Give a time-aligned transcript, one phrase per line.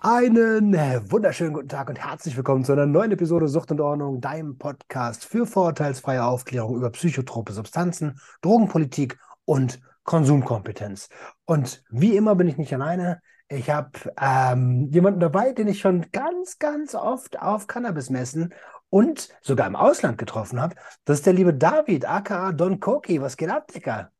[0.00, 4.20] Einen äh, wunderschönen guten Tag und herzlich willkommen zu einer neuen Episode Sucht und Ordnung,
[4.20, 11.08] deinem Podcast für vorurteilsfreie Aufklärung über psychotrope Substanzen, Drogenpolitik und Konsumkompetenz.
[11.44, 13.20] Und wie immer bin ich nicht alleine.
[13.48, 18.54] Ich habe ähm, jemanden dabei, den ich schon ganz, ganz oft auf Cannabismessen
[18.88, 20.76] und sogar im Ausland getroffen habe.
[21.04, 23.20] Das ist der liebe David, aka Don Koki.
[23.20, 24.10] Was geht ab, Dicker?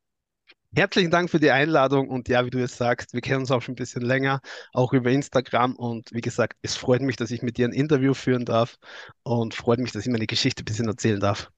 [0.76, 3.62] Herzlichen Dank für die Einladung und ja, wie du es sagst, wir kennen uns auch
[3.62, 4.40] schon ein bisschen länger,
[4.72, 8.12] auch über Instagram und wie gesagt, es freut mich, dass ich mit dir ein Interview
[8.14, 8.76] führen darf
[9.22, 11.50] und freut mich, dass ich meine Geschichte ein bisschen erzählen darf.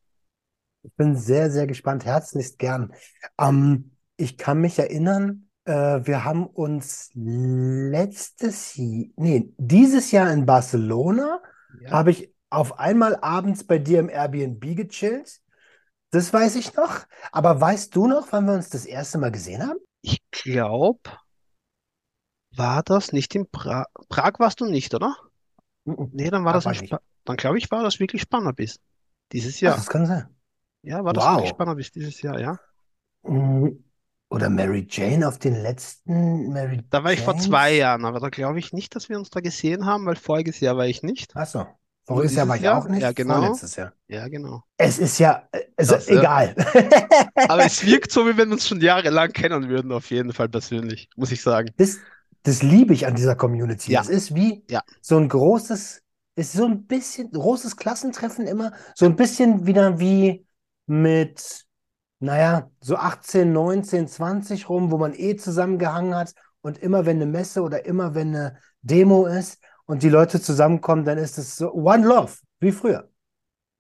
[0.83, 2.93] Ich bin sehr, sehr gespannt, herzlichst gern.
[3.39, 10.47] Ähm, ich kann mich erinnern, äh, wir haben uns letztes Jahr, nee, dieses Jahr in
[10.47, 11.43] Barcelona,
[11.81, 11.91] Ja.
[11.91, 15.41] habe ich auf einmal abends bei dir im Airbnb gechillt.
[16.11, 17.01] Das weiß ich noch.
[17.33, 19.79] Aber weißt du noch, wann wir uns das erste Mal gesehen haben?
[20.03, 21.01] Ich glaube,
[22.57, 23.87] war das nicht in Prag?
[24.09, 25.17] Prag warst du nicht, oder?
[25.85, 26.11] Mhm.
[26.13, 28.81] Nee, dann war Prag das war dann glaube ich, war das wirklich Spannabis.
[29.33, 29.77] Dieses Ach, Jahr.
[29.77, 30.29] das kann sein.
[30.83, 31.37] Ja, war das Wow.
[31.37, 32.59] wirklich Spannabis dieses Jahr, ja.
[33.23, 33.85] Mhm.
[34.29, 38.29] Oder Mary Jane auf den letzten Mary Da war ich vor zwei Jahren, aber da
[38.29, 41.33] glaube ich nicht, dass wir uns da gesehen haben, weil voriges Jahr war ich nicht.
[41.35, 41.67] Ach so.
[42.07, 42.79] Voriges Jahr war ich Jahr?
[42.79, 43.35] auch nicht, Ja, genau.
[43.41, 43.93] vorletztes Jahr.
[44.09, 44.63] Ja, genau.
[44.77, 46.21] Es ist ja, also Das, ja.
[46.21, 46.55] egal.
[47.49, 50.49] Aber es wirkt so, wie wenn wir uns schon jahrelang kennen würden, auf jeden Fall
[50.49, 51.71] persönlich, muss ich sagen.
[51.77, 51.99] Das,
[52.43, 53.93] das liebe ich an dieser Community.
[53.93, 54.01] Ja.
[54.01, 54.83] Das ist wie Ja.
[55.01, 56.03] so ein großes,
[56.37, 60.47] ist so ein bisschen, großes Klassentreffen immer, so ein bisschen wieder wie
[60.87, 61.65] mit,
[62.21, 67.27] naja, so 18, 19, 20 rum, wo man eh zusammengehangen hat und immer wenn eine
[67.27, 71.73] Messe oder immer wenn eine Demo ist und die Leute zusammenkommen, dann ist es so
[71.73, 73.09] One Love, wie früher.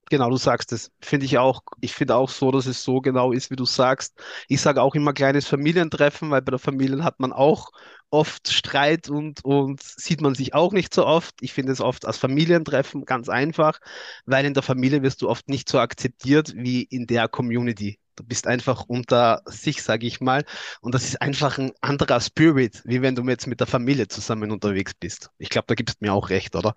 [0.08, 0.92] Genau, du sagst es.
[1.00, 1.62] Finde ich auch.
[1.80, 4.14] Ich finde auch so, dass es so genau ist, wie du sagst.
[4.46, 7.70] Ich sage auch immer kleines Familientreffen, weil bei der Familie hat man auch
[8.10, 11.34] oft Streit und, und sieht man sich auch nicht so oft.
[11.42, 13.80] Ich finde es oft als Familientreffen ganz einfach,
[14.26, 17.98] weil in der Familie wirst du oft nicht so akzeptiert wie in der Community.
[18.16, 20.44] Du bist einfach unter sich, sage ich mal.
[20.80, 24.50] Und das ist einfach ein anderer Spirit, wie wenn du jetzt mit der Familie zusammen
[24.50, 25.30] unterwegs bist.
[25.38, 26.74] Ich glaube, da gibst du mir auch recht, oder?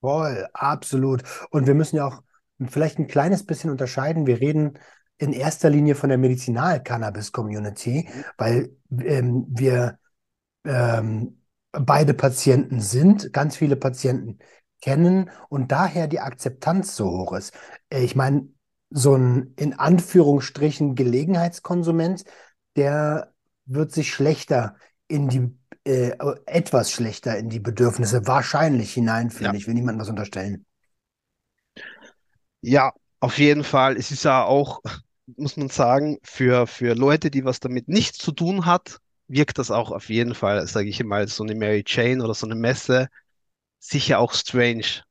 [0.00, 1.22] Voll, absolut.
[1.50, 2.22] Und wir müssen ja auch
[2.68, 4.26] vielleicht ein kleines bisschen unterscheiden.
[4.26, 4.78] Wir reden
[5.18, 9.98] in erster Linie von der Medizinal-Cannabis-Community, weil ähm, wir
[10.64, 11.42] ähm,
[11.72, 14.38] beide Patienten sind, ganz viele Patienten
[14.82, 17.54] kennen und daher die Akzeptanz so hoch ist.
[17.90, 18.48] Äh, Ich meine,
[18.96, 22.24] so ein in Anführungsstrichen Gelegenheitskonsument,
[22.76, 23.32] der
[23.66, 24.76] wird sich schlechter
[25.08, 25.50] in die,
[25.82, 26.12] äh,
[26.46, 29.52] etwas schlechter in die Bedürfnisse wahrscheinlich hineinfühlen.
[29.52, 29.58] Ja.
[29.58, 30.64] Ich will niemandem was unterstellen.
[32.62, 33.96] Ja, auf jeden Fall.
[33.96, 34.80] Es ist ja auch,
[35.36, 39.72] muss man sagen, für, für Leute, die was damit nichts zu tun hat, wirkt das
[39.72, 43.08] auch auf jeden Fall, sage ich mal, so eine Mary Jane oder so eine Messe
[43.80, 45.02] sicher auch strange.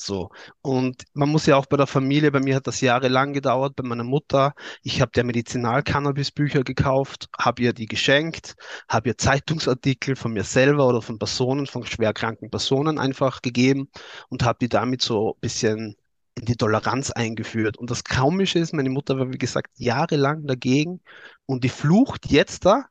[0.00, 0.30] So.
[0.62, 3.84] Und man muss ja auch bei der Familie, bei mir hat das jahrelang gedauert, bei
[3.84, 4.54] meiner Mutter.
[4.82, 8.56] Ich habe der Medizinal-Cannabis-Bücher gekauft, habe ihr die geschenkt,
[8.88, 13.88] habe ihr Zeitungsartikel von mir selber oder von Personen, von schwerkranken Personen einfach gegeben
[14.28, 15.96] und habe die damit so ein bisschen
[16.38, 17.76] in die Toleranz eingeführt.
[17.76, 21.00] Und das Komische ist, meine Mutter war, wie gesagt, jahrelang dagegen
[21.46, 22.86] und die flucht jetzt da,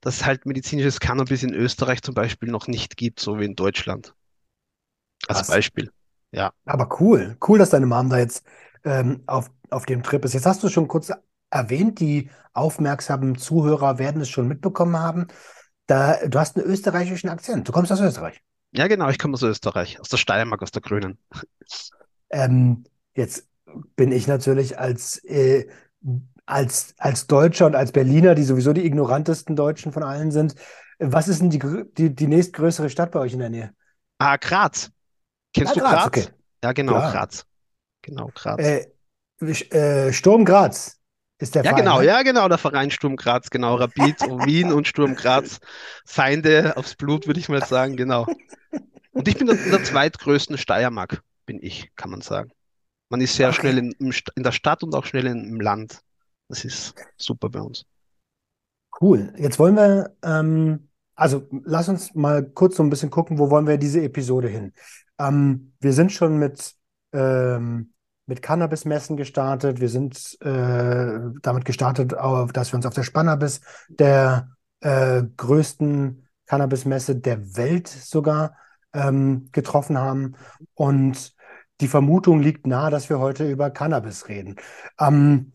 [0.00, 3.56] dass es halt medizinisches Cannabis in Österreich zum Beispiel noch nicht gibt, so wie in
[3.56, 4.14] Deutschland.
[5.26, 5.48] Als Krass.
[5.48, 5.90] Beispiel.
[6.32, 6.52] Ja.
[6.64, 8.44] Aber cool, cool, dass deine Mom da jetzt
[8.84, 10.32] ähm, auf, auf dem Trip ist.
[10.32, 11.12] Jetzt hast du schon kurz
[11.50, 15.28] erwähnt, die aufmerksamen Zuhörer werden es schon mitbekommen haben.
[15.86, 17.68] Da, du hast einen österreichischen Akzent.
[17.68, 18.40] Du kommst aus Österreich.
[18.72, 21.18] Ja, genau, ich komme aus Österreich, aus der Steiermark, aus der Grünen.
[22.30, 22.84] Ähm,
[23.14, 23.46] jetzt
[23.96, 25.68] bin ich natürlich als, äh,
[26.46, 30.54] als, als Deutscher und als Berliner, die sowieso die ignorantesten Deutschen von allen sind.
[30.98, 31.60] Was ist denn die,
[31.98, 33.74] die, die nächstgrößere Stadt bei euch in der Nähe?
[34.18, 34.90] Ah, Graz.
[35.54, 36.06] Kennst Ah, du Graz, Graz?
[36.06, 36.30] okay.
[36.62, 37.02] Ja, genau, Klar.
[37.02, 37.46] Graz.
[38.02, 38.76] Genau, Graz.
[38.80, 38.86] Äh,
[39.40, 41.00] äh, Sturm Graz
[41.38, 42.02] ist der Ja, Verein, genau, ne?
[42.02, 45.60] ja, genau, der Verein Sturm Graz, genau, Rapid und Wien und Sturm Graz.
[46.04, 48.28] Feinde aufs Blut, würde ich mal sagen, genau.
[49.16, 52.52] Und ich bin in der zweitgrößten Steiermark, bin ich, kann man sagen.
[53.10, 55.44] Man ist sehr schnell Okay, in, im St- in der Stadt und auch schnell in,
[55.48, 56.00] im Land.
[56.48, 57.86] Das ist super bei uns.
[59.00, 59.32] cool.
[59.38, 63.66] Jetzt wollen wir, ähm, also lass uns mal kurz so ein bisschen gucken, wo wollen
[63.66, 64.72] wir diese Episode hin?
[65.22, 66.74] Ähm, wir sind schon mit,
[67.12, 67.92] ähm,
[68.26, 69.80] mit Cannabis-Messen gestartet.
[69.80, 74.48] Wir sind äh, damit gestartet, dass wir uns auf der Spannabis, der
[74.80, 78.56] äh, größten Cannabis-Messe der Welt sogar,
[78.92, 80.34] ähm, getroffen haben.
[80.74, 81.34] Und
[81.80, 84.56] die Vermutung liegt nahe, dass wir heute über Cannabis reden.
[85.00, 85.52] Ähm,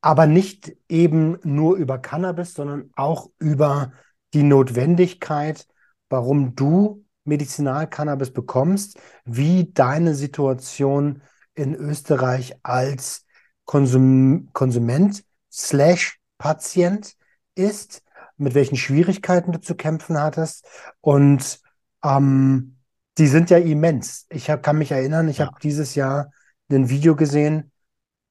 [0.00, 3.92] aber nicht eben nur über Cannabis, sondern auch über
[4.34, 5.66] die Notwendigkeit,
[6.08, 11.22] warum du Medizinalcannabis bekommst, wie deine Situation
[11.54, 13.24] in Österreich als
[13.64, 17.14] Konsum Konsument slash Patient
[17.54, 18.02] ist,
[18.36, 20.66] mit welchen Schwierigkeiten du zu kämpfen hattest.
[21.00, 21.60] Und
[22.04, 22.78] ähm,
[23.18, 24.26] die sind ja immens.
[24.30, 26.30] Ich hab, kann mich erinnern, ich habe Ja, dieses Jahr
[26.70, 27.70] ein Video gesehen,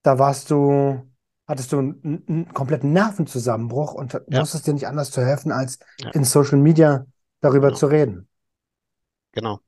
[0.04, 1.08] da warst du,
[1.48, 5.80] hattest du einen, einen kompletten Nervenzusammenbruch und ja, wusstest dir nicht anders zu helfen, als
[6.00, 7.06] ja, in Social Media
[7.40, 8.28] darüber genau, zu reden.
[9.32, 9.60] Genau.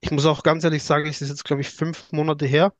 [0.00, 2.74] Ich muss auch ganz ehrlich sagen, es ist jetzt, glaube ich, fünf Monate her.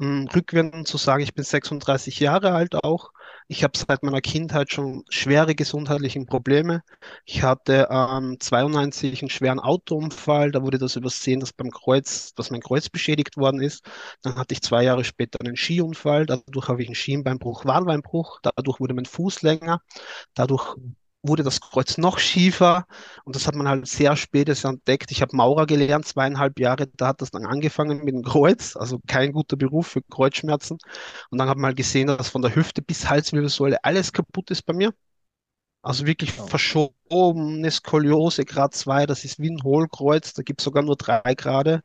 [0.00, 3.12] Ähm, Rückwendend zu sagen, ich bin 36 Jahre alt auch.
[3.48, 6.82] Ich habe seit meiner Kindheit schon schwere gesundheitliche Probleme.
[7.24, 12.50] Ich hatte ähm, 92 einen schweren Autounfall, da wurde das übersehen, dass beim Kreuz, dass
[12.50, 13.84] mein Kreuz beschädigt worden ist.
[14.22, 18.80] Dann hatte ich zwei Jahre später einen Skiunfall, dadurch habe ich einen Schienbeinbruch, Wadenbeinbruch, dadurch
[18.80, 19.82] wurde mein Fuß länger,
[20.34, 20.76] dadurch
[21.22, 22.86] wurde das Kreuz noch schiefer
[23.24, 25.10] und das hat man halt sehr spät erst entdeckt.
[25.10, 29.00] Ich habe Maurer gelernt, zweieinhalb Jahre, da hat das dann angefangen mit dem Kreuz, also
[29.06, 30.78] kein guter Beruf für Kreuzschmerzen.
[31.30, 34.62] Und dann hat man halt gesehen, dass von der Hüfte bis Halswirbelsäule alles kaputt ist
[34.66, 34.92] bei mir.
[35.82, 36.50] Also wirklich Oh.
[36.50, 41.34] verschobene Skoliose Grad 2, das ist wie ein Hohlkreuz, da gibt es sogar nur drei
[41.34, 41.82] Grade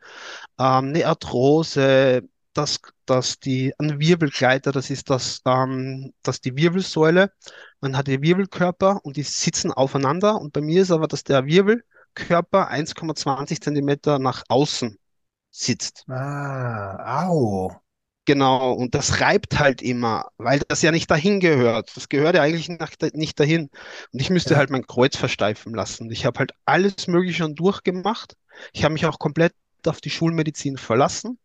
[0.60, 2.24] ähm, eine Arthrose,
[2.54, 7.32] dass, dass die, ein Wirbelgleiter, das ist das, ähm, dass die Wirbelsäule,
[7.86, 11.46] man hat die Wirbelkörper und die sitzen aufeinander und bei mir ist aber, dass der
[11.46, 14.98] Wirbelkörper 1,20 Zentimeter nach außen
[15.52, 16.08] sitzt.
[16.10, 16.98] Ah,
[17.30, 17.70] au.
[18.28, 21.96] Genau, und das reibt halt immer, weil das ja nicht dahin gehört.
[21.96, 23.70] Das gehört ja eigentlich nach, nicht dahin.
[24.12, 24.58] Und ich müsste Ja.
[24.58, 26.10] halt mein Kreuz versteifen lassen.
[26.10, 28.36] Ich habe halt alles Mögliche schon durchgemacht.
[28.74, 29.54] Ich habe mich auch komplett
[29.86, 31.38] auf die Schulmedizin verlassen.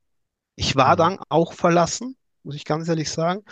[0.57, 0.97] Ich war Mhm.
[0.97, 3.45] dann auch verlassen, muss ich ganz ehrlich sagen.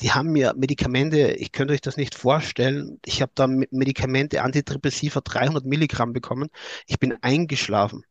[0.00, 2.98] Die haben mir Medikamente, ich könnte euch das nicht vorstellen.
[3.04, 6.48] Ich habe da Me- Medikamente, Antidepressiva, 300 Milligramm bekommen.
[6.86, 8.04] Ich bin eingeschlafen.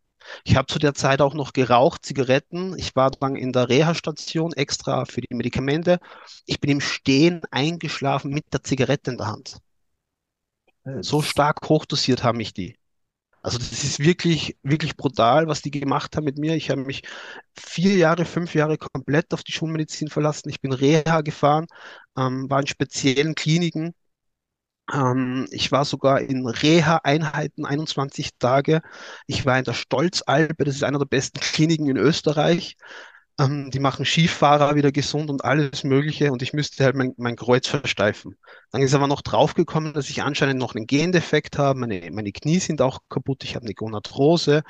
[0.43, 2.77] Ich habe zu der Zeit auch noch geraucht, Zigaretten.
[2.77, 5.99] Ich war dann in der Reha-Station extra für die Medikamente.
[6.45, 9.57] Ich bin im Stehen eingeschlafen mit der Zigarette in der Hand.
[11.01, 12.77] So Das, stark hochdosiert haben mich die.
[13.47, 16.55] Also das ist wirklich, wirklich brutal, was die gemacht haben mit mir.
[16.55, 17.03] Ich habe mich
[17.57, 20.49] vier Jahre, fünf Jahre komplett auf die Schulmedizin verlassen.
[20.49, 21.65] Ich bin Reha gefahren,
[22.17, 23.93] ähm, war in speziellen Kliniken.
[24.93, 28.81] Ähm, ich war sogar in Reha-Einheiten 21 Tage.
[29.27, 32.75] Ich war in der Stolzalpe, das ist einer der besten Kliniken in Österreich.
[33.39, 37.35] Ähm, die machen Skifahrer wieder gesund und alles Mögliche und ich müsste halt mein, mein
[37.35, 38.35] Kreuz versteifen.
[38.71, 41.79] Dann ist aber noch draufgekommen, dass ich anscheinend noch einen Gendefekt habe.
[41.79, 43.43] Meine, meine Knie sind auch kaputt.
[43.43, 44.63] Ich habe eine Gonarthrose.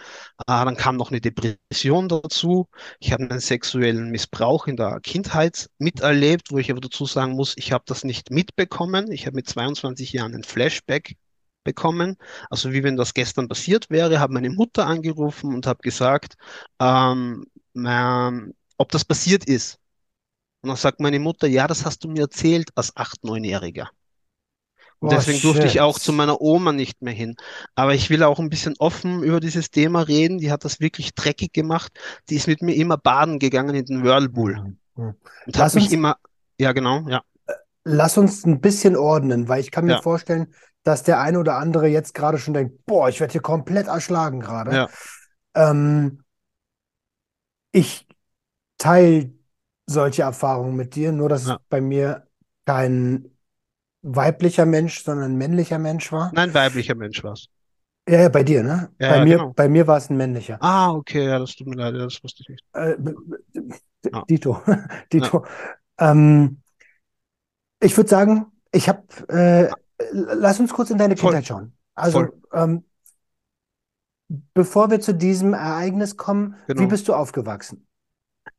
[0.47, 2.67] Ah, dann kam noch eine Depression dazu.
[2.99, 7.53] Ich habe einen sexuellen Missbrauch in der Kindheit miterlebt, wo ich aber dazu sagen muss,
[7.57, 9.11] ich habe das nicht mitbekommen.
[9.13, 11.15] Ich habe mit 22 Jahren ein Flashback
[11.63, 12.17] bekommen.
[12.49, 16.35] Also wie wenn das gestern passiert wäre, habe meine Mutter angerufen und habe gesagt,
[16.79, 17.45] ähm,
[17.85, 19.79] ähm, ob das passiert ist.
[20.61, 23.89] Und dann sagt meine Mutter, ja, das hast du mir erzählt als acht, neunjähriger.
[24.99, 26.13] Und oh, deswegen durfte ich auch zu shit.
[26.13, 27.35] meiner Oma nicht mehr hin.
[27.75, 30.39] Aber ich will auch ein bisschen offen über dieses Thema reden.
[30.39, 31.91] Die hat das wirklich dreckig gemacht.
[32.29, 34.75] Die ist mit mir immer baden gegangen in den Whirlpool
[35.45, 36.17] und hat Lass mich uns, immer,
[36.59, 37.23] ja, genau, ja,
[37.83, 40.53] lass uns ein bisschen ordnen, weil ich kann mir ja, vorstellen,
[40.83, 44.39] dass der eine oder andere jetzt gerade schon denkt, boah, ich werde hier komplett erschlagen
[44.39, 44.71] gerade.
[44.71, 44.91] ja,
[45.55, 46.23] Ähm,
[47.71, 48.06] ich
[48.77, 49.31] teile
[49.85, 51.59] solche Erfahrungen mit dir, nur dass es ja.
[51.69, 52.27] bei mir
[52.65, 53.31] kein
[54.01, 56.31] weiblicher Mensch, sondern ein männlicher Mensch war.
[56.33, 57.47] Nein, weiblicher Mensch war's.
[58.09, 58.89] Ja, ja, bei dir, ne?
[58.99, 59.53] Ja, Bei ja, mir, genau.
[59.53, 60.57] bei mir war es ein männlicher.
[60.61, 62.63] Ah, okay, ja, das tut mir leid, das wusste ich nicht.
[62.73, 62.95] Äh,
[64.13, 64.61] Ja, Dito,
[65.11, 65.45] Dito.
[65.99, 66.61] Ähm,
[67.81, 69.69] ich würde sagen, ich habe, äh,
[70.11, 71.73] lass uns kurz in deine voll, Kindheit schauen.
[71.95, 72.85] Also, ähm,
[74.53, 76.87] bevor wir zu diesem Ereignis kommen, wie genau.
[76.87, 77.86] bist du aufgewachsen?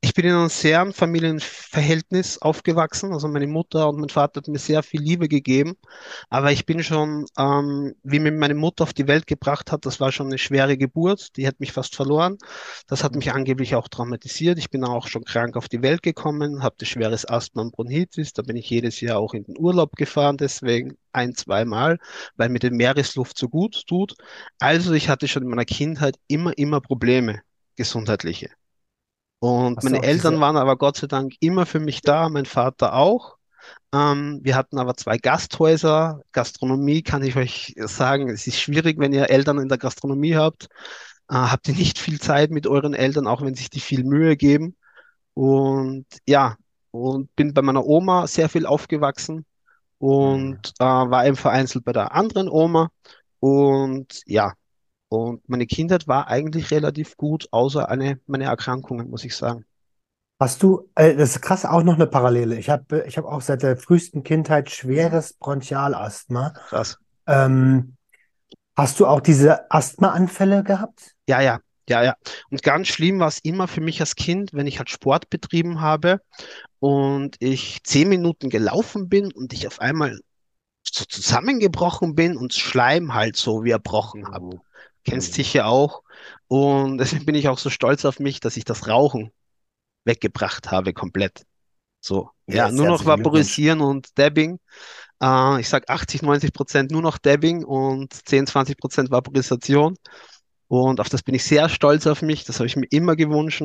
[0.01, 3.13] Ich bin in einem sehr Familienverhältnis aufgewachsen.
[3.13, 5.77] Also meine Mutter und mein Vater hat mir sehr viel Liebe gegeben.
[6.31, 10.01] Aber ich bin schon, ähm, wie mir meine Mutter auf die Welt gebracht hat, das
[10.01, 11.37] war schon eine schwere Geburt.
[11.37, 12.39] Die hat mich fast verloren.
[12.87, 14.59] Das hat mich angeblich auch traumatisiert.
[14.59, 18.33] Ich bin auch schon krank auf die Welt gekommen, hatte schweres Asthma und Bronchitis.
[18.33, 21.99] Da bin ich jedes Jahr auch in den Urlaub gefahren, deswegen ein, zweimal,
[22.37, 24.15] weil mir die Meeresluft so gut tut.
[24.59, 27.41] Also ich hatte schon in meiner Kindheit immer, immer Probleme,
[27.77, 28.51] gesundheitliche.
[29.41, 32.95] Und meine Eltern diese, waren aber Gott sei Dank immer für mich da, mein Vater
[32.95, 33.37] auch.
[33.93, 36.21] Ähm, wir hatten aber zwei Gasthäuser.
[36.33, 40.69] Gastronomie kann ich euch sagen, es ist schwierig, wenn ihr Eltern in der Gastronomie habt.
[41.31, 44.37] Äh, habt ihr nicht viel Zeit mit euren Eltern, auch wenn sich die viel Mühe
[44.37, 44.77] geben.
[45.35, 46.57] Und ja,
[46.91, 49.45] und bin bei meiner Oma sehr viel aufgewachsen
[49.99, 52.91] und äh, war eben vereinzelt bei der anderen Oma.
[53.41, 54.55] Und ja,
[55.09, 59.65] und meine Kindheit war eigentlich relativ gut, außer eine, meine Erkrankungen, muss ich sagen.
[60.41, 62.57] hast du, äh, das ist krass, auch noch eine Parallele.
[62.59, 66.51] Ich habe ich hab auch seit der frühesten Kindheit schweres Bronchialasthma.
[66.69, 66.99] Krass.
[67.27, 67.97] Ähm,
[68.77, 71.15] hast du auch diese Asthmaanfälle gehabt?
[71.29, 72.15] Ja, ja, ja, ja.
[72.51, 75.81] Und ganz schlimm war es immer für mich als Kind, wenn ich halt Sport betrieben
[75.81, 76.21] habe
[76.81, 80.21] und ich zehn Minuten gelaufen bin und ich auf einmal
[80.85, 84.61] so zusammengebrochen bin und Schleim halt so wie erbrochen habe.
[85.05, 85.35] Kennst Mhm.
[85.35, 86.03] sicher auch.
[86.49, 89.31] Und deswegen bin ich auch so stolz auf mich, dass ich das Rauchen
[90.05, 91.45] weggebracht habe komplett.
[92.01, 93.05] So, ja, Yes, nur noch.
[93.07, 94.59] Vaporisieren und Dabbing.
[95.23, 99.97] Äh, ich sag 80, 90 Prozent nur noch Dabbing und 10, 20 Prozent Vaporisation.
[100.69, 102.45] Und auf das bin ich sehr stolz auf mich.
[102.45, 103.63] Das habe ich mir immer gewünscht.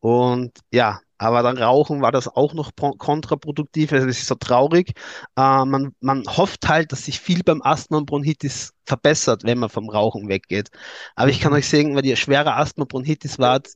[0.00, 3.92] Und ja, aber dann Rauchen war das auch noch pro- kontraproduktiv.
[3.92, 4.90] Also es ist so traurig.
[5.36, 9.68] Äh, man, man hofft halt, dass sich viel beim Asthma und Bronchitis verbessert, wenn man
[9.70, 10.70] vom Rauchen weggeht.
[11.16, 11.54] Aber ich kann Mhm.
[11.54, 13.68] euch sagen, wenn ihr schwerer Asthma und Bronchitis wart,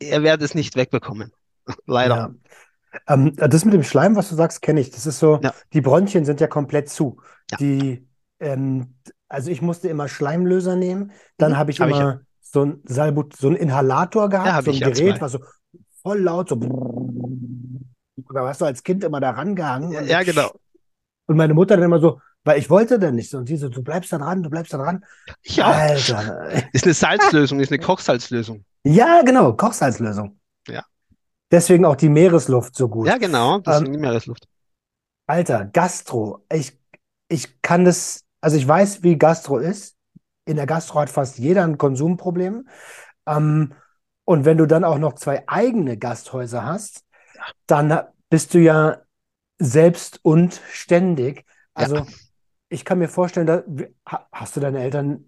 [0.00, 1.32] ihr werdet es nicht wegbekommen.
[1.86, 2.22] Leider.
[2.22, 2.34] Ja.
[3.08, 4.90] Ähm, das mit dem Schleim, was du sagst, kenne ich.
[4.90, 7.20] Das ist so, Ja, die Bronchien sind ja komplett zu.
[7.50, 8.08] ja, Die,
[8.40, 8.96] ähm,
[9.28, 11.12] also ich musste immer Schleimlöser nehmen.
[11.38, 11.58] Dann mhm.
[11.58, 12.08] habe ich ich ja.
[12.10, 15.20] immer so ein Salbut, so ein Inhalator Ja, gehabt, habe so ich ein ja Gerät,
[15.20, 15.40] was so
[16.08, 16.56] voll laut so.
[18.32, 20.50] Da warst du als Kind immer da rangehangen Ja, ja, genau.
[21.26, 23.38] und meine Mutter dann immer so, weil ich wollte dann nicht so.
[23.38, 25.04] Und sie so, du bleibst da dran, du bleibst da dran.
[25.58, 25.64] Auch.
[25.64, 26.50] Alter.
[26.72, 28.64] Ist eine Salzlösung, ist eine Kochsalzlösung.
[28.84, 30.38] Ja, genau, Kochsalzlösung.
[30.66, 30.84] Ja,
[31.50, 33.06] Deswegen auch die Meeresluft so gut.
[33.06, 33.56] ja, genau.
[33.56, 34.46] Ähm, Deswegen die Meeresluft.
[35.26, 36.44] Alter, Gastro.
[36.52, 36.78] Ich,
[37.28, 39.96] ich kann das, also ich weiß, wie Gastro ist.
[40.46, 42.66] In der Gastro hat fast jeder ein Konsumproblem.
[43.26, 43.74] Ähm,
[44.28, 47.04] und wenn du dann auch noch zwei eigene Gasthäuser hast,
[47.66, 49.02] dann bist du ja
[49.58, 51.46] selbst und ständig.
[51.76, 51.88] Ja.
[51.88, 52.06] Also
[52.70, 53.64] ich kann mir vorstellen, da,
[54.08, 55.26] ha- hast du deine Eltern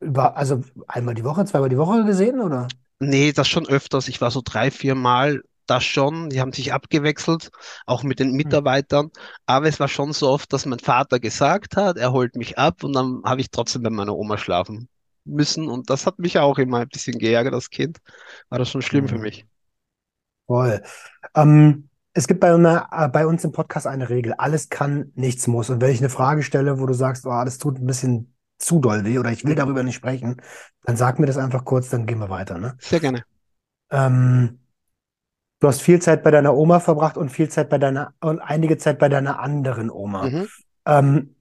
[0.00, 2.74] über, also einmal die Woche, zweimal die Woche gesehen, oder?
[3.00, 4.08] Nee, das schon öfters.
[4.08, 6.30] Ich war so drei, vier Mal das schon.
[6.30, 7.50] Die haben sich abgewechselt,
[7.86, 8.58] auch mit den Hm.
[8.58, 9.10] Mitarbeitern.
[9.46, 12.82] Aber es war schon so oft, dass mein Vater gesagt hat, er holt mich ab
[12.84, 14.88] und dann habe ich trotzdem bei meiner Oma schlafen
[15.28, 15.68] müssen.
[15.68, 17.98] Und das hat mich auch immer ein bisschen geärgert als Kind.
[18.48, 19.20] War das schon schlimm für Hm.
[19.20, 19.46] mich.
[20.46, 20.82] Voll.
[21.34, 24.34] Ähm, es gibt bei, einer, äh, bei uns im Podcast eine Regel.
[24.34, 25.70] Alles kann, nichts muss.
[25.70, 28.80] Und wenn ich eine Frage stelle, wo du sagst, oh, das tut ein bisschen zu
[28.80, 29.56] doll weh oder ich will Mhm.
[29.56, 30.40] darüber nicht sprechen,
[30.84, 32.76] dann sag mir das einfach kurz, dann gehen wir weiter, ne?
[32.80, 33.24] Sehr gerne.
[33.90, 34.58] Ähm,
[35.60, 38.78] du hast viel Zeit bei deiner Oma verbracht und viel Zeit bei deiner und einige
[38.78, 40.28] Zeit bei deiner anderen Oma.
[40.28, 40.48] Mhm.
[40.86, 41.34] Ähm,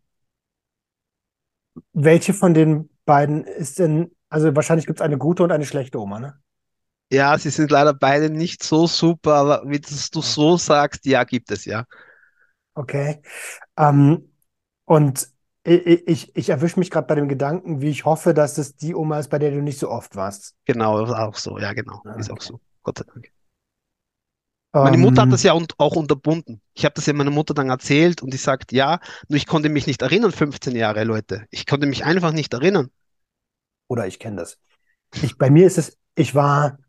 [1.94, 6.00] welche von den beiden ist denn, also wahrscheinlich gibt es eine gute und eine schlechte
[6.02, 6.42] Oma, ne?
[7.12, 11.52] Ja, sie sind leider beide nicht so super, aber wie du so sagst, ja, gibt
[11.52, 11.86] es ja.
[12.76, 13.22] Okay.
[13.78, 14.32] Ähm,
[14.86, 15.30] und
[15.66, 18.96] ich, ich, ich erwische mich gerade bei dem Gedanken, wie ich hoffe, dass es die
[18.96, 20.56] Oma ist, bei der du nicht so oft warst.
[20.66, 21.58] Genau, auch so.
[21.60, 22.06] Ja, genau.
[22.06, 22.42] Ah, Ist auch Okay.
[22.42, 22.62] so.
[22.84, 23.32] Gott sei Dank.
[24.80, 26.62] Meine Mutter hat das Ähm, ja auch unterbunden.
[26.74, 29.70] Ich habe das ja meiner Mutter dann erzählt und die sagt, ja, nur ich konnte
[29.70, 31.46] mich nicht erinnern, 15 Jahre, Leute.
[31.52, 32.90] Ich konnte mich einfach nicht erinnern.
[33.88, 34.60] oder ich kenne das.
[35.22, 36.80] Ich, bei mir ist es, ich war,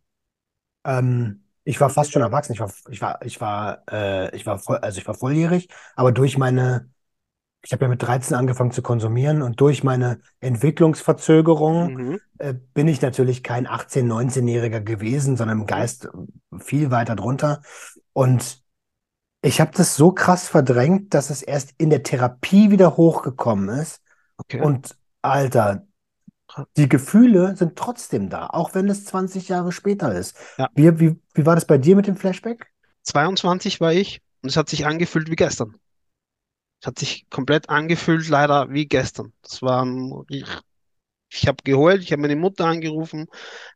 [0.84, 2.52] ähm, ich war fast schon erwachsen.
[2.54, 6.12] Ich war, ich war, ich war, äh, ich war voll, also ich war volljährig, aber
[6.12, 6.90] durch meine,
[7.68, 12.20] ich habe ja mit 13 angefangen zu konsumieren und durch meine Entwicklungsverzögerung Mhm.
[12.38, 15.66] äh, bin ich natürlich kein 18-, 19-Jähriger gewesen, sondern im.
[15.66, 16.08] Geist
[16.58, 17.60] viel weiter drunter.
[18.14, 18.62] Und
[19.42, 24.00] ich habe das so krass verdrängt, dass es erst in der Therapie wieder hochgekommen ist.
[24.38, 24.62] Okay.
[24.62, 25.86] Und Alter,
[26.78, 30.38] die Gefühle sind trotzdem da, auch wenn es 20 Jahre später ist.
[30.56, 32.72] Ja, Wie, wie, wie war das bei dir mit dem Flashback?
[33.02, 35.74] 22 war ich und es hat sich angefühlt wie gestern.
[36.80, 39.32] Es hat sich komplett angefühlt, leider wie gestern.
[39.42, 40.12] Das war ein
[41.30, 43.26] Ich habe geheult, ich habe meine Mutter angerufen.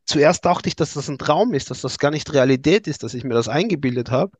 [0.05, 3.13] Zuerst dachte ich, dass das ein Traum ist, dass das gar nicht Realität ist, dass
[3.13, 4.31] ich mir das eingebildet habe.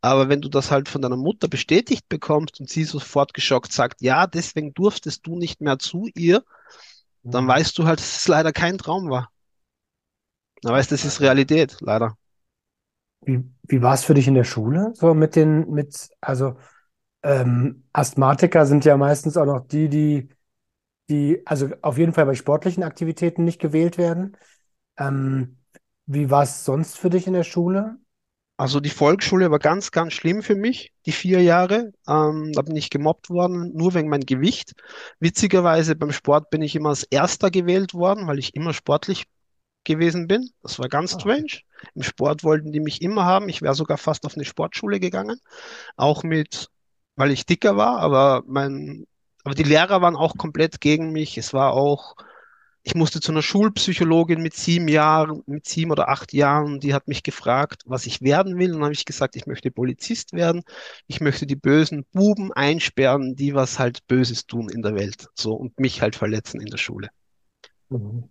[0.00, 4.02] Aber wenn du das halt von deiner Mutter bestätigt bekommst und sie sofort geschockt sagt,
[4.02, 6.44] ja, deswegen durftest du nicht mehr zu ihr,
[7.22, 9.30] dann weißt du halt, dass es leider kein Traum war.
[10.62, 12.16] Dann weißt du, das ist Realität, leider.
[13.22, 14.92] Wie, wie war es für dich in der Schule?
[14.94, 16.56] So mit den, mit, also
[17.26, 20.28] ähm, Asthmatiker sind ja meistens auch noch die, die,
[21.10, 24.36] die, also auf jeden Fall bei sportlichen Aktivitäten nicht gewählt werden.
[24.98, 25.58] Ähm,
[26.06, 27.98] wie war es sonst für dich in der Schule?
[28.58, 31.92] Also die Volksschule war ganz, ganz schlimm für mich, die vier Jahre.
[32.08, 34.72] Ähm, da bin ich gemobbt worden, nur wegen meinem Gewicht.
[35.20, 39.24] Witzigerweise beim Sport bin ich immer als Erster gewählt worden, weil ich immer sportlich
[39.84, 40.50] gewesen bin.
[40.62, 41.62] Das war ganz Ah, strange.
[41.94, 43.48] Im Sport wollten die mich immer haben.
[43.48, 45.38] Ich wäre sogar fast auf eine Sportschule gegangen,
[45.96, 46.68] auch mit,
[47.16, 49.06] weil ich dicker war, aber mein,
[49.44, 51.38] aber die Lehrer waren auch komplett gegen mich.
[51.38, 52.16] Es war auch
[52.86, 57.08] ich musste zu einer Schulpsychologin mit sieben Jahren, mit sieben oder acht Jahren, die hat
[57.08, 58.68] mich gefragt, was ich werden will.
[58.68, 60.62] Und dann habe ich gesagt, ich möchte Polizist werden.
[61.08, 65.28] Ich möchte die bösen Buben einsperren, die was halt Böses tun in der Welt.
[65.34, 67.10] So und mich halt verletzen in der Schule.
[67.90, 68.28] mhm.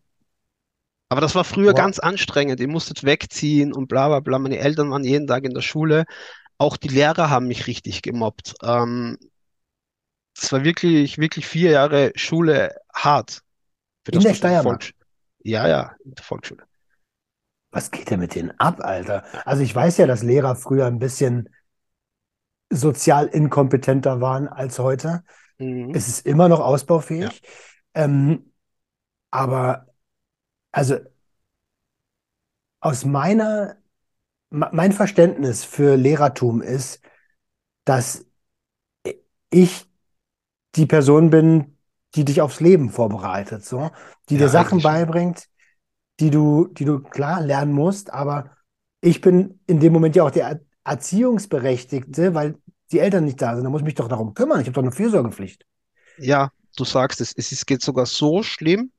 [1.10, 1.76] Aber das war früher Wow.
[1.76, 2.60] ganz anstrengend.
[2.60, 4.40] Ihr musstet wegziehen und bla bla bla.
[4.40, 6.06] Meine Eltern waren jeden Tag in der Schule.
[6.58, 8.56] Auch die Lehrer haben mich richtig gemobbt.
[8.64, 9.18] Ähm,
[10.36, 13.42] das war wirklich, wirklich vier Jahre Schule hart.
[14.06, 14.64] Für In das der Steiermark.
[14.64, 14.92] Volks
[15.44, 16.66] ja, ja, in der Volksschule.
[17.72, 19.24] Was geht denn mit denen ab, Alter?
[19.46, 21.50] Also ich weiß ja, dass Lehrer früher ein bisschen
[22.72, 25.24] sozial inkompetenter waren als heute.
[25.60, 25.92] Mhm.
[25.92, 26.62] Es ist immer noch
[27.18, 27.30] Ja.
[27.30, 27.44] ausbaufähig.
[27.96, 28.54] Ähm,
[29.32, 29.88] aber
[30.72, 30.98] also
[32.80, 33.85] aus meiner, me-
[34.74, 37.02] mein Verständnis für Lehrertum ist,
[37.86, 38.26] dass
[39.50, 39.88] ich
[40.76, 41.78] die Person bin,
[42.16, 43.92] die dich aufs Leben vorbereitet, so,
[44.30, 45.00] die dir Ja, Sachen eigentlich schon.
[45.00, 45.48] beibringt,
[46.22, 48.52] die du, die du klar lernen musst, aber
[49.02, 52.58] ich bin in dem Moment ja auch der Er- Erziehungsberechtigte, weil
[52.92, 53.66] die Eltern nicht da sind.
[53.66, 54.62] Da muss ich mich doch darum kümmern.
[54.62, 55.66] Ich habe doch eine Fürsorgepflicht.
[56.18, 58.92] Ja, du sagst es, es geht sogar so schlimm.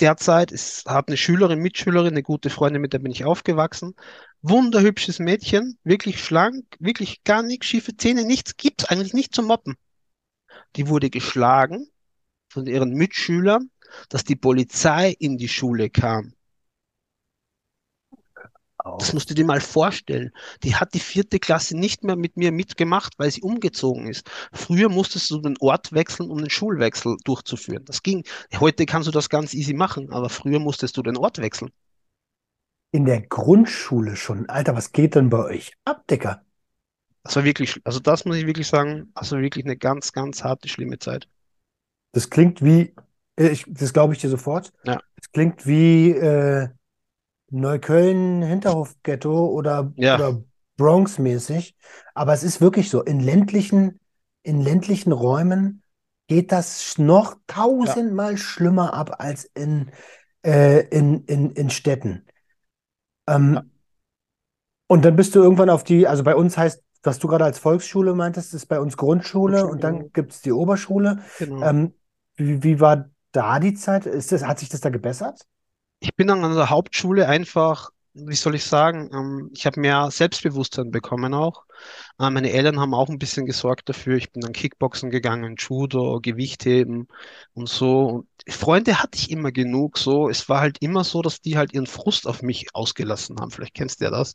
[0.00, 3.94] Derzeit ist, hat eine Schülerin, Mitschülerin, eine gute Freundin, mit der bin ich aufgewachsen.
[4.42, 9.76] Wunderhübsches Mädchen, wirklich schlank, wirklich gar nichts, schiefe Zähne, nichts, gibt's eigentlich nicht zum Mobben.
[10.76, 11.88] Die wurde geschlagen
[12.48, 13.70] von ihren Mitschülern,
[14.08, 16.33] dass die Polizei in die Schule kam.
[18.98, 19.12] Das Auch.
[19.12, 20.30] musst du dir mal vorstellen.
[20.62, 24.30] Die hat die vierte Klasse nicht mehr mit mir mitgemacht, weil sie umgezogen ist.
[24.52, 27.84] Früher musstest du den Ort wechseln, um den Schulwechsel durchzuführen.
[27.86, 28.24] Das ging.
[28.60, 31.70] Heute kannst du das ganz easy machen, aber früher musstest du den Ort wechseln.
[32.92, 34.48] In der Grundschule schon.
[34.48, 36.44] Alter, was geht denn bei euch ab, Dicker?
[37.22, 40.68] Das war wirklich, also das muss ich wirklich sagen, also wirklich eine ganz, ganz harte,
[40.68, 41.28] schlimme Zeit.
[42.12, 42.94] Das klingt wie,
[43.36, 44.72] äh, ich, das glaube ich dir sofort.
[44.84, 46.68] Ja, Das klingt wie äh,
[47.54, 50.42] Neukölln, Hinterhofghetto oder, ja, oder
[50.76, 51.76] Bronx-mäßig.
[52.14, 53.02] Aber es ist wirklich so.
[53.02, 54.00] In ländlichen,
[54.42, 55.82] in ländlichen Räumen
[56.26, 59.90] geht das noch ja, tausendmal schlimmer ab als in,
[60.44, 62.24] äh, in, in, in Städten.
[63.28, 63.36] ja.
[63.36, 63.70] Ähm,
[64.86, 67.58] und dann bist du irgendwann auf die, also bei uns heißt, was du gerade als
[67.58, 71.20] Volksschule meintest, ist bei uns Grundschule Grundschule, und dann gibt es die Oberschule.
[71.38, 71.62] Genau.
[71.62, 71.94] Ähm,
[72.36, 74.06] wie, wie war da die Zeit?
[74.06, 75.46] Ist das, hat sich das da gebessert?
[76.04, 80.10] Ich bin dann an der Hauptschule einfach, wie soll ich sagen, ähm, ich habe mehr
[80.10, 81.64] Selbstbewusstsein bekommen auch.
[82.20, 84.18] Äh, meine Eltern haben auch ein bisschen gesorgt dafür.
[84.18, 87.08] Ich bin dann Kickboxen gegangen, Judo, Gewichtheben
[87.54, 88.06] und so.
[88.06, 89.96] Und Freunde hatte ich immer genug.
[89.96, 93.50] So, es war halt immer so, dass die halt ihren Frust auf mich ausgelassen haben.
[93.50, 94.34] Vielleicht kennst du ja das.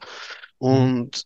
[0.60, 0.68] Mhm.
[0.68, 1.24] Und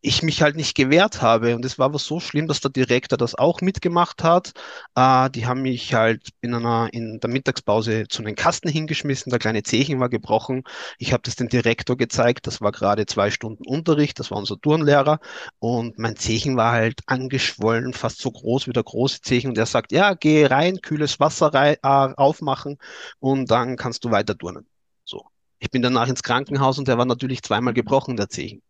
[0.00, 1.54] ich mich halt nicht gewehrt habe.
[1.54, 4.52] Und es war aber so schlimm, dass der Direktor das auch mitgemacht hat.
[4.94, 9.30] Äh, die haben mich halt in einer, in der Mittagspause zu einem Kasten hingeschmissen.
[9.30, 10.64] Der kleine Zehchen war gebrochen.
[10.98, 12.46] Ich habe das dem Direktor gezeigt.
[12.46, 14.18] Das war gerade zwei Stunden Unterricht.
[14.18, 15.20] Das war unser Turnlehrer.
[15.58, 19.50] Und mein Zehchen war halt angeschwollen, fast so groß wie der große Zehchen.
[19.50, 22.78] Und er sagt, ja, geh rein, kühles Wasser rein, äh, aufmachen
[23.20, 24.66] und dann kannst du weiter turnen.
[25.04, 25.24] So.
[25.58, 28.62] Ich bin danach ins Krankenhaus und der war natürlich zweimal gebrochen, der Zehchen.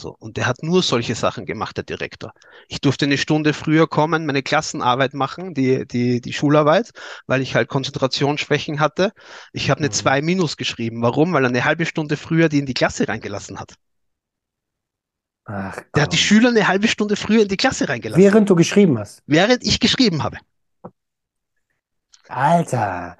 [0.00, 2.32] So, und der hat nur solche Sachen gemacht, der Direktor.
[2.68, 6.90] Ich durfte eine Stunde früher kommen, meine Klassenarbeit machen, die, die, die Schularbeit,
[7.26, 9.12] weil ich halt Konzentrationsschwächen hatte.
[9.52, 9.90] Ich habe eine Mhm.
[9.90, 11.02] 2 minus geschrieben.
[11.02, 11.32] Warum?
[11.32, 13.74] Weil er eine halbe Stunde früher die in die Klasse reingelassen hat.
[15.46, 16.16] Ach Der hat die.
[16.16, 19.22] Schüler eine halbe Stunde früher in die Klasse reingelassen, Während du geschrieben hast.
[19.26, 20.38] während ich geschrieben habe.
[22.28, 23.16] Alter.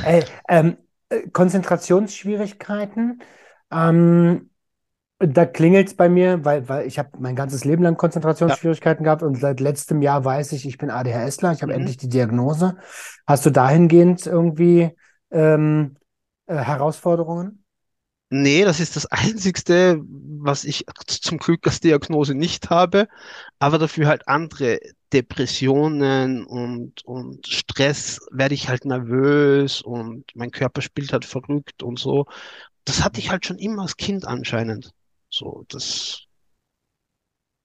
[0.00, 0.76] Ey, ähm,
[1.08, 3.22] äh, Konzentrationsschwierigkeiten.
[3.70, 4.50] Ähm,
[5.24, 7.96] Da klingelt es bei mir, weil, weil ich habe mein ganzes Leben lang
[8.46, 8.56] Ja.
[8.56, 11.76] Konzentrationsschwierigkeiten gehabt und seit letztem Jahr weiß ich, ich bin ADHSler, ich habe Mhm.
[11.76, 12.76] endlich die Diagnose.
[13.26, 14.90] Hast du dahingehend irgendwie
[15.30, 15.96] ähm,
[16.46, 17.64] äh, Herausforderungen?
[18.30, 23.06] Nee, das ist das Einzigste, was ich zum Glück als Diagnose nicht habe,
[23.58, 24.80] aber dafür halt andere
[25.12, 31.98] Depressionen und, und Stress werde ich halt nervös und mein Körper spielt halt verrückt und
[31.98, 32.24] so.
[32.84, 34.92] Das hatte ich halt schon immer als Kind anscheinend.
[35.32, 36.28] So, das,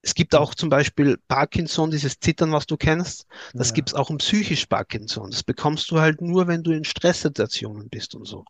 [0.01, 3.27] es gibt auch zum Beispiel Parkinson, dieses Zittern, was du kennst.
[3.58, 5.30] Das Ja, gibt es auch im psychisch Parkinson.
[5.32, 8.45] Das bekommst du halt nur, wenn du in Stresssituationen bist und so.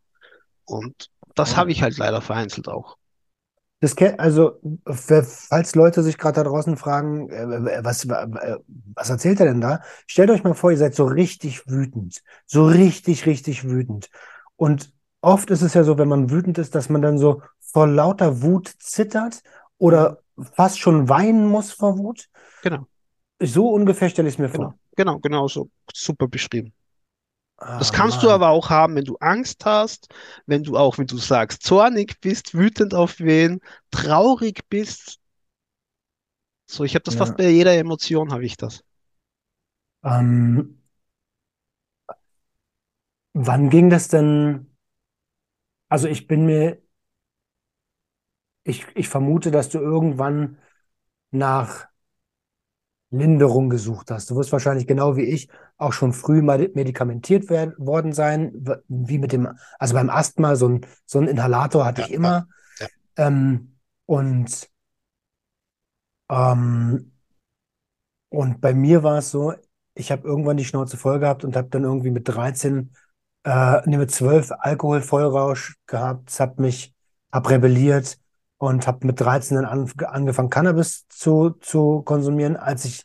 [0.65, 1.73] Und das habe voll.
[1.73, 2.97] ich halt leider vereinzelt auch.
[3.79, 8.57] Das, also, falls Leute sich gerade da draußen fragen, äh, was, äh,
[8.95, 9.81] was erzählt er denn da?
[10.07, 12.23] Stellt euch mal vor, ihr seid so richtig wütend.
[12.47, 14.09] So richtig, richtig wütend.
[14.55, 17.87] Und oft ist es ja so, wenn man wütend ist, dass man dann so vor
[17.87, 19.43] lauter Wut zittert
[19.87, 20.15] Mhm.
[20.17, 20.21] oder
[20.55, 22.29] fast schon weinen muss vor Wut.
[22.61, 22.87] Genau,
[23.41, 24.77] So ungefähr stelle ich es mir genau, vor.
[24.95, 25.69] genau, genau so.
[25.93, 26.73] Super beschrieben.
[27.77, 28.31] Das Ah, kannst du Mann.
[28.31, 30.09] aber auch haben, wenn du Angst hast,
[30.47, 35.19] wenn du auch, wenn du sagst, zornig bist, wütend auf wen, traurig bist.
[36.65, 37.35] So, ich habe das fast Ja.
[37.35, 38.81] bei jeder Emotion, habe ich das.
[40.03, 40.77] Ähm,
[43.33, 44.67] wann ging das denn?
[45.89, 46.81] Also ich bin mir,
[48.67, 50.57] ich, ich vermute, dass du irgendwann
[51.31, 51.87] nach
[53.09, 54.29] Linderung gesucht hast.
[54.29, 58.51] Du wirst wahrscheinlich genau wie ich auch schon früh mal medikamentiert werden, worden sein,
[58.89, 59.47] wie mit dem,
[59.79, 62.47] also beim Asthma, so ein, so ein Inhalator hatte Ja, ich immer.
[62.79, 62.87] ja.
[63.17, 64.69] Ähm, und,
[66.29, 67.11] ähm,
[68.29, 69.53] und bei mir war es so,
[69.95, 72.91] ich habe irgendwann die Schnauze voll gehabt und habe dann irgendwie mit 13,
[73.43, 76.93] äh, nee, mit 12 Alkoholvollrausch gehabt, habe mich,
[77.31, 78.19] habe rebelliert
[78.57, 82.55] und habe mit 13 dann an, angefangen, Cannabis zu, zu konsumieren.
[82.55, 83.03] Als ich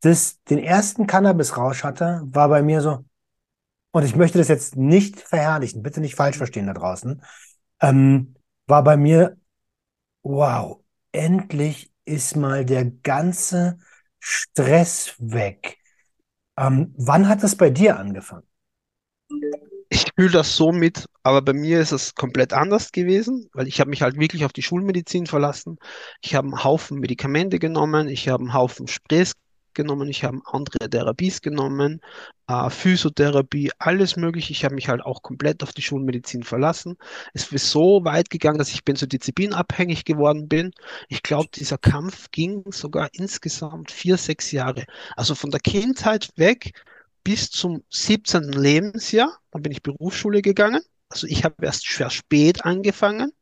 [0.00, 3.04] das, den ersten Cannabis-Rausch hatte, war bei mir so,
[3.92, 7.22] und ich möchte das jetzt nicht verherrlichen, bitte nicht falsch verstehen da draußen,
[7.80, 8.34] ähm,
[8.66, 9.36] war bei mir,
[10.22, 10.80] wow,
[11.12, 13.78] endlich ist mal der ganze
[14.18, 15.78] Stress weg.
[16.56, 18.46] Ähm, wann hat das bei dir angefangen?
[20.16, 23.90] Fühle das so mit, aber bei mir ist es komplett anders gewesen, weil ich habe
[23.90, 25.78] mich halt wirklich auf die Schulmedizin verlassen.
[26.22, 29.32] Ich habe einen Haufen Medikamente genommen, ich habe einen Haufen Sprays
[29.74, 32.00] genommen, ich habe andere Therapies genommen,
[32.46, 34.52] äh, Physiotherapie, alles mögliche.
[34.52, 36.96] Ich habe mich halt auch komplett auf die Schulmedizin verlassen.
[37.32, 40.70] Es ist so weit gegangen, dass ich benzodiazepinabhängig geworden bin.
[41.08, 44.84] Ich glaube, dieser Kampf ging sogar insgesamt vier, sechs Jahre.
[45.16, 46.72] Also von der Kindheit weg
[47.24, 48.52] bis zum 17.
[48.52, 49.38] Lebensjahr.
[49.50, 50.82] Dann bin ich Berufsschule gegangen.
[51.08, 53.32] Also ich habe erst sehr spät angefangen.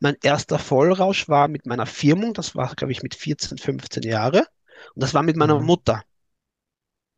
[0.00, 2.34] Mein erster Vollrausch war mit meiner Firmung.
[2.34, 4.46] Das war, glaube ich, mit 14, 15 Jahre.
[4.94, 5.60] Und das war mit meiner Mhm.
[5.60, 6.02] Mutter.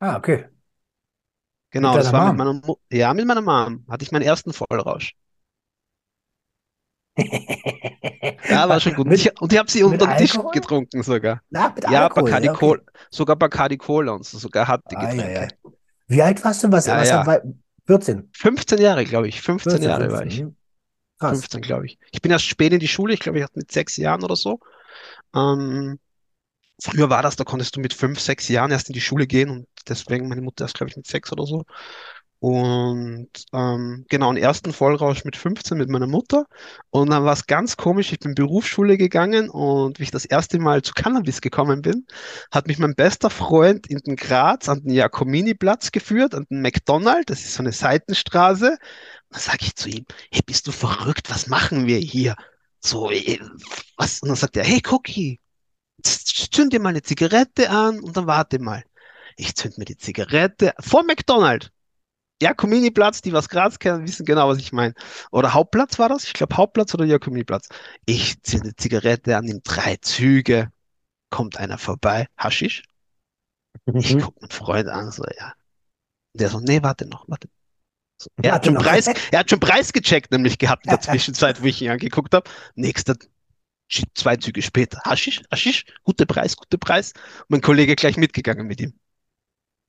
[0.00, 0.48] Ah, okay.
[1.76, 2.36] Mit Genau, das war mit Mom.
[2.36, 3.84] meiner Mu ja, mit meiner Mom.
[3.88, 5.14] Hatte ich meinen ersten Vollrausch.
[8.48, 9.08] Ja, war schon gut.
[9.08, 10.50] Und Mit, ich, und ich habe sie mit unter den Tisch Alkohol?
[10.50, 11.42] getrunken sogar.
[11.50, 12.82] Na, mit Ja, Alkohol, Bacardi ja, Cola, okay.
[13.10, 15.48] sogar Bacardi Cola und so, sogar harte Getränke.
[15.48, 15.56] Eieiei.
[16.12, 16.70] Wie alt warst du?
[16.70, 17.26] Was, Ja, was, ja.
[17.26, 17.40] war-
[17.86, 18.28] 14?
[18.32, 19.40] 15 Jahre, glaube ich.
[19.40, 20.28] 15 14, Jahre war 15.
[20.28, 20.38] ich.
[20.40, 20.56] hm.
[21.18, 21.38] Krass.
[21.38, 21.98] 15, glaube ich.
[22.12, 24.36] Ich bin erst spät in die Schule, ich glaube, ich hatte mit sechs Jahren oder
[24.36, 24.60] so.
[25.34, 25.98] Ähm,
[26.82, 29.50] früher war das, da konntest du mit fünf, sechs Jahren erst in die Schule gehen
[29.50, 31.64] und deswegen meine Mutter erst, glaube ich, mit sechs oder so.
[32.42, 36.46] Und ähm, genau, einen ersten Vollrausch mit 15 mit meiner Mutter.
[36.90, 40.58] Und dann war es ganz komisch, ich bin Berufsschule gegangen und wie ich das erste
[40.58, 42.04] Mal zu Cannabis gekommen bin,
[42.50, 47.26] hat mich mein bester Freund in den Graz an den Jakomini-Platz geführt, an den McDonald's,
[47.26, 48.76] das ist so eine Seitenstraße.
[49.30, 51.30] Dann sage ich zu ihm, hey, bist du verrückt?
[51.30, 52.34] Was machen wir hier?
[52.80, 53.38] So, eh,
[53.96, 54.20] was?
[54.20, 55.38] Und dann sagt er, hey, Cookie,
[56.02, 58.82] zünd dir mal eine Zigarette an und dann warte mal.
[59.36, 61.71] Ich zünd mir die Zigarette vor McDonald's.
[62.42, 64.94] Jakomini-Platz, die was Graz kennen, wissen genau, was ich meine.
[65.30, 66.24] Oder Hauptplatz war das?
[66.24, 67.68] Ich glaube Hauptplatz oder Jakomini-Platz.
[68.06, 70.70] Ich zünde Zigarette an, nimm drei Züge,
[71.30, 72.82] kommt einer vorbei, Haschisch.
[73.94, 74.20] Ich Mhm.
[74.20, 75.54] gucke meinen Freund an, so, ja.
[76.34, 77.48] Der so, nee, warte noch, warte.
[78.20, 78.82] So, er hat Warte schon noch.
[78.82, 82.34] Preis, er hat schon Preis gecheckt, nämlich gehabt in der Zwischenzeit, wo ich ihn angeguckt
[82.34, 82.48] habe.
[82.74, 83.16] Nächster,
[84.14, 85.00] zwei Züge später.
[85.04, 87.12] Haschisch, Haschisch, guter Preis, guter Preis.
[87.42, 88.94] Und mein Kollege gleich mitgegangen mit ihm.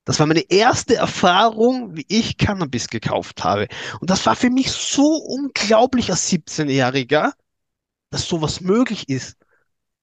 [0.05, 3.67] Das war meine erste Erfahrung, wie ich Cannabis gekauft habe.
[4.01, 7.31] Und das war für mich so unglaublich als 17-Jähriger,
[8.11, 9.37] dass sowas möglich ist.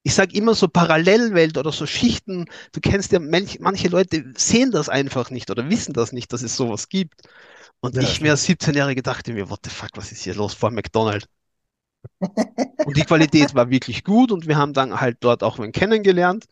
[0.05, 2.47] Ich sage immer so Parallelwelt oder so Schichten.
[2.73, 6.43] Du kennst ja, manch, manche Leute sehen das einfach nicht oder wissen das nicht, dass
[6.43, 7.23] es sowas gibt.
[7.81, 10.55] Und Ja, ich mir als 17-Jähriger dachte mir, what the fuck, was ist hier los
[10.55, 11.27] vor McDonald's?
[12.83, 16.47] Und die Qualität war wirklich gut und wir haben dann halt dort auch wen kennengelernt.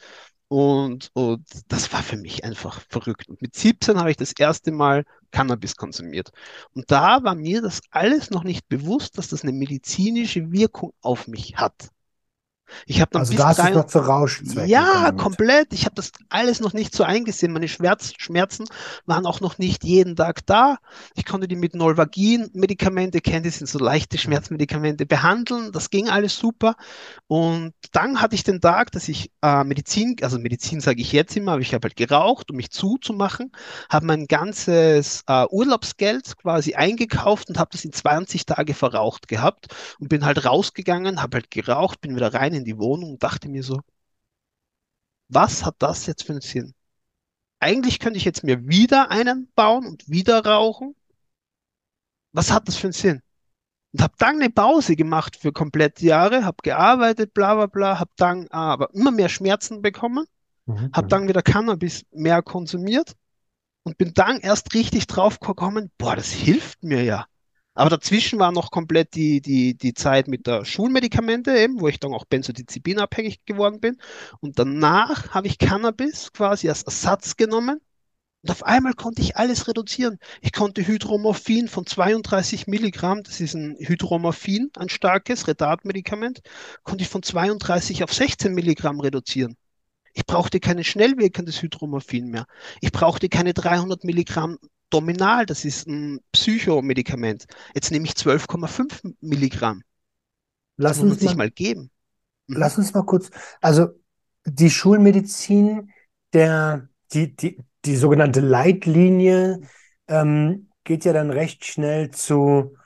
[0.48, 3.28] Und, und das war für mich einfach verrückt.
[3.28, 6.30] Und mit 17 habe ich das erste Mal Cannabis konsumiert.
[6.74, 11.28] Und da war mir das alles noch nicht bewusst, dass das eine medizinische Wirkung auf
[11.28, 11.90] mich hat.
[12.86, 15.72] Ich habe Also da du es noch zu Rauschzwecken ja, komplett.
[15.72, 17.52] Ich habe das alles noch nicht so eingesehen.
[17.52, 18.64] Meine Schmerz, Schmerzen
[19.06, 20.78] waren auch noch nicht jeden Tag da.
[21.14, 24.20] Ich konnte die mit Nolvagin-Medikamente, kennt ihr, sind so leichte Mhm.
[24.20, 25.72] Schmerzmedikamente, behandeln.
[25.72, 26.76] Das ging alles super.
[27.26, 31.36] Und dann hatte ich den Tag, dass ich äh, Medizin, also Medizin sage ich jetzt
[31.36, 33.52] immer, aber ich habe halt geraucht, um mich zuzumachen,
[33.90, 39.68] habe mein ganzes äh, Urlaubsgeld quasi eingekauft und habe das in 20 Tage verraucht gehabt
[40.00, 43.48] und bin halt rausgegangen, habe halt geraucht, bin wieder rein in die Wohnung und dachte
[43.48, 43.80] mir so,
[45.28, 46.74] was hat das jetzt für einen Sinn?
[47.60, 50.96] Eigentlich könnte ich jetzt mir wieder einen bauen und wieder rauchen.
[52.32, 53.20] Was hat das für einen Sinn?
[53.92, 58.10] Und habe dann eine Pause gemacht für komplett Jahre, habe gearbeitet, bla bla bla, habe
[58.16, 60.26] dann äh, aber immer mehr Schmerzen bekommen,
[60.66, 60.90] Mhm.
[60.94, 63.16] habe dann wieder Cannabis mehr konsumiert
[63.84, 67.26] und bin dann erst richtig drauf gekommen, boah, das hilft mir ja.
[67.78, 72.00] Aber dazwischen war noch komplett die, die, die Zeit mit der Schulmedikamente eben, wo ich
[72.00, 73.98] dann auch benzodiazepinabhängig geworden bin.
[74.40, 77.80] Und danach habe ich Cannabis quasi als Ersatz genommen.
[78.42, 80.18] Und auf einmal konnte ich alles reduzieren.
[80.40, 86.40] Ich konnte Hydromorphin von 32 Milligramm, das ist ein Hydromorphin, ein starkes Retardmedikament,
[86.82, 89.56] konnte ich von 32 auf 16 Milligramm reduzieren.
[90.14, 92.46] Ich brauchte kein schnell wirkendes Hydromorphin mehr.
[92.80, 94.58] Ich brauchte keine 300 Milligramm
[94.90, 97.46] Dominal, das ist ein Psychomedikament.
[97.74, 99.82] Jetzt nehme ich 12,5 Milligramm.
[100.76, 101.90] Das Lass muss uns sich mal, mal geben.
[102.46, 102.56] Mhm.
[102.56, 103.88] lass uns mal kurz, also
[104.46, 105.92] die Schulmedizin,
[106.32, 109.60] der, die, die, die sogenannte Leitlinie,
[110.08, 112.76] ähm, geht ja dann recht schnell zu,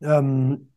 [0.00, 0.72] ähm,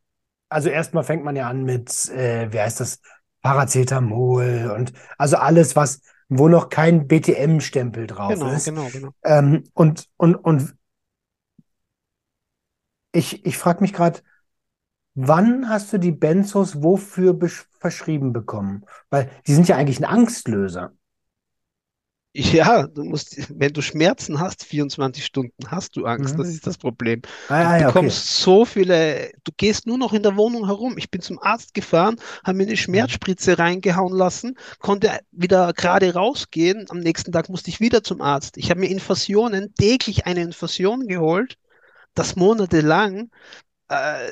[0.50, 3.00] also erstmal fängt man ja an mit, äh, wie heißt das,
[3.42, 6.02] Paracetamol und also alles, was,
[6.40, 8.66] wo noch kein BTM-Stempel drauf Genau, ist.
[8.66, 9.14] genau, genau.
[9.24, 10.76] Ähm, und, und, und
[13.12, 14.22] ich, ich frage mich gerade,
[15.16, 17.38] wann hast du die Benzos wofür
[17.80, 18.86] verschrieben bekommen?
[19.10, 20.94] Weil die sind ja eigentlich ein Angstlöser.
[22.36, 26.36] Ja, du musst, wenn du Schmerzen hast, 24 Stunden hast du Angst.
[26.36, 26.40] Mhm.
[26.40, 27.22] Das ist das Problem.
[27.48, 27.94] Ah, Du ja, okay.
[27.94, 30.98] bekommst so viele, du gehst nur noch in der Wohnung herum.
[30.98, 32.78] Ich bin zum Arzt gefahren, habe mir eine Mhm.
[32.78, 36.86] Schmerzspritze reingehauen lassen, konnte wieder gerade rausgehen.
[36.90, 38.58] Am nächsten Tag musste ich wieder zum Arzt.
[38.58, 41.58] Ich habe mir Infusionen, täglich eine Infusion geholt,
[42.16, 43.32] das monatelang.
[43.90, 44.32] Äh,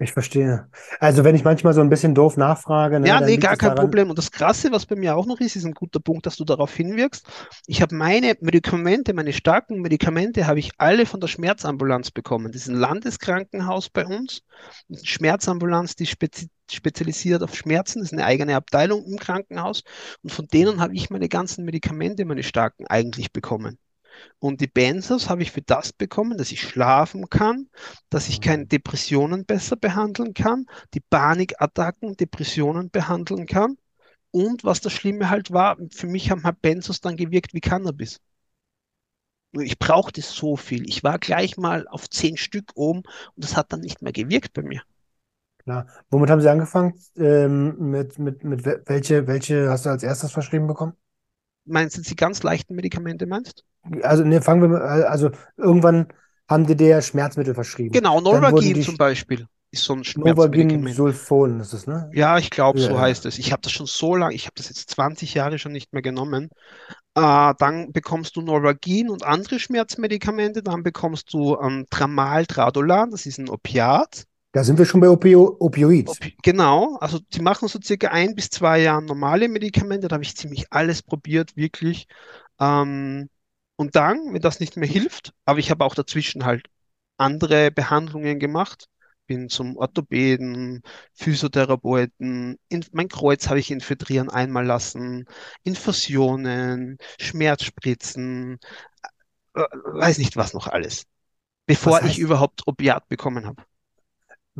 [0.00, 0.68] Ich verstehe.
[1.00, 3.76] Also wenn ich manchmal so ein bisschen doof nachfrage, ne, Ja, nee, gar kein daran,
[3.76, 4.10] Problem.
[4.10, 6.44] Und das Krasse, was bei mir auch noch ist, ist ein guter Punkt, dass du
[6.44, 7.26] darauf hinwirkst.
[7.66, 12.52] Ich habe meine Medikamente, meine starken Medikamente, habe ich alle von der Schmerzambulanz bekommen.
[12.52, 14.42] Das ist ein Landeskrankenhaus bei uns.
[14.88, 18.00] Eine Schmerzambulanz, die spezi spezialisiert auf Schmerzen.
[18.00, 19.84] Das ist eine eigene Abteilung im Krankenhaus.
[20.22, 23.78] Und von denen habe ich meine ganzen Medikamente, meine starken, eigentlich bekommen.
[24.38, 27.68] Und die Benzos habe ich für das bekommen, dass ich schlafen kann,
[28.10, 33.76] dass ich keine Depressionen besser behandeln kann, die Panikattacken, Depressionen behandeln kann.
[34.32, 38.20] Und was das Schlimme halt war, für mich haben halt Benzos dann gewirkt wie Cannabis.
[39.60, 40.88] Ich brauchte so viel.
[40.88, 44.54] Ich war gleich mal auf zehn Stück oben und das hat dann nicht mehr gewirkt
[44.54, 44.82] bei mir.
[45.58, 45.86] klar.
[46.10, 46.94] Womit haben Sie angefangen?
[47.16, 50.94] Ähm, mit, mit, mit wel- welche, welche hast du als erstes verschrieben bekommen?
[51.68, 53.64] Meinst du die ganz leichten Medikamente, meinst?
[54.02, 56.08] Also, ne, fangen wir mal, also irgendwann
[56.48, 57.94] haben die dir Schmerzmittel verschrieben.
[57.94, 58.20] Genau,
[58.60, 60.94] die zum Beispiel ist so ein Schmerzmedikament.
[60.94, 62.10] Sulfon ist es, ne?
[62.14, 63.38] Ja, ich glaube, so Ja, heißt es.
[63.38, 66.02] Ich habe das schon so lange, ich habe das jetzt 20 Jahre schon nicht mehr
[66.02, 66.48] genommen.
[67.14, 70.62] Äh, dann bekommst du Novalgin und andere Schmerzmedikamente.
[70.62, 74.24] Dann bekommst du ähm, Tramal, Tradolan, das ist ein Opiat.
[74.52, 76.10] Da sind wir schon bei Opio Opioids.
[76.12, 80.08] Opi genau, also die machen so circa ein bis zwei Jahre normale Medikamente.
[80.08, 82.06] Da habe ich ziemlich alles probiert, wirklich.
[82.58, 83.28] Ähm,
[83.76, 86.66] und dann, wenn das nicht mehr hilft, aber ich habe auch dazwischen halt
[87.16, 88.86] andere Behandlungen gemacht.
[89.26, 90.82] Bin zum Orthopäden,
[91.12, 95.26] Physiotherapeuten, in, mein Kreuz habe ich infiltrieren einmal lassen,
[95.64, 98.58] Infusionen, Schmerzspritzen,
[99.54, 101.04] äh, weiß nicht was noch alles,
[101.66, 103.62] bevor ich überhaupt Opiat bekommen habe.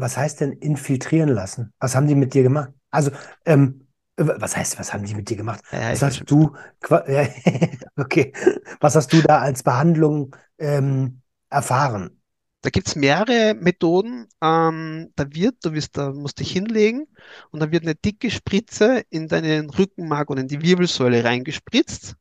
[0.01, 1.73] Was heißt denn infiltrieren lassen?
[1.81, 2.73] Was haben die mit dir gemacht?
[2.91, 3.11] Also,
[3.45, 5.61] ähm, was heißt, was haben die mit dir gemacht?
[5.71, 6.55] Ja, Was hast du,
[7.97, 8.33] okay,
[8.81, 12.21] was hast du da als Behandlung ähm, erfahren?
[12.63, 14.27] Da gibt es mehrere Methoden.
[14.43, 17.07] Ähm, da wird, du wirst, da musst dich hinlegen
[17.51, 22.17] und dann wird eine dicke Spritze in deinen Rückenmark und in die Wirbelsäule reingespritzt.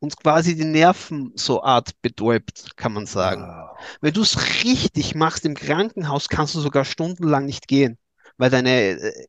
[0.00, 3.48] Und quasi die Nerven so Art betäubt, kann man sagen.
[3.48, 7.98] Ah, Wenn du es richtig machst im Krankenhaus, kannst du sogar stundenlang nicht gehen,
[8.38, 9.26] weil deine äh,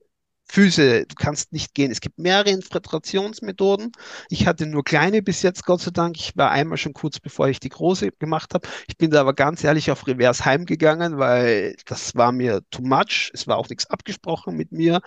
[0.49, 1.91] Füße, du kannst nicht gehen.
[1.91, 3.93] Es gibt mehrere Infiltrationsmethoden.
[4.29, 6.17] Ich hatte nur kleine bis jetzt, Gott sei Dank.
[6.19, 8.67] Ich war einmal schon kurz bevor ich die große gemacht habe.
[8.88, 13.31] Ich bin da aber ganz ehrlich auf Reverse heimgegangen, weil das war mir too much.
[13.34, 14.99] Es war auch nichts abgesprochen mit mir.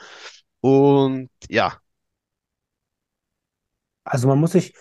[0.61, 1.79] Und ja,
[4.05, 4.75] Also man muss sich,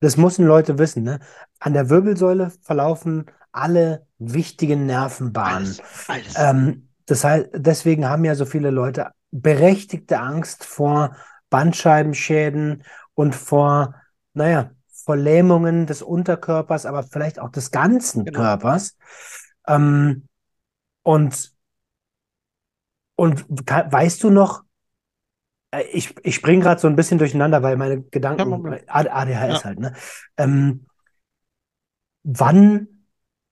[0.00, 1.20] das müssen Leute wissen, ne?
[1.58, 5.66] An der Wirbelsäule verlaufen alle wichtigen Nervenbahnen.
[5.68, 6.34] alles, alles.
[6.38, 11.16] Ähm, das heißt, deswegen haben ja so viele Leute berechtigte Angst vor
[11.50, 12.84] Bandscheibenschäden
[13.14, 13.94] und vor,
[14.34, 14.70] naja,
[15.04, 18.38] vor Lähmungen des Unterkörpers, aber vielleicht auch des ganzen Genau.
[18.38, 18.96] Körpers.
[19.66, 20.28] Ähm,
[21.02, 21.52] und,
[23.16, 24.62] und weißt du noch,
[25.92, 29.64] ich, ich springe gerade so ein bisschen durcheinander, weil meine Gedanken, ADHS Ja.
[29.64, 29.94] halt, ne?
[30.36, 30.86] Ähm,
[32.22, 32.88] wann,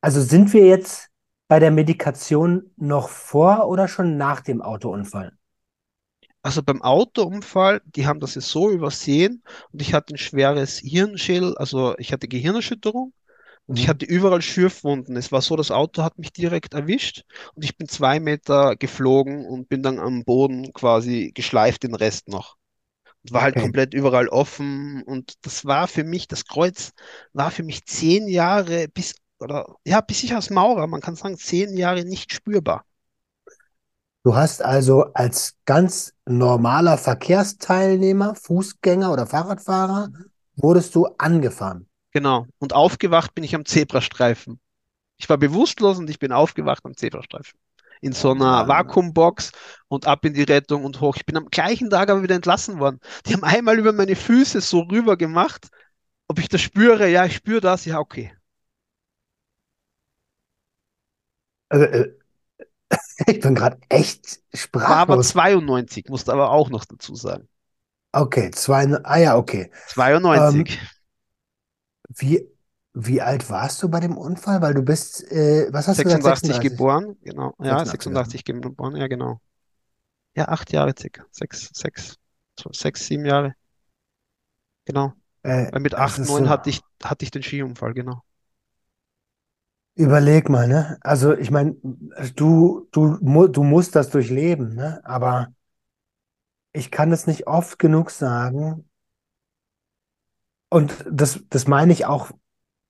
[0.01, 1.11] also sind wir jetzt
[1.49, 5.33] bei der Medikation noch vor oder schon nach dem Autounfall?
[6.43, 11.57] Also beim Autounfall, die haben das jetzt so übersehen und ich hatte ein schweres Hirnschädel,
[11.59, 13.13] also ich hatte Gehirnerschütterung
[13.69, 15.17] und ich hatte überall Schürfwunden.
[15.17, 19.47] Es war so, das Auto hat mich direkt erwischt und ich bin zwei Meter geflogen
[19.47, 22.57] und bin dann am Boden quasi geschleift, den Rest noch.
[23.25, 23.59] Und war halt Okay.
[23.59, 26.93] komplett überall offen und das war für mich, das Kreuz
[27.33, 31.39] war für mich zehn Jahre bis, oder ja, bis ich als Maurer, man kann sagen,
[31.39, 32.85] zehn Jahre nicht spürbar.
[34.25, 40.11] Du hast also als ganz normaler Verkehrsteilnehmer, Fußgänger oder Fahrradfahrer,
[40.57, 41.88] wurdest du angefahren.
[42.13, 42.47] Genau.
[42.59, 44.61] Und aufgewacht bin ich am Zebrastreifen.
[45.19, 47.59] Ich war bewusstlos und ich bin aufgewacht am Zebrastreifen.
[48.01, 48.69] In so einer.
[48.69, 49.53] Vakuumbox
[49.89, 51.17] und ab in die Rettung und hoch.
[51.17, 53.01] Ich bin am gleichen Tag aber wieder entlassen worden.
[53.27, 55.69] Die haben einmal über meine Füße so rüber gemacht.
[56.29, 57.09] Ob ich das spüre?
[57.09, 57.85] Ja, ich spüre das.
[57.85, 58.33] Ja, okay.
[61.71, 62.19] Äh, äh,
[63.27, 64.41] ich bin gerade echt
[64.73, 65.29] War aber sprachlos.
[65.29, 67.49] 92, musste aber auch noch dazu sagen.
[68.13, 69.71] Okay, zwei, ah ja, okay.
[69.89, 70.79] 92.
[72.09, 72.49] Wie,
[72.95, 74.61] wie alt warst du bei dem Unfall?
[74.63, 76.61] Weil du bist, äh, was hast du gesagt, 86 36?
[76.61, 77.17] geboren.
[77.23, 77.55] Genau.
[77.61, 78.97] Ja, 86, 86 geboren.
[78.97, 79.41] Ja, genau.
[80.37, 81.27] Ja, acht Jahre circa.
[81.33, 82.17] Sechs, sechs,
[82.59, 83.55] so sechs, sieben Jahre.
[84.87, 85.15] Genau.
[85.43, 88.23] Äh, Weil mit es 8, ist 9 so, hatte ich, hatte ich den Skiunfall, genau.
[89.97, 90.97] überleg mal, ne?
[91.03, 91.77] Also ich meine,
[92.37, 93.19] du, du,
[93.49, 95.01] du musst das durchleben, ne?
[95.05, 95.49] Aber
[96.73, 98.88] ich kann es nicht oft genug sagen.
[100.71, 102.31] Und das, das meine ich auch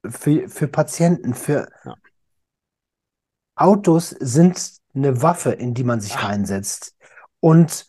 [0.08, 1.94] für, für Patienten, für Ja.
[3.56, 6.26] Autos sind eine Waffe, in die man sich Ah.
[6.26, 6.96] reinsetzt.
[7.40, 7.86] Und,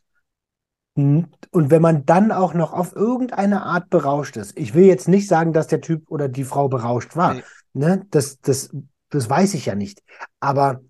[0.95, 5.27] und wenn man dann auch noch auf irgendeine Art berauscht ist, ich will jetzt nicht
[5.27, 7.43] sagen, dass der Typ oder die Frau berauscht war, Nee.
[7.73, 8.05] ne?
[8.11, 8.69] Das, das,
[9.09, 10.03] das weiß ich ja nicht.
[10.39, 10.81] Aber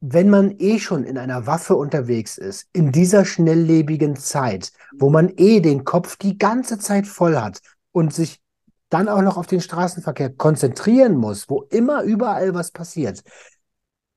[0.00, 5.28] wenn man eh schon in einer Waffe unterwegs ist, in dieser schnelllebigen Zeit, wo man
[5.36, 7.60] eh den Kopf die ganze Zeit voll hat
[7.92, 8.40] und sich
[8.88, 13.22] dann auch noch auf den Straßenverkehr konzentrieren muss, wo immer überall was passiert,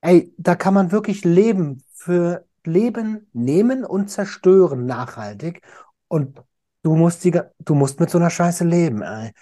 [0.00, 5.62] ey, da kann man wirklich Leben für Leben nehmen und zerstören nachhaltig.
[6.08, 6.40] Und
[6.82, 9.32] du musst die, du musst mit so einer Scheiße leben, ey.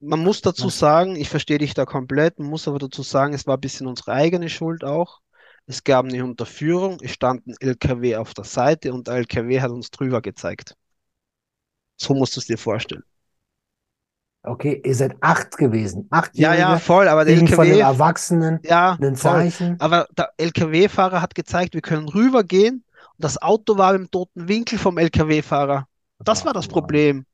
[0.00, 3.46] Man muss dazu sagen, ich verstehe dich da komplett, man muss aber dazu sagen, es
[3.46, 5.20] war ein bisschen unsere eigene Schuld auch.
[5.66, 9.70] Es gab eine Unterführung, es stand ein LKW auf der Seite und der LKW hat
[9.70, 10.74] uns drüber gezeigt.
[11.96, 13.04] So musst du es dir vorstellen.
[14.44, 16.08] Okay, ihr seid acht gewesen.
[16.10, 19.32] Ja, ja, Achtjährige voll, aber der kriegen von den LKW, Erwachsenen ja, ein voll.
[19.32, 19.80] Zeichen.
[19.80, 22.84] Aber der LKW-Fahrer hat gezeigt, wir können rübergehen
[23.16, 25.86] und das Auto war im toten Winkel vom LKW-Fahrer.
[26.18, 26.66] Das war das.
[26.66, 27.24] Problem.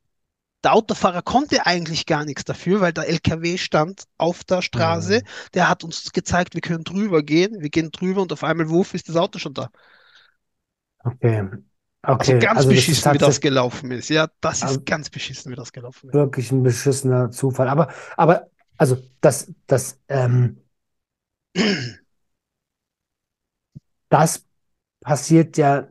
[0.64, 5.18] Der Autofahrer konnte eigentlich gar nichts dafür, weil der LKW stand auf der Straße.
[5.20, 5.28] Mhm.
[5.54, 7.60] Der hat uns gezeigt, wir können drüber gehen.
[7.60, 9.70] Wir gehen drüber und auf einmal, wuff, ist das Auto schon da.
[11.04, 11.48] Okay.
[12.02, 14.08] Also Okay, ganz also das ist beschissen, wie das gelaufen ist.
[14.08, 16.14] Ja, das Also- ist ganz beschissen, wie das gelaufen ist.
[16.14, 17.68] wirklich ein beschissener Zufall.
[17.68, 20.62] Aber, aber, also, das, das, ähm,
[24.08, 24.44] das
[25.00, 25.88] passiert ja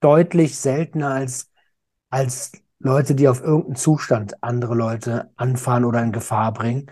[0.00, 1.50] deutlich seltener als,
[2.10, 6.90] als Leute, die auf irgendeinen Zustand andere Leute anfahren oder in Gefahr bringen.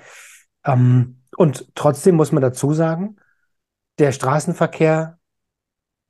[0.64, 3.16] Ähm, und trotzdem muss man dazu sagen,
[3.98, 5.17] der Straßenverkehr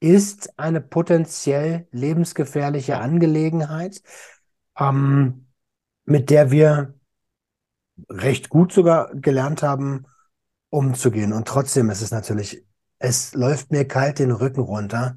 [0.01, 2.99] ist eine potenziell lebensgefährliche.
[2.99, 4.03] Angelegenheit,
[4.79, 5.49] ähm,
[6.05, 6.95] mit der wir
[8.09, 10.07] recht gut sogar gelernt haben,
[10.70, 11.33] umzugehen.
[11.33, 12.64] Und trotzdem ist es natürlich,
[12.99, 15.16] es läuft mir kalt den Rücken runter,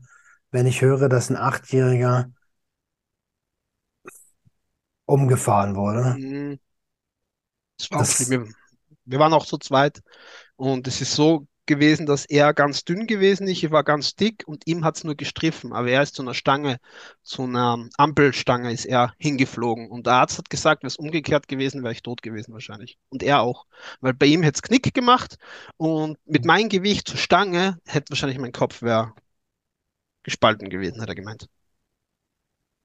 [0.52, 2.32] wenn ich höre, dass ein Achtjähriger
[5.06, 6.16] umgefahren wurde.
[6.18, 6.60] Mhm.
[7.78, 8.30] Das war Das.
[8.30, 8.48] Wir,
[9.06, 10.02] wir waren auch zu zweit
[10.56, 14.44] und es ist so gewesen, dass er ganz dünn gewesen ist, ich war ganz dick
[14.48, 15.74] und ihm hat es nur gestriffen.
[15.74, 16.80] Aber er ist zu einer Stange,
[17.24, 19.90] zu einer Ampelstange ist er hingeflogen.
[19.90, 22.98] Und der Arzt hat gesagt, wäre es umgekehrt gewesen, wäre ich tot gewesen wahrscheinlich.
[23.10, 23.66] Und er auch.
[24.02, 25.38] Weil bei ihm hätte es Knick gemacht
[25.78, 29.14] und mit meinem Gewicht zur Stange hätte wahrscheinlich mein Kopf wäre
[30.24, 31.48] gespalten gewesen, hat er gemeint.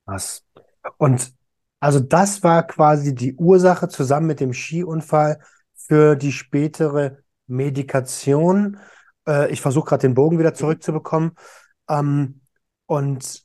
[0.04, 0.44] was.
[0.98, 1.32] Und
[1.80, 5.40] also das war quasi die Ursache zusammen mit dem Skiunfall
[5.74, 8.78] für die spätere Medikation.
[9.26, 10.56] Äh, ich versuche gerade den Bogen wieder Mhm.
[10.56, 11.32] zurückzubekommen.
[11.88, 12.40] Ähm,
[12.86, 13.44] und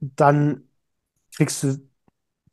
[0.00, 0.68] dann
[1.36, 1.78] kriegst du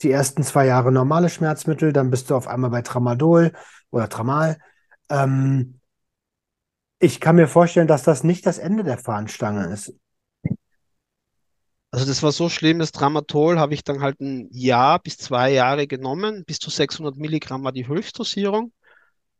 [0.03, 3.53] die ersten zwei Jahre normale Schmerzmittel, dann bist du auf einmal bei Tramadol
[3.91, 4.59] oder Tramal.
[5.09, 5.80] Ähm,
[6.99, 9.93] ich kann mir vorstellen, dass das nicht das Ende der Fahnenstange ist.
[11.91, 15.51] Also das war so schlimm, das Tramadol habe ich dann halt ein Jahr bis zwei
[15.51, 16.43] Jahre genommen.
[16.45, 18.71] Bis zu 600 Milligramm war die Höchstdosierung.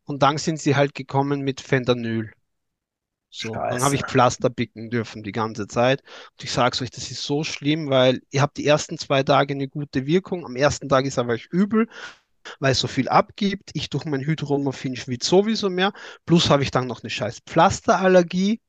[0.08, 2.32] Und dann sind sie halt gekommen mit Fentanyl.
[3.30, 3.96] So, dann habe Scheiße.
[3.96, 6.02] ich Pflaster picken dürfen die ganze Zeit.
[6.32, 9.54] Und ich sage euch, das ist so schlimm, weil ihr habt die ersten zwei Tage
[9.54, 10.46] eine gute Wirkung.
[10.46, 11.90] Am ersten Tag ist aber euch übel,
[12.60, 13.72] weil es so viel abgibt.
[13.74, 15.92] Ich durch mein Hydromorphin schwitze sowieso mehr.
[16.26, 18.62] Plus habe ich dann noch eine scheiß Pflasterallergie.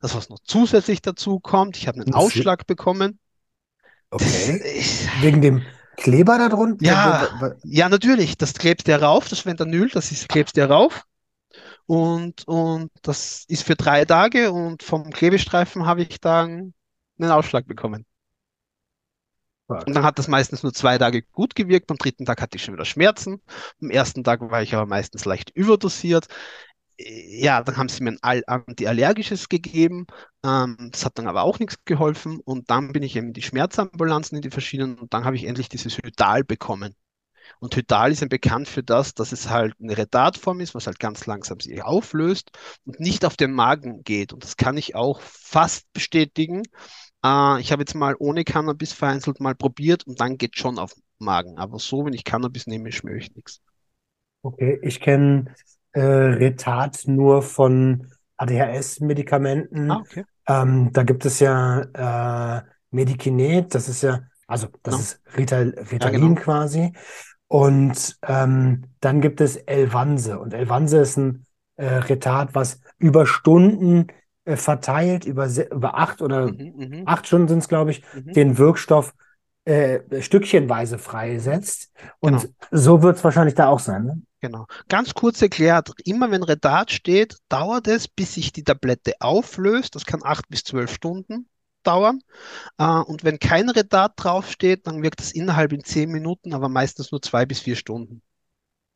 [0.00, 1.76] Das, was noch zusätzlich dazu kommt.
[1.76, 3.20] Ich habe einen Ausschlag bekommen.
[4.10, 4.62] Das okay.
[5.20, 5.62] Wegen dem
[6.02, 6.84] Kleber da drunter?
[6.84, 7.28] ja,
[7.62, 8.36] ja, natürlich.
[8.36, 11.04] Das klebst du rauf, das Fentanyl, das ist, klebst du rauf.
[11.86, 16.74] Und, und das ist für drei Tage und vom Klebestreifen habe ich dann
[17.18, 18.04] einen Ausschlag bekommen.
[19.68, 21.90] Und dann hat das meistens nur zwei Tage gut gewirkt.
[21.90, 23.40] Am dritten Tag hatte ich schon wieder Schmerzen.
[23.80, 26.26] Am ersten Tag war ich aber meistens leicht überdosiert.
[26.98, 30.06] Ja, dann haben sie mir ein Al- Antiallergisches gegeben.
[30.44, 32.38] Ähm, das hat dann aber auch nichts geholfen.
[32.44, 34.98] Und dann bin ich eben in die Schmerzambulanzen, in die verschiedenen.
[34.98, 36.94] Und dann habe ich endlich dieses Hydal bekommen.
[37.60, 41.00] Und Hydal ist ja bekannt für das, dass es halt eine Retardatform ist, was halt
[41.00, 42.52] ganz langsam sich auflöst
[42.84, 44.32] und nicht auf den Magen geht.
[44.32, 46.62] Und das kann ich auch fast bestätigen.
[47.24, 50.94] Äh, ich habe jetzt mal ohne Cannabis vereinzelt mal probiert und dann geht schon auf
[50.94, 51.58] den Magen.
[51.58, 53.60] Aber so, wenn ich Cannabis nehme, schmöre ich nichts.
[54.42, 55.54] Okay, ich kenne
[55.92, 58.08] äh, Retard nur von
[59.88, 60.00] Ah, ADHS-Medikamenten.
[60.00, 60.24] okay.
[60.48, 65.00] Ähm, da gibt es ja äh, Medikinet, das ist ja, also das Genau.
[65.00, 66.36] ist Rital, Ja, Ritalin genau.
[66.36, 66.92] quasi.
[67.48, 70.38] Und ähm, dann gibt es Elvanse.
[70.38, 71.44] Und Elvanse ist ein
[71.76, 74.06] äh, Retard, was über Stunden
[74.44, 78.32] äh, verteilt, über, über acht oder Mhm, mhm, acht Stunden sind es, glaube ich, mhm.
[78.34, 79.14] den Wirkstoff
[79.64, 81.92] äh, stückchenweise freisetzt.
[82.20, 82.54] Und Genau.
[82.70, 84.22] so wird es wahrscheinlich da auch sein, ne?
[84.42, 84.66] Genau.
[84.88, 89.94] Ganz kurz erklärt, immer wenn Retard steht, dauert es, bis sich die Tablette auflöst.
[89.94, 91.48] Das kann acht bis zwölf Stunden
[91.84, 92.18] dauern.
[92.76, 97.12] Äh, und wenn kein Retard draufsteht, dann wirkt es innerhalb in zehn Minuten, aber meistens
[97.12, 98.20] nur zwei bis vier Stunden.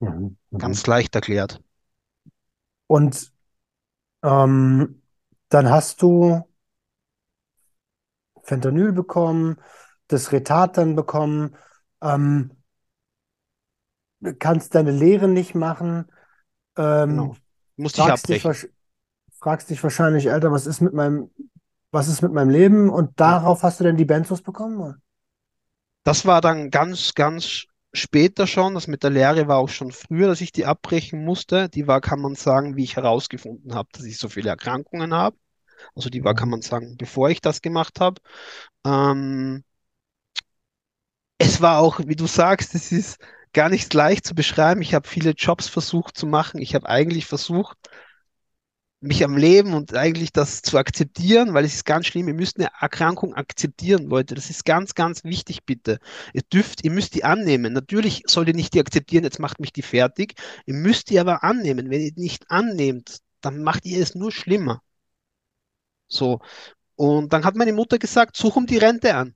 [0.01, 0.37] Mhm.
[0.51, 0.59] Mhm.
[0.59, 1.61] Ganz leicht erklärt.
[2.89, 3.33] Und
[4.25, 5.01] ähm,
[5.49, 6.43] dann hast du
[8.43, 9.61] Fentanyl bekommen,
[10.09, 11.57] das Retard dann bekommen,
[12.03, 12.51] ähm,
[14.35, 16.07] kannst deine Lehre nicht machen,
[16.77, 17.37] ähm, Genau.
[17.91, 18.47] Fragst dich, abbrechen.
[18.47, 18.71] wahrsch-
[19.41, 21.31] fragst dich wahrscheinlich, Alter, was ist mit meinem,
[21.93, 22.91] was ist mit meinem Leben?
[22.91, 25.03] Und darauf hast du dann die Benzos bekommen?
[26.05, 28.75] Das war dann ganz, ganz später schon.
[28.75, 31.69] Das mit der Lehre war auch schon früher, dass ich die abbrechen musste.
[31.69, 35.37] Die war, kann man sagen, wie ich herausgefunden habe, dass ich so viele Erkrankungen habe.
[35.95, 36.51] Also die war, kann Mhm.
[36.51, 38.21] man sagen, bevor ich das gemacht habe.
[38.87, 39.65] Ähm,
[41.39, 43.19] es war auch, wie du sagst, es ist
[43.57, 44.83] gar nicht leicht zu beschreiben.
[44.83, 46.61] Ich habe viele Jobs versucht zu machen.
[46.61, 47.79] Ich habe eigentlich versucht,
[49.01, 52.29] mich am Leben und eigentlich das zu akzeptieren, weil es ist ganz schlimm.
[52.29, 54.35] Ihr müsst eine Erkrankung akzeptieren, Leute.
[54.35, 56.01] Das ist ganz, ganz wichtig, bitte.
[56.35, 57.73] Ihr dürft, ihr müsst die annehmen.
[57.73, 60.35] Natürlich sollt ihr nicht die akzeptieren, jetzt macht mich die fertig.
[60.67, 61.91] Ihr müsst die aber annehmen.
[61.91, 64.83] Wenn ihr die nicht annehmt, dann macht ihr es nur schlimmer.
[66.09, 66.41] So.
[66.97, 69.36] Und dann hat meine Mutter gesagt, such um die Rente an.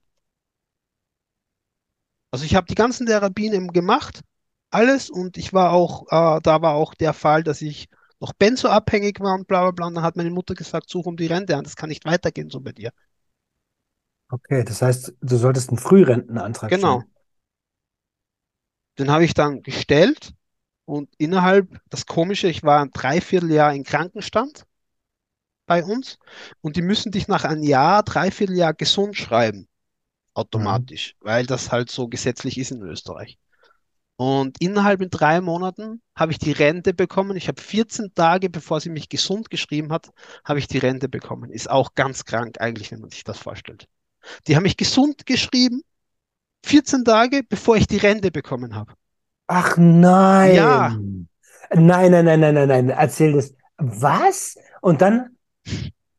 [2.31, 4.21] Also ich habe die ganzen Therapien eben gemacht,
[4.69, 9.19] alles und ich war auch, äh, da war auch der Fall, dass ich noch benzoabhängig
[9.19, 9.87] war und bla bla bla.
[9.87, 12.49] Und dann hat meine Mutter gesagt, such um die Rente an, das kann nicht weitergehen
[12.49, 12.91] so bei dir.
[14.29, 17.03] Okay, das heißt, du solltest einen Frührentenantrag Genau.
[17.03, 17.11] stellen.
[18.99, 20.33] Den habe ich dann gestellt
[20.85, 24.65] und innerhalb, das Komische, ich war ein Dreivierteljahr in Krankenstand
[25.65, 26.19] bei uns
[26.61, 29.67] und die müssen dich nach einem Jahr, Dreivierteljahr gesund schreiben,
[30.53, 30.87] Mhm.
[30.87, 33.37] automatisch, weil das halt so gesetzlich ist in Österreich.
[34.17, 37.37] Und innerhalb in drei Monaten habe ich die Rente bekommen.
[37.37, 40.11] Ich habe 14 Tage, bevor sie mich gesund geschrieben hat,
[40.45, 41.51] habe ich die Rente bekommen.
[41.51, 43.87] Ist auch ganz krank eigentlich, wenn man sich das vorstellt.
[44.47, 45.83] Die haben mich gesund geschrieben,
[46.65, 48.93] 14 Tage, bevor ich die Rente bekommen habe.
[49.47, 49.77] Ach
[50.41, 51.27] Ja, nein.
[51.73, 52.89] Nein, nein, nein, nein, nein, nein.
[52.89, 53.53] Erzähl das.
[53.77, 54.57] Was?
[54.81, 55.37] Und dann,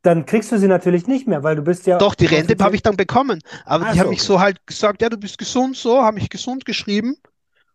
[0.02, 2.74] dann kriegst du sie natürlich nicht mehr, weil du bist ja doch, die Rente habe
[2.76, 3.40] ich dann bekommen.
[3.64, 4.26] Aber Ach die haben so, mich okay.
[4.26, 7.16] so halt gesagt, ja, du bist gesund, so, haben mich gesund geschrieben.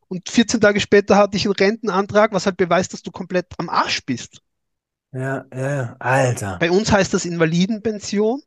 [0.10, 3.70] Und 14 Tage später hatte ich einen Rentenantrag, was halt beweist, dass du komplett am
[3.70, 4.42] Arsch bist.
[5.12, 6.58] Ja, ja, Alter.
[6.60, 8.42] Bei uns heißt das Invalidenpension.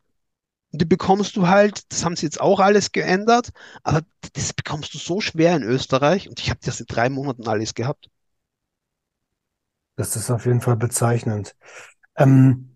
[0.72, 3.50] Und die bekommst du halt, das haben sie jetzt auch alles geändert,
[3.84, 4.02] aber
[4.34, 6.28] das bekommst du so schwer in Österreich.
[6.28, 8.08] Und ich habe das in drei Monaten alles gehabt.
[9.96, 11.54] Das ist auf jeden Fall bezeichnend.
[12.16, 12.69] Ähm,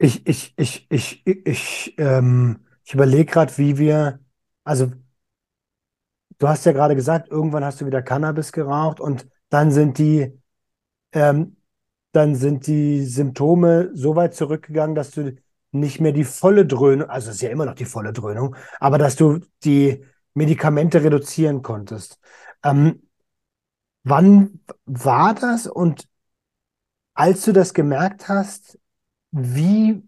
[0.00, 4.20] ich, ich, ich, ich, ich, ich, ähm, ich überlege gerade, wie wir,
[4.64, 4.92] also
[6.38, 10.32] du hast ja gerade gesagt, irgendwann hast du wieder Cannabis geraucht und dann sind die,
[11.12, 11.56] ähm,
[12.12, 15.36] dann sind die Symptome so weit zurückgegangen, dass du
[15.72, 18.98] nicht mehr die volle Dröhnung, also es ist ja immer noch die volle Dröhnung, aber
[18.98, 22.20] dass du die Medikamente reduzieren konntest.
[22.64, 23.02] Ähm,
[24.04, 26.08] wann war das und
[27.14, 28.79] als du das gemerkt hast,
[29.32, 30.02] wie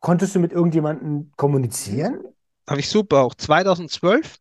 [0.00, 2.24] konntest du mit irgendjemandem kommunizieren?
[2.68, 3.34] Habe ich super auch.
[3.34, 4.38] 2012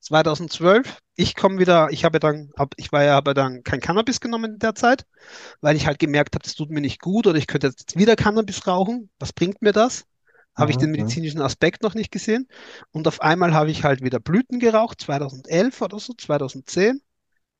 [0.00, 4.20] 2012, ich komme wieder, ich habe dann, hab, ich war ja, habe dann kein Cannabis
[4.20, 5.04] genommen in der Zeit,
[5.60, 8.16] weil ich halt gemerkt habe, das tut mir nicht gut oder ich könnte jetzt wieder
[8.16, 9.10] Cannabis rauchen.
[9.18, 10.04] Was bringt mir das?
[10.56, 12.48] Habe ich den medizinischen Aspekt noch nicht gesehen.
[12.90, 17.00] Und auf einmal habe ich halt wieder Blüten geraucht, 2011 oder so, 2010.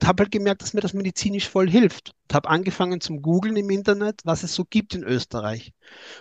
[0.05, 2.15] Habe halt gemerkt, dass mir das medizinisch voll hilft.
[2.29, 5.73] Und habe angefangen zum Googlen im Internet, was es so gibt in Österreich.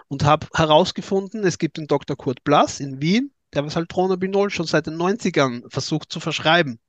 [0.08, 2.18] Und habe herausgefunden, es gibt den Dr.
[2.18, 6.80] Kurt Blass in Wien, der was halt Dronabinol schon seit den 90ern versucht zu verschreiben.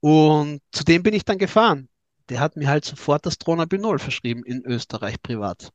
[0.00, 1.88] Und zu dem bin ich dann gefahren.
[2.28, 5.72] Der hat mir halt sofort das Dronabinol verschrieben in Österreich privat.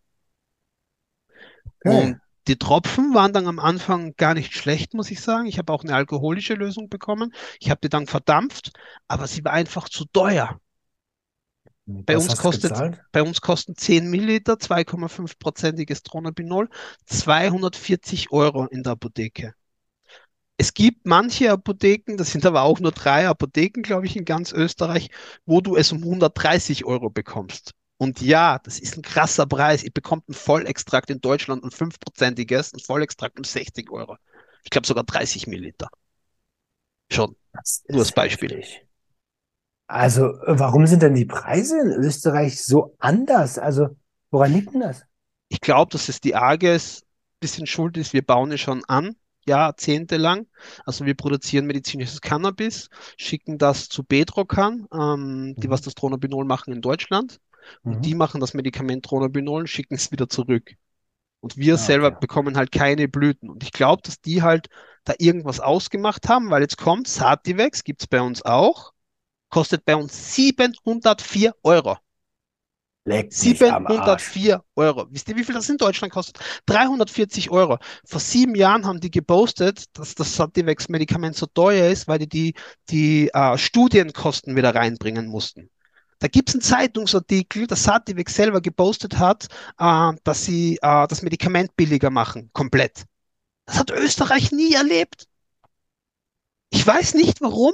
[1.80, 2.12] Okay.
[2.12, 5.48] Und die Tropfen waren dann am Anfang gar nicht schlecht, muss ich sagen.
[5.48, 7.34] Ich habe auch eine alkoholische Lösung bekommen.
[7.60, 8.72] Ich habe die dann verdampft,
[9.08, 10.60] aber sie war einfach zu teuer.
[12.08, 13.00] Bei Was uns kostet, gezahlt?
[13.12, 16.70] bei uns kosten 10 Milliliter, 2,5-prozentiges Dronabinol,
[17.06, 19.54] 240 Euro in der Apotheke.
[20.58, 24.52] Es gibt manche Apotheken, das sind aber auch nur drei Apotheken, glaube ich, in ganz
[24.52, 25.10] Österreich,
[25.48, 27.74] wo du es um 130 Euro bekommst.
[27.98, 29.84] Und ja, das ist ein krasser Preis.
[29.84, 34.18] Ihr bekommt einen Vollextrakt in Deutschland, ein fünfprozentiges, ein Vollextrakt um 60 Euro.
[34.64, 35.90] Ich glaube sogar 30 Milliliter.
[37.12, 38.52] Schon, Das nur als Beispiel.
[38.52, 38.88] heftig.
[39.88, 43.58] Also, äh, warum sind denn die Preise in Österreich so anders?
[43.60, 43.88] Also,
[44.32, 45.04] woran liegt denn das?
[45.50, 47.08] Ich glaube, dass es die AGES ein
[47.40, 48.14] bisschen schuld ist.
[48.14, 50.48] Wir bauen es schon an, jahrzehntelang.
[50.86, 55.86] Also wir produzieren medizinisches Cannabis, schicken das zu Bedrocan, ähm, die was Mhm.
[55.86, 57.40] das Dronabinol machen in Deutschland.
[57.88, 58.16] Und die Mhm.
[58.16, 60.74] machen das Medikament Dronabinol und schicken es wieder zurück.
[61.42, 62.12] Und wir Ah, selber okay.
[62.12, 63.50] bekommen halt keine Blüten.
[63.50, 64.68] Und ich glaube, dass die halt
[65.06, 68.94] da irgendwas ausgemacht haben, weil jetzt kommt Sativex, gibt es bei uns auch,
[69.50, 71.98] kostet bei uns 704 Euro.
[73.06, 74.38] Leck mich am Arsch.
[74.38, 75.08] 704 Euro.
[75.12, 76.40] Wisst ihr, wie viel das in Deutschland kostet?
[76.66, 77.78] 340 Euro.
[78.06, 82.54] Vor sieben Jahren haben die gepostet, dass das Sativex-Medikament so teuer ist, weil die die,
[82.90, 85.70] die äh, Studienkosten wieder reinbringen mussten.
[86.20, 89.48] Da gibt es einen Zeitungsartikel, dass Sativex selber gepostet hat,
[89.80, 93.06] äh, dass sie äh, das Medikament billiger machen, komplett.
[93.66, 95.28] Das hat Österreich nie erlebt.
[96.70, 97.74] Ich weiß nicht warum,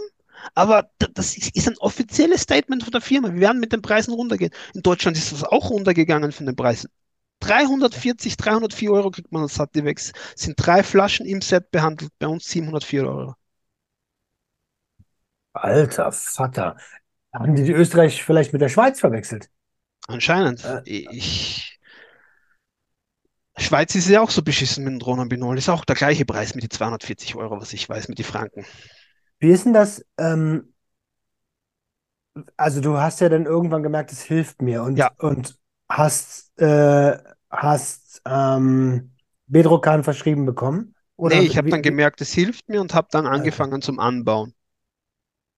[0.55, 3.33] aber das ist, ist ein offizielles Statement von der Firma.
[3.33, 4.51] Wir werden mit den Preisen runtergehen.
[4.73, 6.89] In Deutschland ist das auch runtergegangen von den Preisen.
[7.41, 10.13] 340, 304 Euro kriegt man als Sativex.
[10.35, 12.11] Sind drei Flaschen im Set behandelt.
[12.19, 13.35] Bei uns 704 Euro.
[15.53, 16.77] Alter Vater.
[17.33, 19.49] Haben die, die Österreich vielleicht mit der Schweiz verwechselt?
[20.07, 20.61] Anscheinend.
[20.63, 21.77] Äh, Ich,
[23.57, 25.57] Schweiz ist ja auch so beschissen mit dem Dronabinol.
[25.57, 28.67] Ist auch der gleiche Preis mit die 240 Euro, was ich weiß, mit die Franken.
[29.39, 30.05] wie ist denn das?
[30.17, 30.73] Ähm,
[32.57, 35.57] also, du hast ja dann irgendwann gemerkt, es hilft mir und, Ja, und
[35.89, 37.17] hast, äh,
[37.49, 39.11] hast ähm,
[39.47, 40.95] Bedrocan verschrieben bekommen?
[41.25, 44.53] nee, Oder ich habe dann gemerkt, es hilft mir und habe dann angefangen zum Anbauen.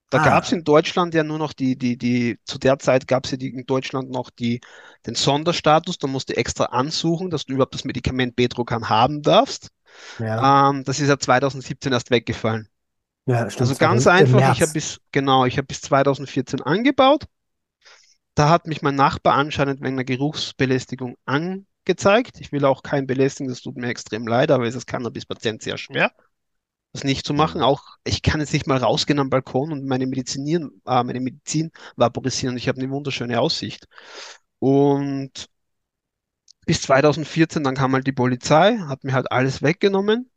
[0.09, 3.07] Da gab es Ah, in Deutschland ja nur noch die, die, die, zu der Zeit
[3.07, 4.61] gab es ja die, in Deutschland noch die,
[5.05, 9.69] den Sonderstatus, da musst du extra ansuchen, dass du überhaupt das Medikament Bedrocan haben darfst.
[10.19, 10.51] ja.
[10.71, 12.69] Ähm, das ist ja 2017 erst weggefallen.
[13.25, 13.71] Ja, stimmt.
[13.71, 17.25] Also ganz 2000, im einfach, ich habe bis, genau, ich habe bis 2014 angebaut.
[18.33, 22.39] Da hat mich mein Nachbar anscheinend wegen einer Geruchsbelästigung angezeigt.
[22.39, 25.77] Ich will auch keinen belästigen, das tut mir extrem leid, aber es ist Cannabis-Patient sehr
[25.77, 26.11] schwer,
[26.95, 27.61] das nicht zu machen.
[27.61, 31.71] Auch ich kann jetzt nicht mal rausgehen am Balkon und meine Medizinieren, äh, meine Medizin
[31.95, 32.57] vaporisieren.
[32.57, 33.87] Ich habe eine wunderschöne Aussicht.
[34.59, 35.49] Und
[36.65, 40.29] bis 2014, dann kam halt die Polizei, hat mir halt alles weggenommen.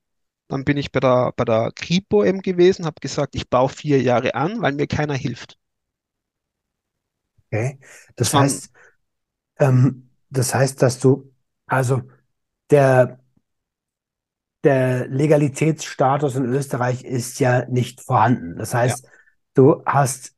[0.49, 4.01] Dann bin ich bei der, bei der Kripo eben gewesen, habe gesagt, ich baue vier
[4.03, 5.59] Jahre an, weil mir keiner hilft.
[7.47, 7.79] Okay.
[8.17, 8.71] Das waren, heißt,
[9.59, 11.33] ähm, das heißt, dass du,
[11.67, 12.03] also
[12.71, 13.21] der,
[14.65, 18.57] der Legalitätsstatus in Österreich ist ja nicht vorhanden.
[18.59, 19.07] Das ja, heißt,
[19.55, 20.35] du hast,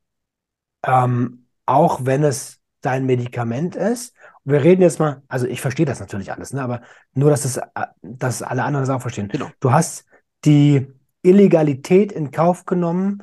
[0.85, 4.15] ähm, auch wenn es dein Medikament ist,
[4.45, 6.83] wir reden jetzt mal, also ich verstehe das natürlich alles, ne, aber
[7.15, 9.29] nur, dass das, äh, dass alle anderen das auch verstehen.
[9.29, 10.07] genau, Du hast
[10.45, 10.87] die
[11.23, 13.23] Illegalität in Kauf genommen,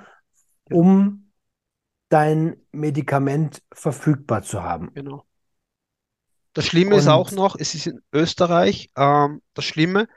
[0.66, 1.32] genau, um
[2.10, 4.92] dein Medikament verfügbar zu haben.
[4.94, 5.24] genau.
[6.54, 10.08] Das Schlimme ist auch Und noch, es ist in Österreich, ähm, das Schlimme,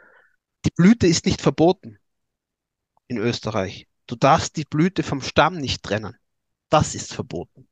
[0.65, 1.99] die Blüte ist nicht verboten
[3.09, 3.87] in Österreich.
[4.07, 6.17] Du darfst die Blüte vom Stamm nicht trennen.
[6.71, 7.69] Das ist verboten.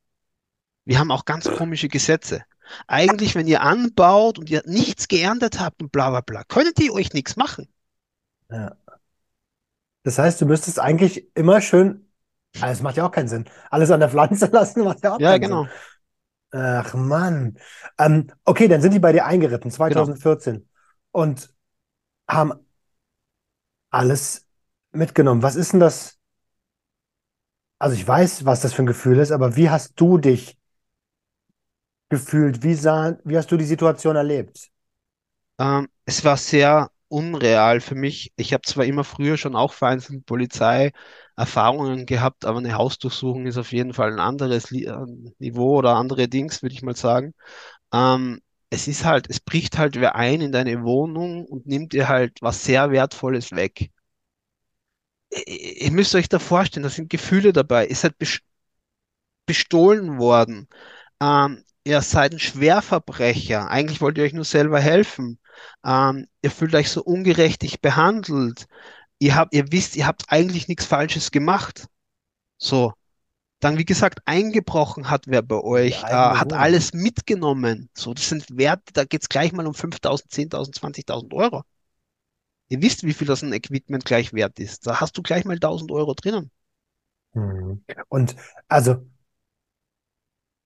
[0.85, 2.43] Wir haben auch ganz komische Gesetze.
[2.87, 6.93] Eigentlich, wenn ihr anbaut und ihr nichts geerntet habt und bla bla bla, könnt ihr
[6.93, 7.67] euch nichts machen.
[8.49, 8.75] ja.
[10.03, 12.09] Das heißt, du müsstest eigentlich immer schön,
[12.59, 13.45] also es macht ja auch keinen Sinn.
[13.69, 15.59] Alles an der Pflanze lassen macht ja auch Ja, keinen Sinn.
[15.59, 15.73] genau,
[16.51, 17.59] Ach Mann.
[17.99, 20.11] Ähm, okay, dann sind die bei dir eingeritten, genau.
[20.13, 20.69] 2014,
[21.11, 21.53] und
[22.29, 22.53] haben
[23.91, 24.47] alles
[24.91, 25.43] mitgenommen.
[25.43, 26.19] Was ist denn das?
[27.77, 30.57] Also ich weiß, was das für ein Gefühl ist, aber wie hast du dich
[32.09, 32.61] gefühlt?
[32.63, 34.69] Wie sah, wie hast du die Situation erlebt?
[35.59, 38.31] Ähm, es war sehr unreal für mich.
[38.35, 40.91] Ich habe zwar immer früher schon auch vereinzelt mit Polizei
[41.35, 44.91] Erfahrungen gehabt, aber eine Hausdurchsuchung ist auf jeden Fall ein anderes äh,
[45.39, 47.33] Niveau oder andere Dings, würde ich mal sagen.
[47.93, 52.07] Ähm, es ist halt, es bricht halt wer ein in deine Wohnung und nimmt dir
[52.09, 53.91] halt was sehr Wertvolles weg.
[55.47, 57.87] Ihr müsst euch da vorstellen, da sind Gefühle dabei.
[57.87, 58.41] Ihr seid bes-
[59.45, 60.67] bestohlen worden.
[61.21, 63.69] Ähm, ihr seid ein Schwerverbrecher.
[63.69, 65.39] Eigentlich wollt ihr euch nur selber helfen.
[65.85, 68.67] Ähm, ihr fühlt euch so ungerechtig behandelt.
[69.19, 71.87] Ihr habt, ihr wisst, ihr habt eigentlich nichts Falsches gemacht.
[72.59, 72.93] So.
[73.61, 77.89] Dann, wie gesagt, eingebrochen hat wer bei euch, äh, hat alles mitgenommen.
[77.97, 81.63] So, das sind Werte, da geht's gleich mal um 5.000, 10.000, 20.000 Euro.
[82.69, 84.87] Ihr wisst, wie viel das ein Equipment gleich wert ist.
[84.87, 86.49] Da hast du gleich mal 1.000 Euro drinnen.
[87.33, 87.83] Mhm.
[88.09, 88.35] Und
[88.67, 89.05] also,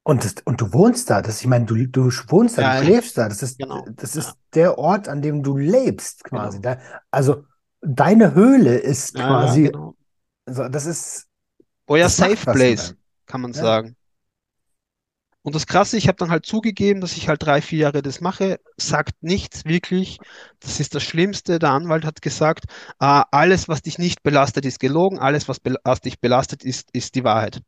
[0.04, 1.22] und, das, und du wohnst da.
[1.22, 3.30] Das, ich meine, du, du wohnst da, du Ja, ja, schläfst da.
[3.30, 3.94] Das ist, genau.
[3.96, 6.60] das Ja, ist der Ort, an dem du lebst, quasi.
[6.60, 6.62] genau.
[6.62, 6.80] Da,
[7.12, 7.46] also,
[7.82, 9.96] deine Höhle ist Ja, ja, quasi, genau.
[10.48, 11.28] so, das ist,
[11.88, 13.62] Euer das Safe Place, kann man Ja.
[13.62, 13.96] sagen.
[15.42, 18.22] Und das Krasse, ich habe dann halt zugegeben, dass ich halt drei, vier Jahre das
[18.22, 20.20] mache, sagt nichts wirklich.
[20.62, 21.60] Das ist das Schlimmste.
[21.60, 22.66] Der Anwalt hat gesagt,
[23.02, 25.20] äh, alles, was dich nicht belastet, ist gelogen.
[25.20, 27.62] Alles, was, was dich belastet, ist, ist die Wahrheit.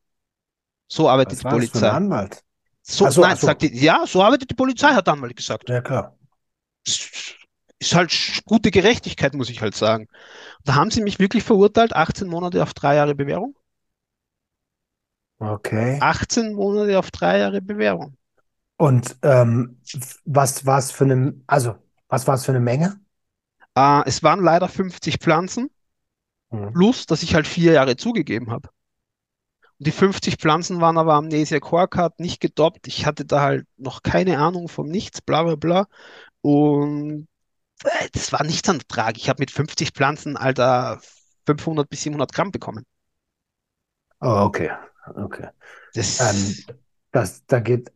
[0.88, 1.89] So arbeitet Was die das für ein Polizei.
[1.89, 2.43] Anwalt?
[2.84, 3.47] So, so, nein, so.
[3.47, 5.70] sagt die, ja, so arbeitet die Polizei, hat der Anwalt gesagt.
[5.70, 6.16] Ja, klar.
[7.80, 10.07] Ist halt gute Gerechtigkeit, muss ich halt sagen.
[10.63, 13.55] Da haben sie mich wirklich verurteilt, 18 Monate auf drei Jahre Bewährung.
[15.39, 16.01] Okay.
[16.01, 18.17] 18 Monate auf drei Jahre Bewährung.
[18.77, 19.79] Und ähm,
[20.25, 21.75] was war es für eine, also,
[22.09, 22.99] was war es für eine Menge?
[23.77, 25.69] Äh, es waren leider 50 Pflanzen,
[26.51, 26.73] Hm.
[26.73, 28.69] plus, dass ich halt vier Jahre zugegeben habe.
[29.79, 32.88] Und die 50 Pflanzen waren aber Amnesia Corecard nicht gedoppt.
[32.88, 35.88] Ich hatte da halt noch keine Ahnung vom Nichts, bla bla bla.
[36.41, 37.27] Und
[37.86, 39.17] äh, das war nichts an Ertrag.
[39.17, 41.01] Ich habe mit 50 Pflanzen, Alter,
[41.47, 42.86] 500 bis 700 Gramm bekommen.
[44.21, 44.69] Oh, okay.
[45.08, 45.47] Okay.
[45.93, 46.66] Das, Ähm,
[47.12, 47.91] das, da geht,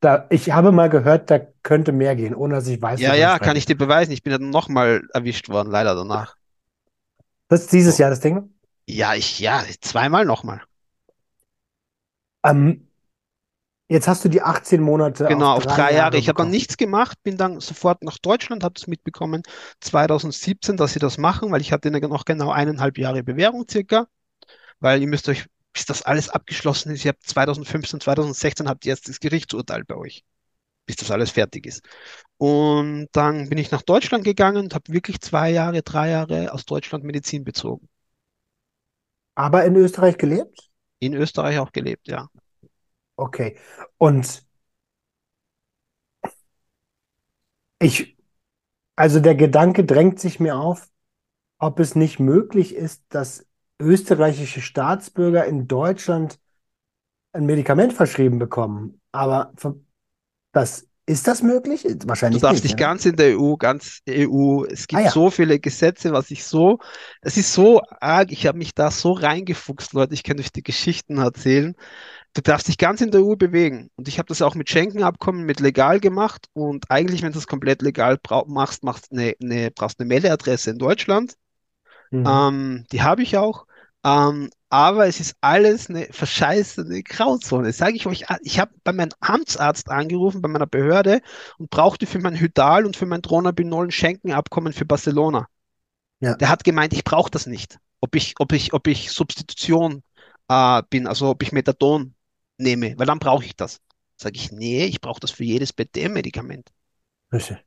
[0.00, 3.38] da, ich habe mal gehört, da könnte mehr gehen, ohne dass ich weiß, ja, ja,
[3.38, 4.12] kann ich dir beweisen.
[4.12, 6.36] Ich bin ja nochmal erwischt worden, leider danach.
[7.48, 7.98] Das ist dieses So.
[7.98, 8.54] Jahr das Ding.
[8.88, 10.62] Ja, ich, ja, zweimal nochmal.
[12.44, 12.88] Ähm,
[13.88, 16.16] jetzt hast du die 18 Monate Genau, auf drei drei Jahre.
[16.16, 19.42] Jahre Ich habe dann nichts gemacht, bin dann sofort nach Deutschland, habe das mitbekommen,
[19.80, 24.06] 2017, dass sie das machen, weil ich hatte noch genau eineinhalb Jahre Bewährung circa,
[24.80, 25.46] weil ihr müsst euch,
[25.78, 29.94] bis das alles abgeschlossen ist, ihr habt 2015, 2016 habt ihr jetzt das Gerichtsurteil bei
[29.94, 30.24] euch,
[30.86, 31.88] bis das alles fertig ist.
[32.36, 36.64] Und dann bin ich nach Deutschland gegangen und habe wirklich zwei Jahre, drei Jahre aus
[36.64, 37.88] Deutschland Medizin bezogen.
[39.36, 40.68] Aber in Österreich gelebt?
[40.98, 42.26] In Österreich auch gelebt, ja.
[43.14, 43.56] Okay.
[43.98, 44.44] Und
[47.78, 48.16] ich,
[48.96, 50.88] also der Gedanke drängt sich mir auf,
[51.60, 53.47] ob es nicht möglich ist, dass
[53.80, 56.38] österreichische Staatsbürger in Deutschland
[57.32, 59.00] ein Medikament verschrieben bekommen.
[59.12, 59.52] Aber
[60.52, 61.84] das, ist das möglich?
[61.84, 62.90] Du Wahrscheinlich darfst nicht, dich oder?
[62.90, 64.64] ganz in der EU, ganz EU.
[64.64, 65.10] Es Ah gibt ja.
[65.10, 66.80] so viele Gesetze, was ich so,
[67.22, 70.62] es ist so arg, ich habe mich da so reingefuchst, Leute, ich kann euch die
[70.62, 71.74] Geschichten erzählen.
[72.34, 73.88] Du darfst dich ganz in der EU bewegen.
[73.96, 76.46] Und ich habe das auch mit Schengen-Abkommen mit legal gemacht.
[76.52, 80.78] Und eigentlich, wenn du das komplett legal machst, machst eine, eine, brauchst eine Meldeadresse in
[80.78, 81.36] Deutschland.
[82.10, 82.24] Mhm.
[82.26, 83.66] Ähm, die habe ich auch.
[84.08, 87.72] Ähm, aber es ist alles eine verscheißene Grauzone.
[87.72, 91.20] Sage ich euch, ich habe bei meinem Amtsarzt angerufen, bei meiner Behörde
[91.58, 95.46] und brauchte für mein Hydal und für mein Dronabinol ein Schenkenabkommen für Barcelona.
[96.20, 96.34] Ja.
[96.34, 97.78] Der hat gemeint, ich brauche das nicht.
[98.00, 100.02] Ob ich, ob ich, ob ich Substitution
[100.48, 102.14] äh, bin, also ob ich Methadon
[102.58, 103.80] nehme, weil dann brauche ich das.
[104.16, 106.68] Sage ich, nee, ich brauche das für jedes BDM-Medikament.
[107.32, 107.58] Richtig.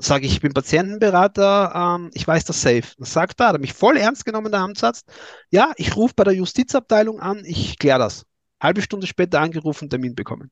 [0.00, 2.94] Sage ich, ich bin Patientenberater, ähm, ich weiß das safe.
[2.98, 5.08] Das sagt er, hat er mich voll ernst genommen, der Amtsarzt.
[5.50, 8.24] Ja, ich rufe bei der Justizabteilung an, ich kläre das.
[8.60, 10.50] Halbe Stunde später angerufen, Termin bekommen.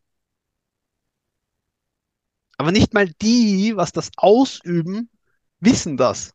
[2.59, 5.11] Aber nicht mal die, was das ausüben,
[5.61, 6.33] wissen das.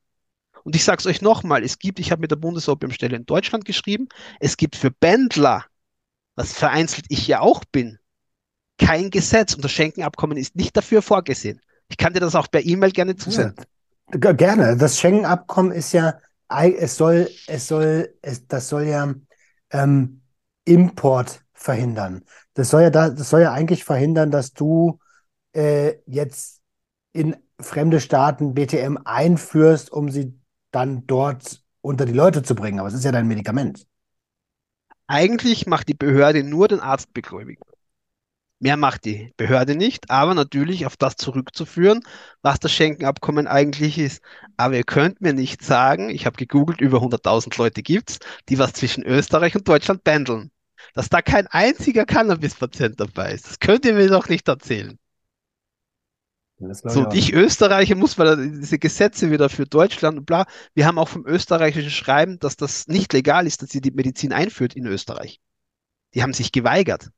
[0.64, 3.66] Und ich sage es euch nochmal, es gibt, ich habe mit der Bundesopiumstelle in Deutschland
[3.66, 4.08] geschrieben,
[4.40, 5.66] es gibt für Bändler,
[6.36, 8.00] was vereinzelt ich ja auch bin,
[8.78, 11.62] kein Gesetz und das Schenkenabkommen ist nicht dafür vorgesehen.
[11.92, 13.66] Ich kann dir das auch per E-Mail gerne zusenden.
[14.14, 14.78] Ja, gerne.
[14.78, 16.20] Das Schengen-Abkommen ist ja,
[16.50, 19.14] es soll, es soll, es, das soll ja
[19.72, 20.22] ähm,
[20.64, 22.24] Import verhindern.
[22.54, 25.00] Das soll ja da, das soll ja eigentlich verhindern, dass du
[25.54, 26.62] äh, jetzt
[27.12, 30.40] in fremde Staaten BTM einführst, um sie
[30.72, 32.80] dann dort unter die Leute zu bringen.
[32.80, 33.86] Aber es ist ja dein Medikament.
[35.08, 37.64] Eigentlich macht die Behörde nur den Arzt beglaubigen.
[38.62, 42.04] Mehr macht die Behörde nicht, aber natürlich auf das zurückzuführen,
[42.44, 44.22] was das Schenkenabkommen eigentlich ist.
[44.56, 48.74] Aber ihr könnt mir nicht sagen, ich habe gegoogelt, über 100.000 Leute gibt's, die was
[48.74, 50.52] zwischen Österreich und Deutschland pendeln.
[50.94, 53.48] Dass da kein einziger Cannabis-Patient dabei ist.
[53.48, 55.00] Das könnt ihr mir doch nicht erzählen.
[56.60, 57.14] So, auch.
[57.16, 60.46] ich Österreicher muss, weil diese Gesetze wieder für Deutschland und bla.
[60.76, 64.32] Wir haben auch vom österreichischen Schreiben, dass das nicht legal ist, dass sie die Medizin
[64.32, 65.42] einführt in Österreich.
[66.14, 67.10] Die haben sich geweigert.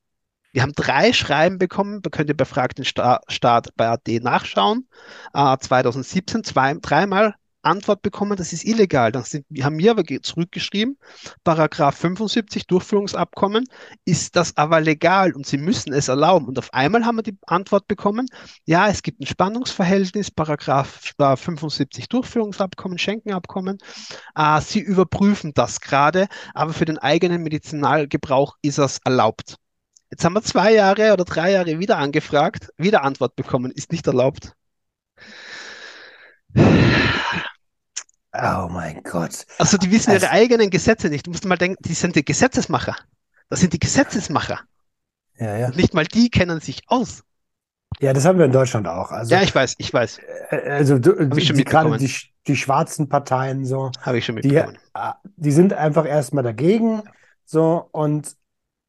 [0.53, 4.19] Wir haben drei Schreiben bekommen, da könnt ihr bei Frag den Sta Staat bei AD
[4.21, 4.87] nachschauen.
[5.33, 9.11] Äh, 2017 zwei, dreimal Antwort bekommen, das ist illegal.
[9.11, 10.97] Dann sind, haben wir aber ge- zurückgeschrieben,
[11.43, 13.63] Paragraph 75 Durchführungsabkommen,
[14.05, 16.47] ist das aber legal und sie müssen es erlauben.
[16.47, 18.27] Und auf einmal haben wir die Antwort bekommen,
[18.65, 23.77] ja, es gibt ein Spannungsverhältnis, Paragraph äh, 75 Durchführungsabkommen, Schenkenabkommen.
[24.35, 29.57] Äh, sie überprüfen das gerade, aber für den eigenen Medizinalgebrauch ist das erlaubt.
[30.13, 34.05] Jetzt haben wir zwei Jahre oder drei Jahre wieder angefragt, wieder Antwort bekommen, ist nicht
[34.05, 34.53] erlaubt.
[36.55, 36.61] Oh
[38.69, 39.47] mein Gott.
[39.57, 41.25] Also die wissen ihre Also- eigenen Gesetze nicht.
[41.25, 42.95] Du musst mal denken, die sind die Gesetzesmacher.
[43.49, 44.59] Das sind die Gesetzesmacher.
[45.39, 45.65] Ja, ja.
[45.69, 47.23] Und nicht mal die kennen sich aus.
[47.99, 49.09] Ja, das haben wir in Deutschland auch.
[49.09, 50.19] Also, Ja, ich weiß, ich weiß.
[50.51, 52.13] äh, also du, ich schon die, gerade die,
[52.45, 54.77] die schwarzen Parteien so, Habe ich schon die, mitbekommen.
[54.93, 57.01] äh, die sind einfach erstmal dagegen,
[57.45, 58.35] so und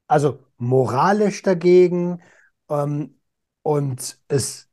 [0.06, 2.22] also moralisch dagegen
[2.68, 3.18] ähm,
[3.62, 4.68] und es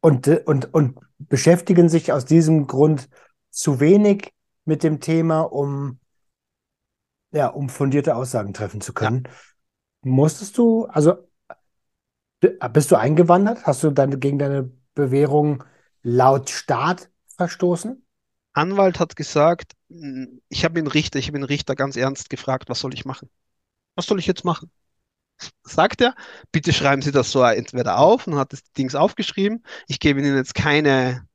[0.00, 3.08] und, und, und beschäftigen sich aus diesem Grund
[3.50, 4.32] zu wenig
[4.64, 5.98] mit dem Thema, um
[7.32, 9.28] ja, um fundierte Aussagen treffen zu können.
[10.02, 11.28] Musstest du, also
[12.40, 13.66] bist du eingewandert?
[13.66, 15.64] Hast du dann gegen deine Bewährung
[16.02, 18.02] laut Staat verstoßen?
[18.52, 19.72] Anwalt hat gesagt,
[20.48, 23.28] ich habe den Richter, ich habe den Richter ganz ernst gefragt, was soll ich machen?
[23.96, 24.70] Was soll ich jetzt machen?
[25.64, 26.14] Sagt er,
[26.52, 29.64] bitte schreiben Sie das so entweder auf und hat das Dings aufgeschrieben.
[29.88, 31.28] Ich gebe Ihnen jetzt keine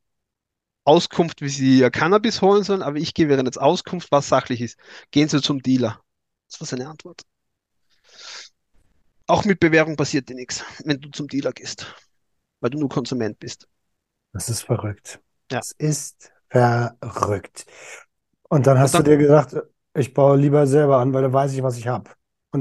[0.86, 4.62] Auskunft, wie Sie Ihr Cannabis holen sollen, aber ich gebe Ihnen jetzt Auskunft, was sachlich
[4.62, 4.80] ist.
[5.12, 6.02] Gehen Sie zum Dealer.
[6.50, 7.24] Das war seine Antwort.
[9.28, 11.88] Auch mit Bewährung passiert dir nichts, wenn du zum Dealer gehst,
[12.62, 13.68] weil du nur Konsument bist.
[14.34, 15.22] Das ist verrückt.
[15.52, 15.60] Ja.
[15.60, 17.66] Das ist verrückt.
[18.50, 19.56] Und dann hast Und du dir gedacht,
[19.94, 22.12] ich baue lieber selber an, weil dann weiß ich, was ich habe.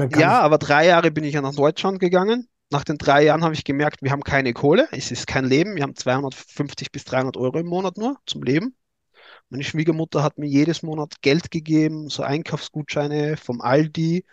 [0.09, 2.49] Ja, aber drei Jahre bin ich ja nach Deutschland gegangen.
[2.71, 4.89] Nach den drei Jahren habe ich gemerkt, wir haben keine Kohle.
[4.93, 5.77] Es ist kein Leben.
[5.77, 8.77] Wir haben 250 bis 300 Euro im Monat nur zum Leben.
[9.51, 14.25] Meine Schwiegermutter hat mir jedes Monat Geld gegeben, so Einkaufsgutscheine vom Aldi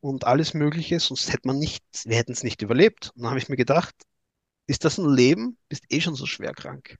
[0.00, 1.00] und alles Mögliche.
[1.00, 3.12] Sonst hätte man nicht, wir hätten es nicht überlebt.
[3.16, 3.94] Und dann habe ich mir gedacht,
[4.66, 5.58] ist das ein Leben?
[5.68, 6.98] Bist eh schon so schwer krank.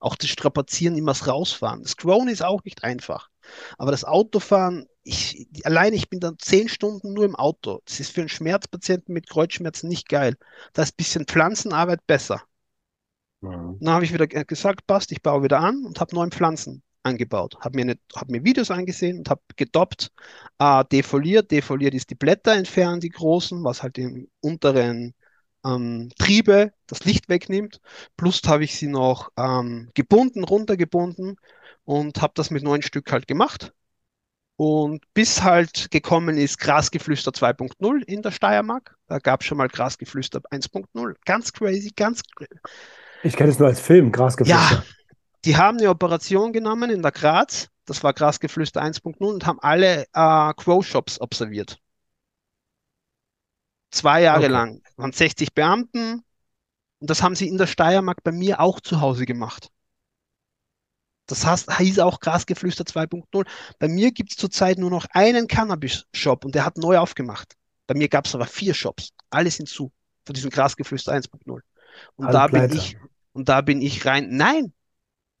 [0.00, 1.84] Auch das Strapazieren, immer das Rausfahren.
[1.84, 3.29] Das Grown ist auch nicht einfach.
[3.78, 7.80] Aber das Autofahren, ich, alleine ich bin dann zehn Stunden nur im Auto.
[7.86, 10.36] Das ist für einen Schmerzpatienten mit Kreuzschmerzen nicht geil.
[10.72, 12.42] Da ist ein bisschen Pflanzenarbeit besser.
[13.42, 13.80] Mhm.
[13.80, 16.82] Dann habe ich wieder ge- gesagt, passt, ich baue wieder an und habe neuen Pflanzen
[17.02, 17.56] angebaut.
[17.60, 20.12] Habe mir, eine, hab mir Videos angesehen und habe gedoppt,
[20.58, 21.50] äh, defoliert.
[21.50, 25.14] Defoliert ist die Blätter entfernen, die großen, was halt im unteren
[25.64, 27.80] ähm, Triebe das Licht wegnimmt.
[28.16, 31.36] Plus habe ich sie noch ähm, gebunden, runtergebunden
[31.84, 33.72] und habe das mit neun Stück halt gemacht.
[34.56, 38.96] Und bis halt gekommen ist Grasgeflüster 2.0 in der Steiermark.
[39.08, 41.16] Da gab es schon mal Grasgeflüster 1.0.
[41.24, 42.22] Ganz crazy, ganz
[43.22, 44.76] Ich kenne es nur als Film, Grasgeflüster.
[44.76, 44.86] ja,
[45.44, 50.04] die haben eine Operation genommen in der Graz das war Grasgeflüster 1.0 und haben alle
[50.14, 51.80] äh, Grow-Shops observiert.
[53.92, 54.48] Zwei Jahre Okay.
[54.48, 54.82] lang.
[54.96, 56.24] Waren 60 Beamten
[57.00, 59.70] und das haben sie in der Steiermark bei mir auch zu Hause gemacht.
[61.30, 63.46] Das heißt, hieß auch Grasgeflüster 2.0.
[63.78, 67.54] Bei mir gibt es zurzeit nur noch einen Cannabis-Shop und der hat neu aufgemacht.
[67.86, 69.10] Bei mir gab es aber vier Shops.
[69.30, 69.92] Alle sind zu
[70.24, 71.60] von diesem Grasgeflüster 1.0.
[72.16, 72.76] Und Alle da bin pleite.
[72.76, 72.96] ich,
[73.32, 74.28] und da bin ich rein.
[74.30, 74.72] Nein,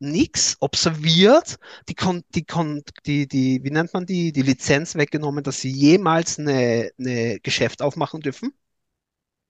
[0.00, 5.44] nix observiert, die, kon die, kon die, die, wie nennt man die, die Lizenz weggenommen,
[5.44, 8.52] dass sie jemals eine, eine Geschäft aufmachen dürfen.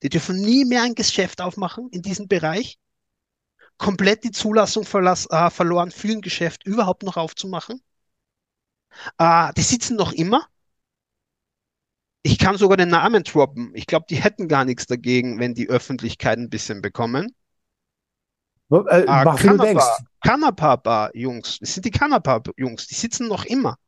[0.02, 2.78] Die dürfen nie mehr ein Geschäft aufmachen in diesem Bereich.
[3.80, 7.80] Komplett die Zulassung verlass, äh, verloren, für ein Geschäft überhaupt noch aufzumachen.
[9.16, 10.46] Äh, die sitzen noch immer.
[12.22, 13.72] Ich kann sogar den Namen droppen.
[13.74, 17.34] Ich glaube, die hätten gar nichts dagegen, wenn die Öffentlichkeit ein bisschen bekommen.
[18.70, 19.86] Äh, mach, wie du denkst.
[20.22, 23.78] Kanapa, Kanapa-Jungs, das sind die Kanapa-Jungs, die sitzen noch immer.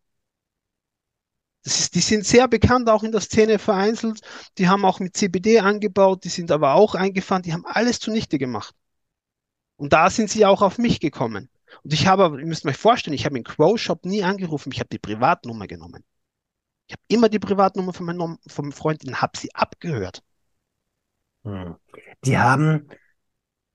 [1.64, 4.20] Das ist, die sind sehr bekannt, auch in der Szene vereinzelt.
[4.57, 8.38] Die haben auch mit CBD angebaut, die sind aber auch eingefahren, die haben alles zunichte
[8.38, 8.74] gemacht.
[9.83, 11.51] Und da sind sie auch auf mich gekommen.
[11.83, 14.78] Und ich habe, ihr müsst euch vorstellen, ich habe in Crow Shop nie angerufen, ich
[14.78, 16.05] habe die Privatnummer genommen.
[16.87, 20.22] Ich habe immer die Privatnummer von meinem, vom Freund und habe sie abgehört.
[21.43, 21.74] Hm.
[22.24, 22.87] Die haben,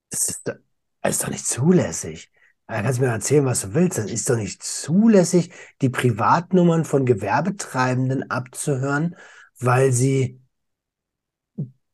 [0.09, 2.31] das ist, das ist doch nicht zulässig.
[2.67, 3.97] Da kannst du mir erzählen, was du willst.
[3.97, 5.51] Das ist doch nicht zulässig,
[5.81, 9.17] die Privatnummern von Gewerbetreibenden abzuhören,
[9.59, 10.39] weil sie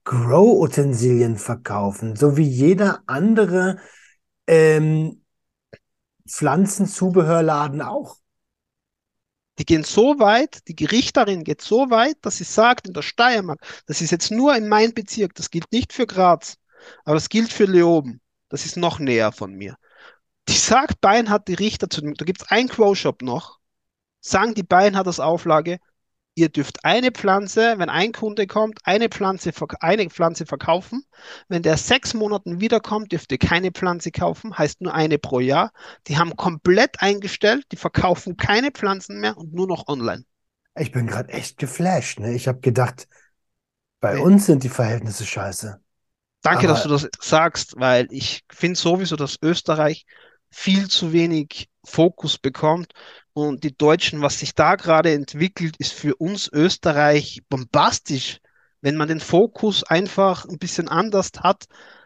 [0.04, 3.80] Grow-Utensilien verkaufen, so wie jeder andere
[4.48, 5.24] ähm,
[6.28, 8.18] Pflanzenzubehörladen auch.
[9.60, 13.60] Die gehen so weit, die Richterin geht so weit, dass sie sagt in der Steiermark,
[13.86, 16.58] das ist jetzt nur in meinem Bezirk, das gilt nicht für Graz,
[17.06, 18.20] aber das gilt für Leoben.
[18.50, 19.78] Das ist noch näher von mir.
[20.50, 23.60] Die sagt, Bayern hat die Richter zu dem, da gibt es einen Grow-Shop noch,
[24.22, 25.80] sagen die Bayern hat das Auflage,
[26.36, 31.04] ihr dürft eine Pflanze, wenn ein Kunde kommt, eine Pflanze, eine Pflanze verkaufen.
[31.48, 35.72] Wenn der sechs Monaten wiederkommt, dürft ihr keine Pflanze kaufen, heißt nur eine pro Jahr.
[36.08, 40.24] Die haben komplett eingestellt, die verkaufen keine Pflanzen mehr und nur noch online.
[40.76, 42.34] Ich bin gerade echt geflasht, ne?
[42.34, 43.08] Ich habe gedacht,
[44.00, 44.22] bei Nee.
[44.22, 45.80] uns sind die Verhältnisse scheiße.
[46.42, 50.06] Danke, dass Aber- du das sagst, weil ich finde sowieso, dass Österreich
[50.50, 52.94] viel zu wenig Fokus bekommt
[53.34, 58.40] und die Deutschen, was sich da gerade entwickelt, ist für uns Österreich bombastisch.
[58.82, 61.66] Wenn man den Fokus einfach ein bisschen anders hat,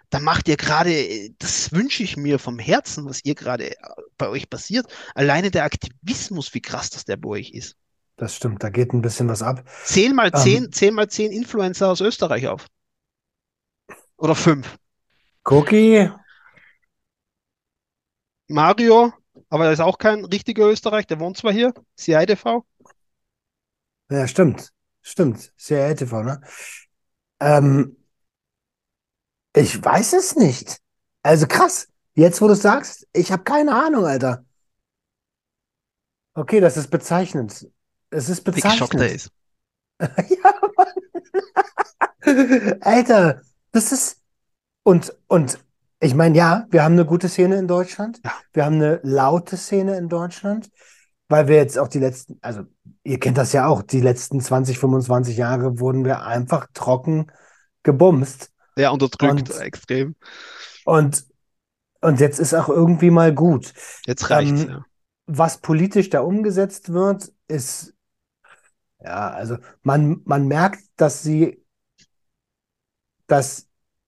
[0.09, 3.75] dann macht ihr gerade, das wünsche ich mir vom Herzen, was ihr gerade äh,
[4.17, 4.87] bei euch passiert.
[5.15, 7.75] Alleine der Aktivismus, wie krass das der bei euch ist.
[8.15, 9.63] Das stimmt, da geht ein bisschen was ab.
[9.83, 10.39] Zähl mal Ähm.
[10.41, 12.67] zehn, zähl mal zehn Influencer aus Österreich auf.
[14.17, 14.77] Oder fünf.
[15.45, 16.11] Cookie,
[18.49, 19.13] Mario,
[19.49, 22.65] aber er ist auch kein richtiger Österreich, der wohnt zwar hier, CIDV.
[24.09, 24.71] ja, stimmt,
[25.01, 26.41] stimmt, sehr LTV, ne?
[27.39, 27.97] Ähm,
[29.55, 30.77] ich weiß es nicht.
[31.23, 34.45] Also krass, jetzt wo du es sagst, ich habe keine Ahnung, Alter.
[36.35, 37.67] Okay, das ist bezeichnend.
[38.11, 39.01] Es ist Wie bezeichnend.
[39.11, 39.31] ist.
[40.29, 40.87] Ja, Mann.
[42.81, 43.41] Alter,
[43.71, 44.21] das ist.
[44.83, 45.59] Und, und
[45.99, 48.19] ich meine, ja, wir haben eine gute Szene in Deutschland.
[48.23, 48.33] Ja.
[48.53, 50.69] Wir haben eine laute Szene in Deutschland,
[51.27, 52.63] weil wir jetzt auch die letzten, also
[53.03, 57.31] ihr kennt das ja auch, die letzten 20, 25 Jahre wurden wir einfach trocken
[57.83, 58.51] gebumst.
[58.75, 60.15] Ja, unterdrückt Und- extrem.
[60.85, 61.25] Und,
[62.01, 63.73] und jetzt ist auch irgendwie mal gut.
[64.05, 64.85] Jetzt reicht's, Ähm, ja.
[65.25, 67.93] was politisch da umgesetzt wird, ist,
[69.03, 71.63] ja, also man, man merkt, dass sie,
[73.27, 73.66] dass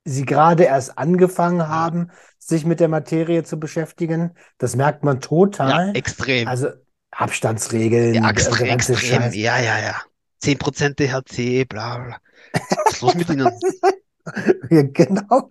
[0.10, 4.32] sie gerade erst angefangen haben, sich mit der Materie zu beschäftigen.
[4.58, 5.96] Das merkt man Ja, total.
[5.96, 6.48] extrem.
[6.48, 6.70] Also
[7.12, 8.98] Abstandsregeln, Ja, der extrem, extrem.
[8.98, 9.36] Scheiß.
[9.36, 10.02] Ja, ja, ja.
[10.40, 12.18] 10% THC, bla, bla.
[12.54, 13.52] Was ist los mit ihnen?
[14.70, 15.50] Ja, genau.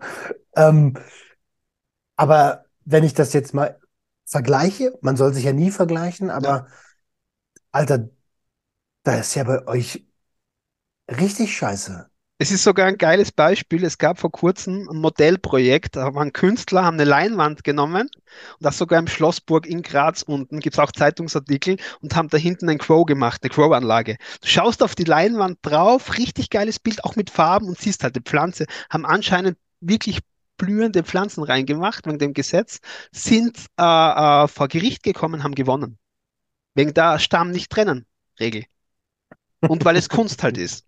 [0.54, 0.94] Ähm,
[2.16, 3.78] aber wenn ich das jetzt mal
[4.24, 6.68] vergleiche, man soll sich ja nie vergleichen, aber
[7.72, 8.10] Alter,
[9.04, 10.06] da ist ja bei euch
[11.10, 12.08] richtig scheiße.
[12.40, 13.82] Es ist sogar ein geiles Beispiel.
[13.84, 15.96] Es gab vor kurzem ein Modellprojekt.
[15.96, 20.60] Da waren Künstler, haben eine Leinwand genommen und das sogar im Schlossburg in Graz unten,
[20.60, 24.18] gibt es auch Zeitungsartikel und haben da hinten ein Crow gemacht, eine Crow-Anlage.
[24.40, 28.14] Du schaust auf die Leinwand drauf, richtig geiles Bild, auch mit Farben und siehst halt
[28.14, 30.20] die Pflanze, haben anscheinend wirklich
[30.58, 32.78] blühende Pflanzen reingemacht wegen dem Gesetz,
[33.10, 35.98] sind äh, äh, vor Gericht gekommen, haben gewonnen.
[36.74, 38.06] Wegen der Stamm nicht trennen
[38.38, 38.64] Regel.
[39.60, 40.87] Und weil es Kunst halt ist.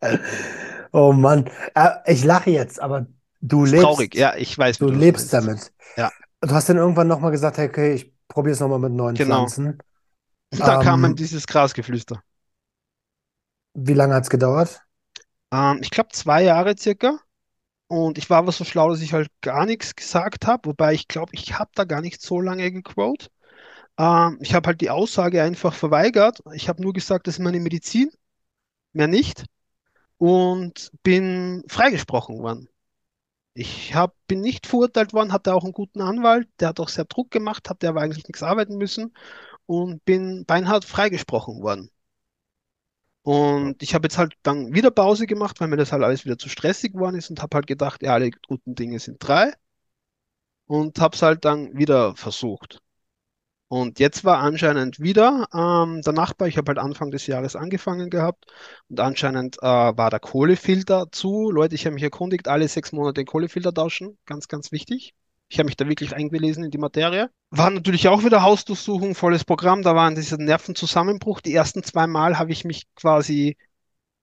[0.93, 3.07] Oh Mann, äh, ich lache jetzt, aber
[3.41, 5.35] du lebst, traurig, ja, ich weiß, du lebst meinst.
[5.35, 5.73] damit.
[5.97, 6.13] Ja.
[6.41, 9.21] Du hast dann irgendwann nochmal gesagt, hey, okay, ich probiere es nochmal mit neuen Genau.
[9.21, 9.83] Pflanzen.
[10.53, 12.23] Da kam dann Ähm, dieses Grasgeflüster.
[13.75, 14.83] wie lange hat es gedauert?
[15.53, 17.19] Ähm, ich glaube zwei Jahre circa.
[17.89, 20.69] Und ich war aber so schlau, dass ich halt gar nichts gesagt habe.
[20.71, 23.29] Wobei ich glaube, ich habe da gar nicht so lange gequote.
[23.99, 26.43] Ähm, ich habe halt die Aussage einfach verweigert.
[26.55, 28.11] Ich habe nur gesagt, das ist meine Medizin,
[28.93, 29.45] mehr nicht.
[30.19, 32.69] Und bin freigesprochen worden.
[33.55, 37.05] Ich hab, bin nicht verurteilt worden, hatte auch einen guten Anwalt, der hat auch sehr
[37.07, 39.15] Druck gemacht, hatte aber eigentlich nichts arbeiten müssen
[39.67, 41.91] und bin beinhart freigesprochen worden.
[43.23, 46.39] Und ich habe jetzt halt dann wieder Pause gemacht, weil mir das halt alles wieder
[46.39, 49.53] zu stressig geworden ist und habe halt gedacht, ja, alle guten Dinge sind drei
[50.67, 52.81] und habe es halt dann wieder versucht.
[53.75, 58.09] Und jetzt war anscheinend wieder ähm, der Nachbar, ich habe halt Anfang des Jahres angefangen
[58.09, 58.45] gehabt
[58.89, 61.51] und anscheinend äh, war der Kohlefilter zu.
[61.51, 65.13] Leute, ich habe mich erkundigt, alle sechs Monate den Kohlefilter tauschen, ganz, ganz wichtig.
[65.49, 67.31] Ich habe mich da wirklich eingelesen in die Materie.
[67.51, 69.83] War natürlich auch wieder Hausdurchsuchung, volles Programm.
[69.83, 71.41] Da war dieser Nervenzusammenbruch.
[71.41, 73.57] Die ersten zwei Mal habe ich mich quasi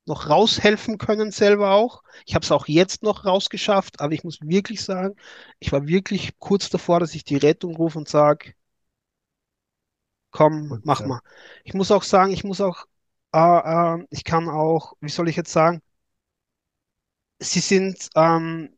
[0.06, 2.04] noch raushelfen können, selber auch.
[2.26, 5.18] Ich habe es auch jetzt noch rausgeschafft, aber ich muss wirklich sagen,
[5.60, 8.54] ich war wirklich kurz davor, dass ich die Rettung rufe und sage,
[10.32, 11.22] komm, Und, mach äh, mal.
[11.64, 12.86] Ich muss auch sagen, ich muss auch,
[13.34, 13.40] äh,
[14.02, 15.82] äh, ich kann auch, wie soll ich jetzt sagen,
[17.40, 18.70] sie sind, ähm,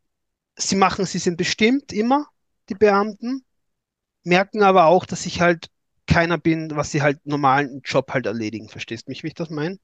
[0.58, 2.28] sie machen, sie sind bestimmt immer,
[2.70, 3.45] die Beamten,
[4.24, 5.68] merken aber auch, dass ich halt
[6.08, 8.70] keiner bin, was sie halt normalen Job halt erledigen.
[8.70, 9.80] Verstehst mich, wie ich das meine?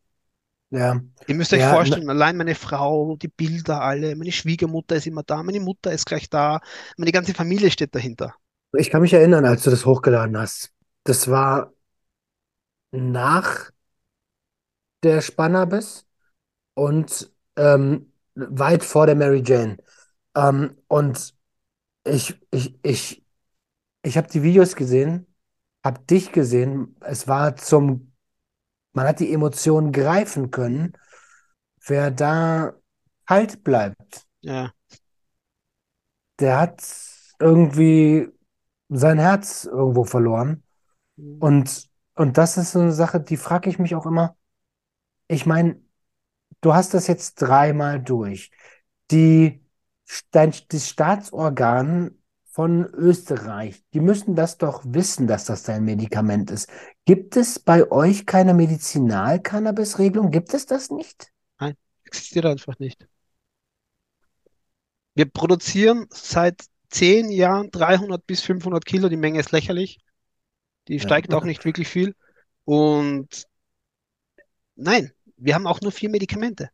[0.71, 5.07] Ja, Ihr müsst euch ja, vorstellen, allein meine Frau, die Bilder alle, meine Schwiegermutter ist
[5.07, 6.59] immer da, meine Mutter ist gleich da,
[6.97, 8.35] meine ganze Familie steht dahinter.
[8.77, 10.73] ich kann mich erinnern, als du das hochgeladen hast.
[11.03, 11.73] Das war
[12.91, 13.71] nach
[15.03, 16.05] der Spannerbiss
[16.75, 19.77] und ähm, weit vor der Mary Jane.
[20.35, 21.35] Ähm, und
[22.05, 23.25] ich, ich, ich,
[24.03, 25.27] ich habe die Videos gesehen,
[25.85, 26.95] habe dich gesehen.
[27.01, 28.13] Es war zum,
[28.93, 30.93] man hat die Emotionen greifen können.
[31.87, 32.73] Wer da
[33.27, 34.73] kalt bleibt, Ja,
[36.39, 36.83] der hat
[37.39, 38.27] irgendwie
[38.89, 40.63] sein Herz irgendwo verloren.
[41.39, 44.35] Und, und das ist so eine Sache, die frage ich mich auch immer.
[45.27, 45.81] Ich meine,
[46.61, 48.51] du hast das jetzt dreimal durch.
[49.11, 49.63] Die,
[50.31, 52.11] dein, das Staatsorgan
[52.45, 56.69] von Österreich, die müssen das doch wissen, dass das dein Medikament ist.
[57.05, 60.31] Gibt es bei euch keine Medizinal-Cannabis-Regelung?
[60.31, 61.31] Gibt es das nicht?
[61.59, 63.07] nein, existiert einfach nicht.
[65.13, 69.99] Wir produzieren seit zehn Jahren 300 bis 500 Kilo, die Menge ist lächerlich,
[70.89, 71.01] die Ja.
[71.01, 72.15] steigt auch nicht wirklich viel.
[72.65, 73.47] Und
[74.75, 76.69] nein, wir haben auch nur vier Medikamente.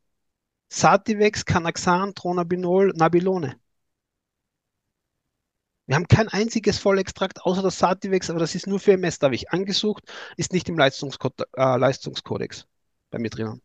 [0.70, 3.60] Sativex, Canaxan, Tronabinol, Nabilone.
[5.88, 9.26] Wir haben kein einziges Vollextrakt außer das Sativex, aber das ist nur für MS, da
[9.26, 10.04] habe ich angesucht,
[10.38, 12.68] ist nicht im Leistungskod äh, Leistungskodex
[13.12, 13.62] bei mir drinnen.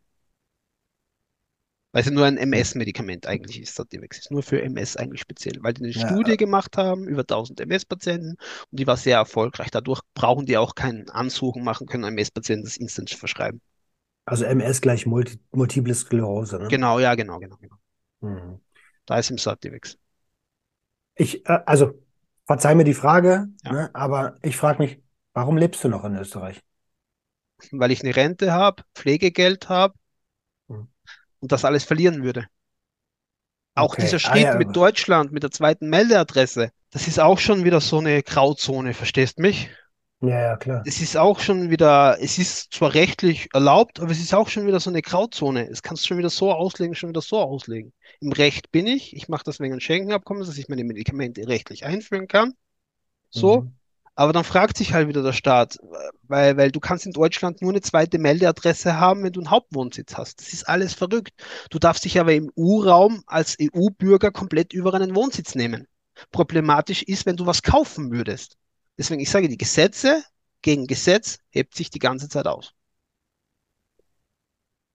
[1.92, 4.18] Weil es ja nur ein MS-Medikament eigentlich ist, Sativex.
[4.18, 6.06] Ist nur für MS eigentlich speziell, weil die eine Ja.
[6.06, 8.30] Studie gemacht haben, über 1000 MS-Patienten
[8.70, 9.70] und die war sehr erfolgreich.
[9.70, 13.60] Dadurch brauchen die auch kein Ansuchen machen, können MS-Patienten das instant verschreiben.
[14.26, 16.70] Also MS gleich Multi Multiple Sklerose, ne?
[16.70, 17.76] Genau, ja, genau, genau, genau.
[18.20, 18.60] Mhm.
[19.06, 19.98] Da ist im Sativex.
[21.14, 21.92] Ich, äh, also,
[22.46, 23.72] verzeih mir die Frage, Ja.
[23.72, 25.02] ne, aber ich frage mich,
[25.34, 26.62] warum lebst du noch in Österreich?
[27.72, 29.94] Weil ich eine Rente habe, Pflegegeld habe.
[31.40, 32.46] Und das alles verlieren würde.
[33.74, 37.40] Auch Okay, dieser ah Schritt ja, mit Deutschland, mit der zweiten Meldeadresse, das ist auch
[37.40, 39.70] schon wieder so eine Grauzone, verstehst mich?
[40.20, 40.84] ja, ja, klar.
[40.84, 44.66] Es ist auch schon wieder, es ist zwar rechtlich erlaubt, aber es ist auch schon
[44.66, 45.68] wieder so eine Grauzone.
[45.68, 47.92] Es kannst du schon wieder so auslegen, schon wieder so auslegen.
[48.20, 51.84] Im Recht bin ich, ich mache das wegen einem Schengenabkommen, dass ich meine Medikamente rechtlich
[51.84, 52.54] einführen kann.
[53.30, 53.74] So, Mhm.
[54.20, 55.78] Aber dann fragt sich halt wieder der Staat,
[56.24, 60.14] weil, weil du kannst in Deutschland nur eine zweite Meldeadresse haben, wenn du einen Hauptwohnsitz
[60.14, 60.42] hast.
[60.42, 61.32] Das ist alles verrückt.
[61.70, 65.88] Du darfst dich aber im EU-Raum als EU-Bürger komplett über einen Wohnsitz nehmen.
[66.32, 68.58] Problematisch ist, wenn du was kaufen würdest.
[68.98, 70.22] Deswegen, ich sage, die Gesetze
[70.60, 72.74] gegen Gesetz hebt sich die ganze Zeit aus.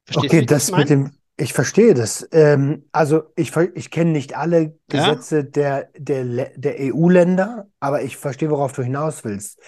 [0.05, 2.27] Verstehst Okay, das mit dem, ich verstehe das.
[2.31, 5.03] Ähm, also ich, ich kenne nicht alle Ja?
[5.05, 9.59] Gesetze der, der, Le- der EU-Länder, aber ich verstehe, worauf du hinaus willst.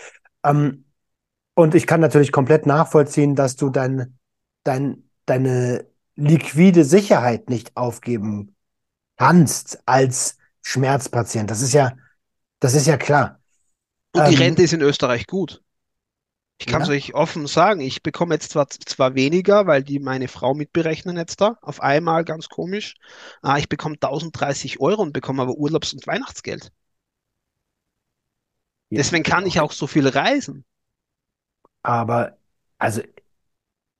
[0.43, 0.85] Ähm,
[1.55, 4.19] und ich kann natürlich komplett nachvollziehen, dass du dein,
[4.63, 8.55] dein, deine liquide Sicherheit nicht aufgeben
[9.17, 11.51] kannst als Schmerzpatient.
[11.51, 11.93] Das ist ja,
[12.59, 13.41] das ist ja klar.
[14.11, 15.63] Und die Ähm, Rente ist in Österreich gut.
[16.59, 16.89] Ich kann es Ja.
[16.89, 21.41] euch offen sagen, ich bekomme jetzt zwar, zwar weniger, weil die meine Frau mitberechnen jetzt
[21.41, 22.95] da, auf einmal ganz komisch.
[23.41, 26.71] Ah, ich bekomme 1030 Euro und bekomme aber Urlaubs- und Weihnachtsgeld.
[28.89, 30.65] Ja, Deswegen kann ich auch so viel reisen.
[31.83, 32.37] Aber,
[32.77, 33.01] also,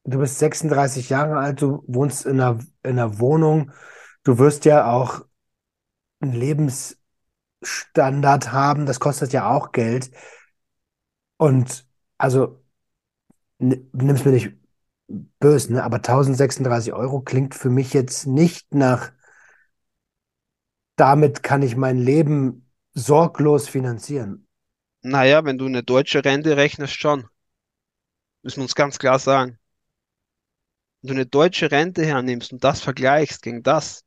[0.05, 3.72] du bist 36 Jahre alt, du wohnst in einer, in einer Wohnung,
[4.24, 5.22] du wirst ja auch
[6.22, 6.97] einen Lebensstandard
[8.51, 10.12] haben, das kostet ja auch Geld.
[11.38, 11.86] Und,
[12.18, 12.63] also,
[13.59, 14.53] nimm's mir nicht
[15.39, 15.84] böse, ne?
[15.84, 19.11] Aber 1036 Euro klingt für mich jetzt nicht nach,
[20.95, 24.47] damit kann ich mein Leben sorglos finanzieren.
[25.01, 27.28] Naja, wenn du eine deutsche Rente rechnest, schon.
[28.41, 29.59] Müssen wir uns ganz klar sagen.
[31.01, 34.03] Wenn du eine deutsche Rente hernimmst und das vergleichst gegen das,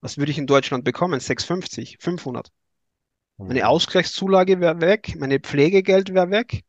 [0.00, 1.18] was würde ich in Deutschland bekommen?
[1.18, 2.50] 650, 500.
[3.36, 3.66] Meine.
[3.66, 6.64] Ausgleichszulage wäre weg, meine Pflegegeld wäre weg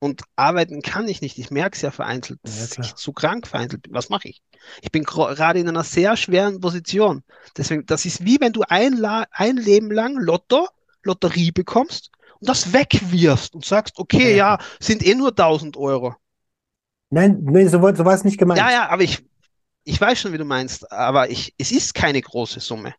[0.00, 1.38] und arbeiten kann ich nicht.
[1.38, 2.96] Ich merke es ja vereinzelt, Ja, dass ich klar.
[2.96, 3.94] zu krank vereinzelt bin.
[3.94, 4.42] Was mache ich?
[4.82, 7.22] Ich bin gerade in einer sehr schweren Position.
[7.56, 10.68] Deswegen, das ist wie wenn du ein, La ein Leben lang Lotto,
[11.04, 15.76] Lotterie bekommst und das wegwirfst und sagst, Ja, okay, ja, ja, sind eh nur 1000
[15.76, 16.14] Euro.
[17.10, 18.60] Nein, nee, so, war- so war es nicht Ja, gemeint.
[18.70, 19.24] ja, aber ich,
[19.84, 22.94] ich weiß schon, wie du meinst, aber ich, es ist keine große Summe.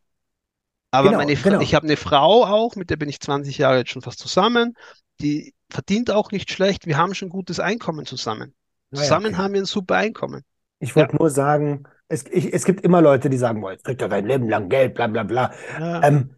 [0.92, 1.74] Aber Genau, meine, Fra- ich genau.
[1.74, 4.76] habe eine Frau auch, mit der bin ich 20 Jahre jetzt schon fast zusammen.
[5.20, 6.86] Die verdient auch nicht schlecht.
[6.86, 8.54] Wir haben schon gutes Einkommen zusammen.
[8.90, 9.38] Naja, Zusammen okay.
[9.38, 10.44] haben wir ein super Einkommen.
[10.80, 13.84] Ich Ja, wollte nur sagen, es, ich, es gibt immer Leute, die sagen, boah, jetzt
[13.84, 15.52] kriegt er dein Leben lang Geld, bla bla bla.
[15.66, 16.36] ja, Ähm,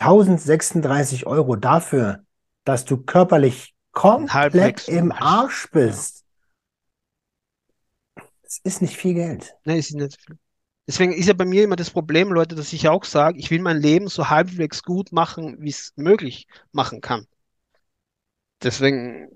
[0.00, 2.24] 1036 Euro dafür,
[2.64, 5.12] dass du körperlich komplett halbwegs im.
[5.12, 6.24] Arsch Ja, bist,
[8.42, 9.56] das ist nicht viel Geld.
[9.64, 10.38] nee, ist nicht viel.
[10.86, 13.60] Deswegen ist ja bei mir immer das Problem, Leute, dass ich auch sage, ich will
[13.60, 17.26] mein Leben so halbwegs gut machen, wie es möglich machen kann.
[18.62, 19.28] Deswegen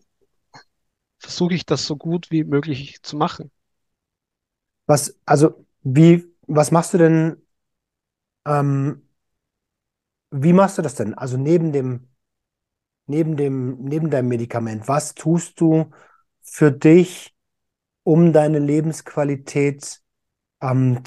[1.19, 3.51] versuche ich das so gut wie möglich zu machen.
[4.87, 7.37] Was, also, wie, was machst du denn,
[8.45, 9.03] ähm,
[10.31, 11.15] wie machst du das denn?
[11.15, 12.09] Also neben dem,
[13.07, 15.91] neben dem, neben deinem Medikament, was tust du
[16.43, 17.35] für dich,
[18.05, 20.03] um deine Lebensqualität,
[20.63, 21.03] ähm,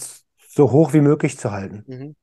[0.50, 1.84] so hoch wie möglich zu halten?
[1.88, 2.16] Mhm.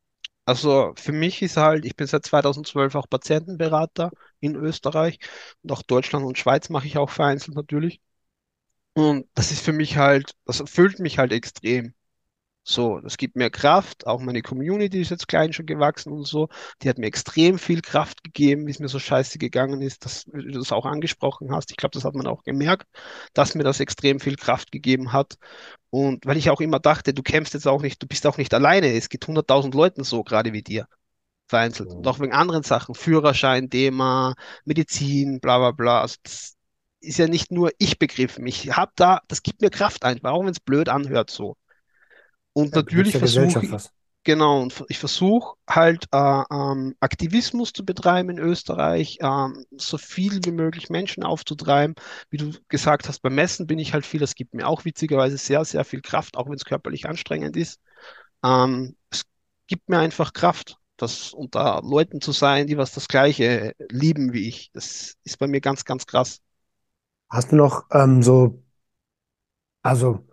[0.45, 4.11] Also für mich ist halt, ich bin seit 2012 auch Patientenberater
[4.41, 5.19] in Österreich
[5.63, 8.01] und auch Deutschland und Schweiz mache ich auch vereinzelt natürlich.
[8.95, 11.95] Und das ist für mich halt, das erfüllt mich halt extrem.
[12.65, 14.07] So, das gibt mir Kraft.
[14.07, 16.49] Auch meine Community ist jetzt klein schon gewachsen und so.
[16.83, 20.25] Die hat mir extrem viel Kraft gegeben, wie es mir so scheiße gegangen ist, dass
[20.25, 21.71] du das auch angesprochen hast.
[21.71, 22.89] Ich glaube, das hat man auch gemerkt,
[23.35, 25.37] dass mir das extrem viel Kraft gegeben hat.
[25.97, 28.53] Und weil ich auch immer dachte, du kämpfst jetzt auch nicht, du bist auch nicht
[28.55, 28.93] alleine.
[28.95, 30.87] Es geht hunderttausend Leuten so, gerade wie dir
[31.49, 31.95] vereinzelt.
[31.95, 34.35] Und auch wegen anderen Sachen, Führerschein, Thema,
[34.65, 36.03] Medizin, bla bla bla.
[36.03, 36.57] Also das
[37.01, 38.47] ist ja nicht nur ich begriffen.
[38.47, 41.57] Ich habe da, das gibt mir Kraft einfach, auch wenn es blöd anhört so.
[42.53, 43.91] Und Ja, natürlich versuche ich.
[44.27, 50.45] Genau, und ich versuche halt äh, ähm, Aktivismus zu betreiben in Österreich, ähm, so viel
[50.45, 51.95] wie möglich Menschen aufzutreiben.
[52.29, 55.39] Wie du gesagt hast, beim Messen bin ich halt viel, das gibt mir auch witzigerweise
[55.39, 57.81] sehr, sehr viel Kraft, auch wenn es körperlich anstrengend ist.
[58.45, 59.23] Ähm, es
[59.69, 64.49] gibt mir einfach Kraft, das unter Leuten zu sein, die was das Gleiche lieben wie
[64.49, 64.71] ich.
[64.73, 66.41] Das ist bei mir ganz, ganz krass.
[67.31, 68.61] Hast du noch ähm, so,
[69.83, 70.27] also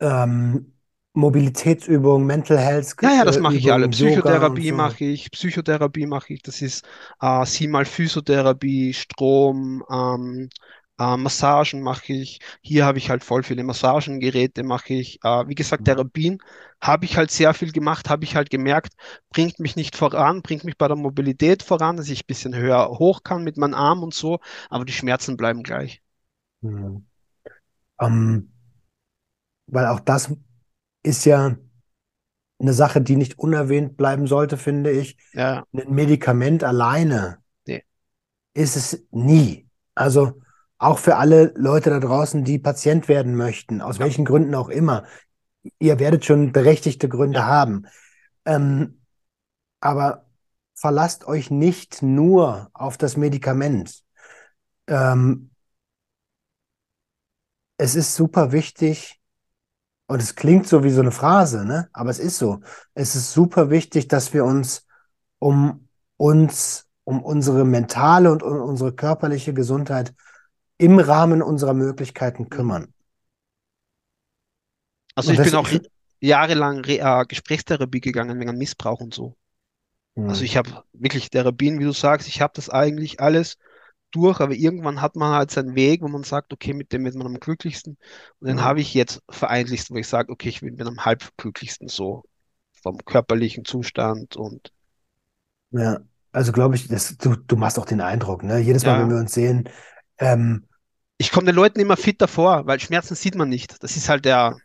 [0.00, 0.75] ähm,
[1.16, 3.88] Mobilitätsübungen, Mental Health Ja, ja, das äh, mache ich alle.
[3.88, 4.74] Psychotherapie so?
[4.76, 6.42] mache ich, Psychotherapie mache ich.
[6.42, 6.84] Das ist
[7.20, 10.50] äh, siebenmal Physiotherapie, Strom, ähm,
[10.98, 12.40] äh, Massagen mache ich.
[12.60, 15.18] Hier habe ich halt voll viele Massagengeräte mache ich.
[15.24, 16.38] Äh, wie gesagt, Therapien
[16.80, 18.92] habe ich halt sehr viel gemacht, habe ich halt gemerkt,
[19.30, 22.88] bringt mich nicht voran, bringt mich bei der Mobilität voran, dass ich ein bisschen höher
[22.98, 24.38] hoch kann mit meinem Arm und so,
[24.68, 26.02] aber die Schmerzen bleiben gleich.
[26.62, 27.06] Mhm.
[28.00, 28.48] Ähm,
[29.66, 30.32] weil auch das
[31.06, 31.56] ist ja
[32.58, 35.16] eine Sache, die nicht unerwähnt bleiben sollte, finde ich.
[35.32, 37.84] Ja, Ein Medikament alleine nee.
[38.54, 39.68] ist es nie.
[39.94, 40.40] Also
[40.78, 44.68] auch für alle Leute da draußen, die Patient werden möchten, aus Ja, welchen Gründen auch
[44.68, 45.04] immer.
[45.78, 47.46] Ihr werdet schon berechtigte Gründe ja.
[47.46, 47.86] haben.
[48.44, 49.00] Ähm,
[49.80, 50.26] aber
[50.74, 54.02] verlasst euch nicht nur auf das Medikament.
[54.86, 55.50] Ähm,
[57.78, 59.20] es ist super wichtig,
[60.08, 61.88] und es klingt so wie so eine Phrase, ne?
[61.92, 62.60] Aber es ist so.
[62.94, 64.86] Es ist super wichtig, dass wir uns
[65.38, 65.88] um
[66.18, 70.14] uns, um unsere mentale und um unsere körperliche Gesundheit
[70.78, 72.50] im Rahmen unserer Möglichkeiten Mhm.
[72.50, 72.92] kümmern.
[75.14, 75.68] Also Und ich bin auch
[76.20, 79.36] jahrelang Re äh, Gesprächstherapie gegangen wegen Missbrauch und so.
[80.26, 83.58] Also hm, ich habe wirklich Therapien, wie du sagst, ich habe das eigentlich alles
[84.16, 87.14] durch, aber irgendwann hat man halt seinen Weg, wo man sagt, okay, mit dem wird
[87.16, 87.98] man am glücklichsten.
[88.40, 91.88] Und den hm, habe ich jetzt vereinlichst, wo ich sage, okay, ich bin am halbglücklichsten
[91.88, 92.24] so
[92.82, 94.72] vom körperlichen Zustand und
[95.70, 95.98] ja.
[96.32, 98.58] Also glaube ich, das, du, du machst auch den Eindruck, ne?
[98.58, 99.68] Jedes Mal, Ja, wenn wir uns sehen,
[100.18, 100.66] ähm,
[101.18, 103.82] ich komme den Leuten immer fit davor, weil Schmerzen sieht man nicht.
[103.82, 104.56] Das ist halt der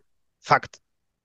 [0.41, 0.79] Fakt.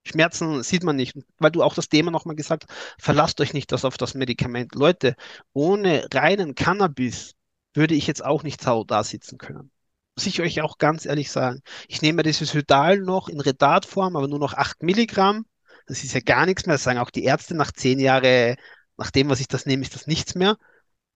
[0.05, 3.73] Schmerzen sieht man nicht, weil du auch das Thema nochmal gesagt hast, verlasst euch nicht
[3.73, 4.75] das auf das Medikament.
[4.77, 5.17] Leute,
[5.53, 7.36] ohne reinen Cannabis
[7.77, 9.71] würde ich jetzt auch nicht sau da sitzen können.
[10.17, 11.61] Muss ich euch auch ganz ehrlich sagen.
[11.89, 15.47] Ich nehme dieses Hydal noch in Redatform, aber nur noch 8 Milligramm.
[15.87, 16.75] Das ist ja gar nichts mehr.
[16.75, 18.57] Das sagen auch die Ärzte nach zehn Jahren,
[18.97, 20.57] nach dem, was ich das nehme, ist das nichts mehr.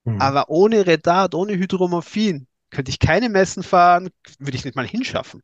[0.05, 4.87] hm, Aber ohne Redat, ohne Hydromorphin, könnte ich keine Messen fahren, würde ich nicht mal
[4.87, 5.43] hinschaffen.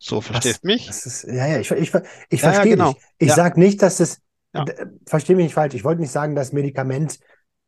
[0.00, 0.84] So, verstehst mich?
[0.86, 1.92] das ist, ja, ja, ich, ich,
[2.30, 2.94] ich Ja, ja, verstehe genau.
[2.94, 2.98] dich.
[3.18, 4.22] Ich Ja, sage nicht, dass es,
[4.54, 4.68] ja.
[5.06, 7.18] verstehe mich nicht falsch, ich wollte nicht sagen, dass Medikament,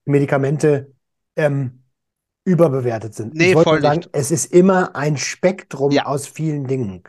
[0.05, 0.93] Medikamente
[1.41, 1.85] ähm,
[2.45, 3.37] überbewertet sind.
[3.41, 4.11] Ich Nee, wollte voll nur sagen, nicht.
[4.12, 7.05] es ist immer ein Spektrum Ja, aus vielen Dingen.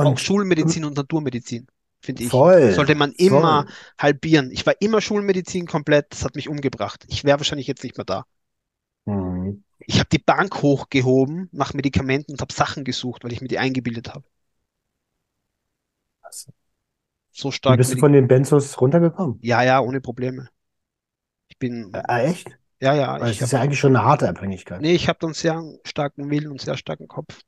[0.00, 1.66] auch Und Schulmedizin und Naturmedizin,
[2.00, 3.72] finde ich, voll, sollte man immer voll.
[3.98, 4.50] halbieren.
[4.52, 7.04] Ich war immer Schulmedizin komplett, das hat mich umgebracht.
[7.08, 8.24] Ich wäre wahrscheinlich jetzt nicht mehr da.
[9.06, 9.62] Hm.
[9.86, 13.58] Ich habe die Bank hochgehoben nach Medikamenten und habe Sachen gesucht, weil ich mir die
[13.60, 14.24] eingebildet habe.
[17.32, 19.42] So stark bist du von den Benzos runtergekommen?
[19.42, 20.48] Ja, ja, ohne Probleme.
[21.48, 22.58] Ich bin, Ah, echt?
[22.82, 24.86] Ja, ja, Weil es ich ist ja eigentlich schon eine harte Abhängigkeit.
[24.86, 27.40] nee, ich habe dann sehr starken Willen und sehr starken Kopf.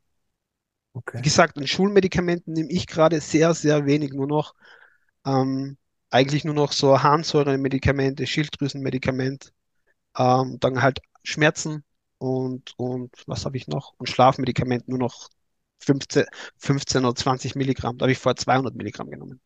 [1.17, 1.23] Wie Okay.
[1.23, 4.55] gesagt, an Schulmedikamenten nehme ich gerade sehr, sehr wenig nur noch.
[5.27, 5.79] Ähm,
[6.11, 9.53] eigentlich nur noch so Harnsäuremedikamente, Schilddrüsenmedikament,
[10.19, 11.85] ähm, dann halt Schmerzen
[12.19, 13.95] und, und was habe ich noch?
[13.99, 15.31] Und Schlafmedikament nur noch
[15.81, 16.27] 15,
[16.59, 17.99] 15 oder 20 Milligramm.
[17.99, 19.41] Da habe ich vorher 200 Milligramm genommen.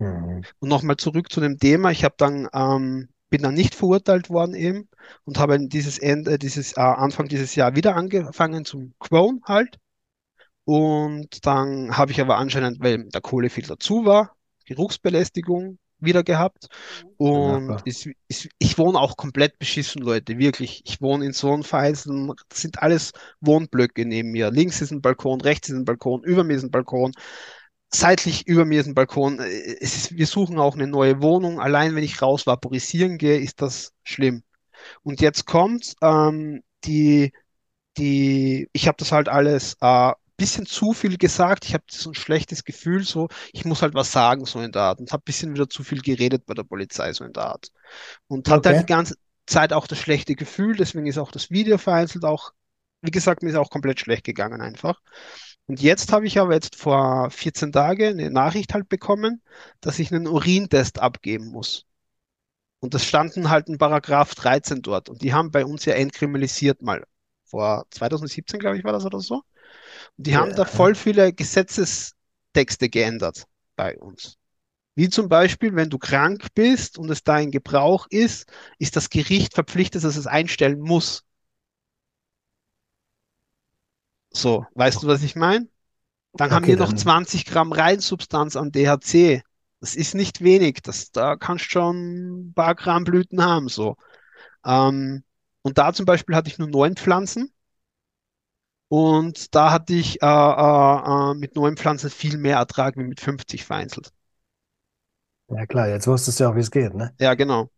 [0.00, 0.46] Mhm.
[0.60, 1.90] Und nochmal zurück zu dem Thema.
[1.90, 4.88] Ich habe dann, ähm, bin dann nicht verurteilt worden eben
[5.24, 9.78] und habe dieses Ende, dieses äh, Anfang dieses Jahr wieder angefangen zum Crown halt.
[10.64, 14.34] Und dann habe ich aber anscheinend, weil der Kohlefilter zu war,
[14.64, 16.68] Geruchsbelästigung wieder gehabt.
[17.16, 17.82] Und Bemerkbar.
[17.86, 20.82] es, es, ich wohne auch komplett beschissen, Leute, wirklich.
[20.84, 21.62] Ich wohne in so einem
[22.48, 24.50] das sind alles Wohnblöcke neben mir.
[24.50, 27.12] Links ist ein Balkon, rechts ist ein Balkon, über mir ist ein Balkon,
[27.92, 29.40] seitlich über mir ist ein Balkon.
[29.40, 29.48] Äh,
[29.80, 31.60] ist, wir suchen auch eine neue Wohnung.
[31.60, 34.42] Allein wenn ich raus vaporisieren gehe, ist das schlimm.
[35.02, 37.32] Und jetzt kommt ähm, die
[37.98, 41.64] die, ich habe das halt alles äh, bisschen zu viel gesagt.
[41.64, 44.82] Ich habe so ein schlechtes Gefühl, so, ich muss halt was sagen, so in der
[44.82, 45.00] Art.
[45.00, 47.70] Und habe bisschen wieder zu viel geredet bei der Polizei, so in der Art.
[48.28, 48.86] Und hatte halt die Okay.
[48.86, 52.52] ganze Zeit auch das schlechte Gefühl, deswegen ist auch das Video vereinzelt auch,
[53.02, 55.00] wie gesagt, mir ist auch komplett schlecht gegangen einfach.
[55.66, 59.42] Und jetzt habe ich aber jetzt vor 14 Tagen eine Nachricht halt bekommen,
[59.80, 61.86] dass ich einen Urintest abgeben muss.
[62.80, 65.08] Und das standen halt in Paragraph 13 dort.
[65.10, 67.04] Und die haben bei uns ja entkriminalisiert mal.
[67.46, 69.42] Vor 2017, glaube ich, war das oder so.
[70.18, 70.66] Und die haben da Ja.
[70.66, 74.38] voll viele Gesetzestexte geändert bei uns.
[74.96, 79.10] Wie zum Beispiel, wenn du krank bist und es da in Gebrauch ist, ist das
[79.10, 81.25] Gericht verpflichtet, dass es einstellen muss.
[84.36, 85.68] So, weißt du, was ich meine?
[86.36, 89.42] Dann haben Okay, wir noch dann, 20 Gramm Reinsubstanz an DHC.
[89.80, 90.82] Das ist nicht wenig.
[90.82, 93.68] Das, da kannst du schon ein paar Gramm Blüten haben.
[93.68, 93.96] So.
[94.66, 95.24] Ähm,
[95.62, 97.52] und da zum Beispiel hatte ich nur neun Pflanzen.
[98.88, 103.20] Und da hatte ich äh, äh, äh, mit neun Pflanzen viel mehr Ertrag wie mit
[103.20, 104.12] 50 vereinzelt.
[105.48, 107.16] ja klar, jetzt wusstest du ja auch, wie es geht, ne?
[107.20, 107.70] Ja, genau.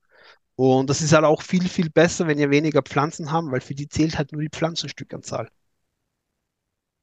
[0.56, 3.74] Und das ist halt auch viel, viel besser, wenn ihr weniger Pflanzen haben, weil für
[3.76, 5.50] die zählt halt nur die Pflanzenstückanzahl.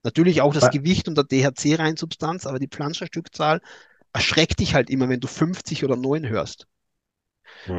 [0.06, 3.62] Natürlich auch das Gewicht und der DHC-Reinsubstanz, aber die Pflanzenstückzahl
[4.14, 6.68] erschreckt dich halt immer, wenn du 50 oder 9 hörst.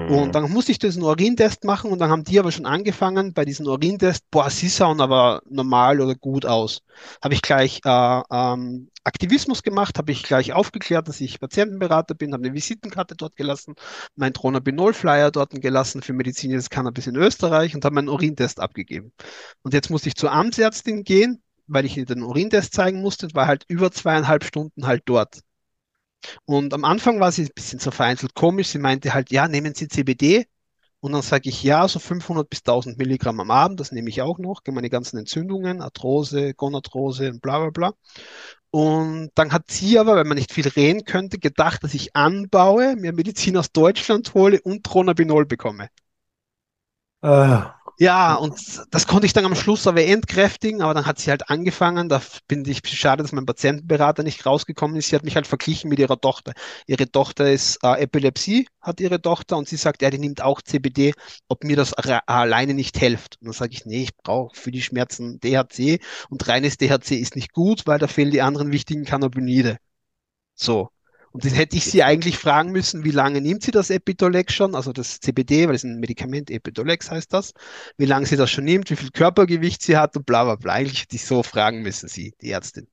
[0.04, 0.36] Und Mhm.
[0.36, 3.66] dann musste ich diesen Urintest machen und dann haben die aber schon angefangen bei diesem
[3.66, 6.82] Urintest, boah, sie schauen aber normal oder gut aus.
[7.22, 12.32] Habe ich gleich äh, ähm, Aktivismus gemacht, habe ich gleich aufgeklärt, dass ich Patientenberater bin,
[12.32, 13.74] habe eine Visitenkarte dort gelassen,
[14.14, 19.12] meinen Dronabinol-Flyer dort gelassen für medizinisches Cannabis in Österreich und habe meinen Urintest abgegeben.
[19.62, 23.64] Und jetzt musste ich zur Amtsärztin gehen, weil ich den Urintest zeigen musste war halt
[23.68, 25.40] über zweieinhalb Stunden halt dort.
[26.44, 28.68] Und am Anfang war sie ein bisschen so vereinzelt komisch.
[28.68, 30.46] Sie meinte halt, ja, nehmen Sie CBD.
[31.00, 34.22] Und dann sage ich, ja, so 500 bis 1000 Milligramm am Abend, das nehme ich
[34.22, 37.94] auch noch, gegen meine ganzen Entzündungen, Arthrose, Gonarthrose und bla bla bla.
[38.70, 42.96] Und dann hat sie aber, weil man nicht viel reden könnte, gedacht, dass ich anbaue,
[42.96, 45.90] mir Medizin aus Deutschland hole und Dronabinol bekomme.
[47.22, 47.62] Äh,
[47.98, 48.54] Ja, und
[48.90, 52.20] das konnte ich dann am Schluss aber entkräftigen, aber dann hat sie halt angefangen, da
[52.46, 55.08] bin ich schade, dass mein Patientenberater nicht rausgekommen ist.
[55.08, 56.52] Sie hat mich halt verglichen mit ihrer Tochter.
[56.86, 60.60] Ihre Tochter ist äh, Epilepsie, hat ihre Tochter, und sie sagt, ja, die nimmt auch
[60.60, 61.14] CBD,
[61.48, 63.38] ob mir das alleine nicht hilft.
[63.40, 65.98] Und dann sage ich, nee, ich brauche für die Schmerzen DHC
[66.28, 69.78] und reines DHC ist nicht gut, weil da fehlen die anderen wichtigen Cannabinoide.
[70.54, 70.90] So.
[71.36, 74.74] Und dann hätte ich sie eigentlich fragen müssen, wie lange nimmt sie das Epitolex schon,
[74.74, 77.52] also das CBD, weil es ein Medikament, Epitolex heißt das,
[77.98, 80.72] wie lange sie das schon nimmt, wie viel Körpergewicht sie hat und bla bla bla.
[80.72, 82.88] Eigentlich hätte ich so fragen müssen, sie, die Ärztin.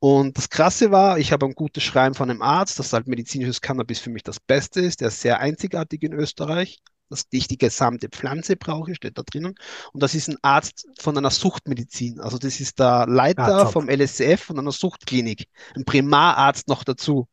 [0.00, 3.60] Und das Krasse war, ich habe ein gutes Schreiben von einem Arzt, dass halt medizinisches
[3.60, 5.00] Cannabis für mich das Beste ist.
[5.00, 6.80] Der ist sehr einzigartig in Österreich.
[7.08, 9.54] Dass ich die gesamte Pflanze brauche, steht da drinnen.
[9.92, 12.18] Und das ist ein Arzt von einer Suchtmedizin.
[12.20, 15.46] Also das ist der Leiter Ah, vom LSF von einer Suchtklinik.
[15.76, 17.28] Ein Primararzt noch dazu.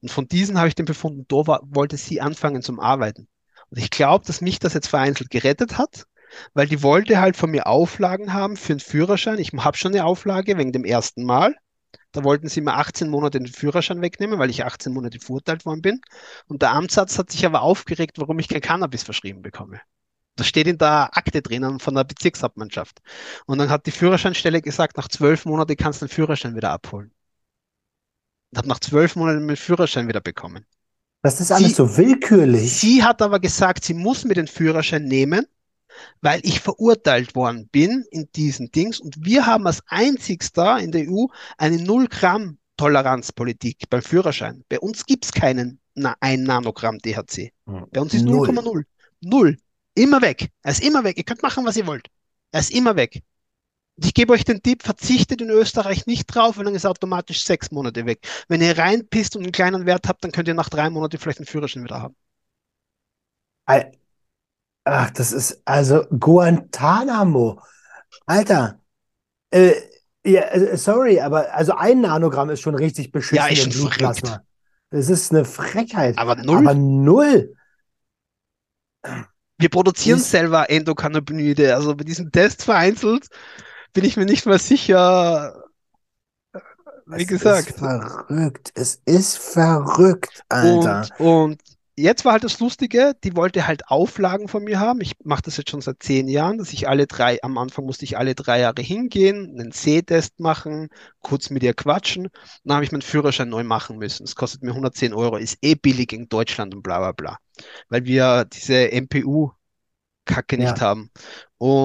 [0.00, 3.28] Und von diesen habe ich den befunden, da war, wollte sie anfangen zum Arbeiten.
[3.70, 6.06] Und ich glaube, dass mich das jetzt vereinzelt gerettet hat,
[6.54, 9.38] weil die wollte halt von mir Auflagen haben für einen Führerschein.
[9.38, 11.54] Ich habe schon eine Auflage wegen dem ersten Mal.
[12.12, 15.82] Da wollten sie mir 18 Monate den Führerschein wegnehmen, weil ich 18 Monate verurteilt worden
[15.82, 16.00] bin.
[16.46, 19.80] Und der Amtsarzt hat sich aber aufgeregt, warum ich kein Cannabis verschrieben bekomme.
[20.36, 23.00] Das steht in der Akte drinnen von der Bezirkshauptmannschaft.
[23.46, 27.12] Und dann hat die Führerscheinstelle gesagt, nach zwölf Monaten kannst du den Führerschein wieder abholen.
[28.52, 30.66] Und habe nach zwölf Monaten meinen Führerschein wieder bekommen.
[31.22, 32.78] Das ist alles Sie- so willkürlich.
[32.78, 35.46] Sie hat aber gesagt, sie muss mir den Führerschein nehmen,
[36.20, 39.00] weil ich verurteilt worden bin in diesen Dings.
[39.00, 41.26] Und wir haben als einzigster in der EU
[41.58, 44.64] eine Null-Gramm-Toleranzpolitik beim Führerschein.
[44.68, 47.52] Bei uns gibt es keinen na, ein Nanogramm THC.
[47.64, 48.48] Bei uns ist Null.
[48.50, 48.84] 0,0.
[49.22, 49.56] Null.
[49.94, 50.50] Immer weg.
[50.62, 51.16] Er ist immer weg.
[51.16, 52.08] Ihr könnt machen, was ihr wollt.
[52.52, 53.22] Er ist immer weg.
[53.98, 57.70] Ich gebe euch den Tipp, verzichtet in Österreich nicht drauf, weil dann ist automatisch sechs
[57.70, 58.26] Monate weg.
[58.48, 61.38] Wenn ihr reinpisst und einen kleinen Wert habt, dann könnt ihr nach drei Monaten vielleicht
[61.38, 62.14] einen Führerschein wieder haben.
[64.84, 67.60] Ach, das ist also Guantanamo.
[68.26, 68.80] Alter,
[69.50, 69.72] äh,
[70.24, 74.42] ja, äh, sorry, aber also ein Nanogramm ist schon richtig beschissen Ja, ist schon Blutplasma.
[74.90, 76.18] Das ist eine Frechheit.
[76.18, 76.58] Aber null.
[76.58, 77.54] Aber null.
[79.58, 81.74] Wir produzieren selber Endokannabinoide.
[81.74, 83.28] Also bei diesem Test vereinzelt
[83.96, 85.64] bin ich mir nicht mehr sicher.
[87.06, 87.70] Wie Es gesagt.
[87.70, 88.72] ist verrückt.
[88.74, 91.08] Es ist verrückt, Alter.
[91.18, 91.62] Und, und
[91.96, 95.00] jetzt war halt das Lustige, die wollte halt Auflagen von mir haben.
[95.00, 98.04] Ich mache das jetzt schon seit zehn Jahren, dass ich alle drei, am Anfang musste
[98.04, 100.88] ich alle drei Jahre hingehen, einen Sehtest machen,
[101.20, 102.28] kurz mit ihr quatschen.
[102.64, 104.24] Dann habe ich meinen Führerschein neu machen müssen.
[104.26, 107.38] Das kostet mir 110 Euro, ist eh billig in Deutschland und bla bla bla.
[107.88, 108.92] Weil wir diese
[110.26, 110.80] MPU-Kacke nicht Ja.
[110.80, 111.10] haben.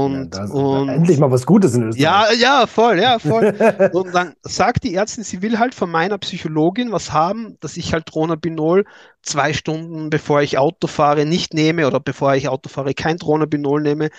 [0.04, 2.28] Ja, Und, das, und endlich mal was Gutes in Österreich.
[2.28, 3.48] ja, ja, voll, ja, voll.
[3.90, 7.94] Und dann sagt die Ärztin, sie will halt von meiner Psychologin was haben, dass ich
[7.94, 8.86] halt Dronabinol
[9.24, 13.82] zwei Stunden bevor ich Auto fahre nicht nehme oder bevor ich Auto fahre kein Dronabinol
[13.82, 14.10] nehme.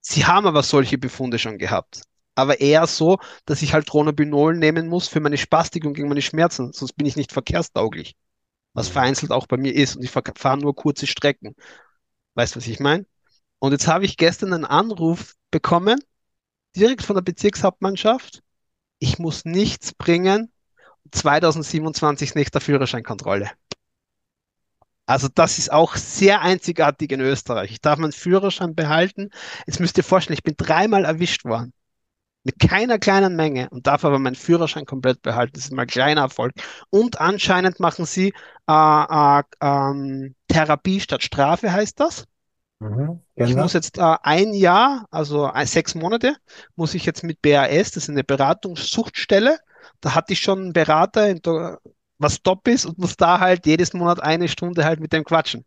[0.00, 2.02] Sie haben aber solche Befunde schon gehabt.
[2.34, 6.22] Aber eher so, dass ich halt Dronabinol nehmen muss für meine Spastik und gegen meine
[6.22, 8.14] Schmerzen, sonst bin ich nicht verkehrstauglich.
[8.74, 11.54] Was vereinzelt auch bei mir ist und ich fahre nur kurze Strecken.
[12.34, 13.06] Weißt du, was ich meine?
[13.60, 16.00] Und jetzt habe ich gestern einen Anruf bekommen,
[16.74, 18.42] direkt von der Bezirkshauptmannschaft.
[18.98, 20.50] Ich muss nichts bringen.
[21.12, 23.50] 2027 ist nächste Führerscheinkontrolle.
[25.06, 27.72] Also das ist auch sehr einzigartig in Österreich.
[27.72, 29.30] Ich darf meinen Führerschein behalten.
[29.66, 31.72] Jetzt müsst ihr vorstellen, ich bin dreimal erwischt worden.
[32.44, 35.52] Mit keiner kleinen Menge und darf aber meinen Führerschein komplett behalten.
[35.54, 36.54] Das ist mal ein kleiner Erfolg.
[36.88, 38.32] Und anscheinend machen sie
[38.68, 42.24] äh, äh, ähm, Therapie statt Strafe, heißt das.
[42.80, 46.34] Mhm, Ich muss jetzt äh, ein Jahr, also äh, sechs Monate,
[46.76, 49.58] muss ich jetzt mit BAS, das ist eine Beratungssuchtstelle.
[50.00, 51.40] Da hatte ich schon einen Berater, in
[52.18, 55.64] was top ist und muss da halt jedes Monat eine Stunde halt mit dem quatschen.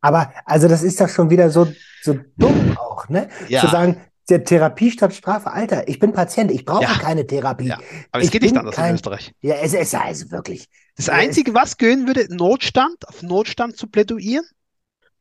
[0.00, 1.70] Aber also das ist doch schon wieder so,
[2.02, 3.28] so dumm auch, ne?
[3.48, 3.60] Ja.
[3.60, 4.00] Zu sagen,
[4.30, 6.98] der Therapie statt Strafe, Alter, ich bin Patient, ich brauche Ja.
[6.98, 7.66] keine Therapie.
[7.66, 7.78] Ja.
[8.12, 9.32] Aber es geht nicht anders kein- in Österreich.
[9.40, 10.68] Ja, es ist also wirklich.
[10.96, 14.44] Das Einzige, was gehen würde, Notstand, auf Notstand zu plädoyieren,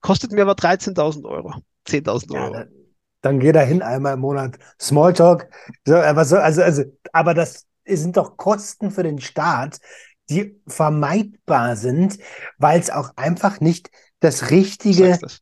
[0.02, 1.54] kostet mir aber 13.000 Euro.
[1.86, 2.50] 10.000 Ja, Euro.
[2.50, 2.70] dann,
[3.22, 4.58] dann geh da hin einmal im Monat.
[4.80, 5.50] Smalltalk.
[5.86, 9.80] So, aber so, also, also, aber das sind doch Kosten für den Staat,
[10.30, 12.20] die vermeidbar sind,
[12.58, 13.90] weil es auch einfach nicht
[14.20, 15.42] das richtige, das.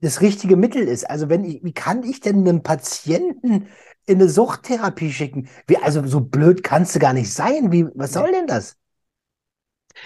[0.00, 1.08] das richtige Mittel ist.
[1.08, 3.68] Also wenn ich, wie kann ich denn einen Patienten
[4.06, 5.48] in eine Suchttherapie schicken?
[5.66, 7.72] Wie, also so blöd kannst du gar nicht sein.
[7.72, 8.76] Wie, was soll denn das?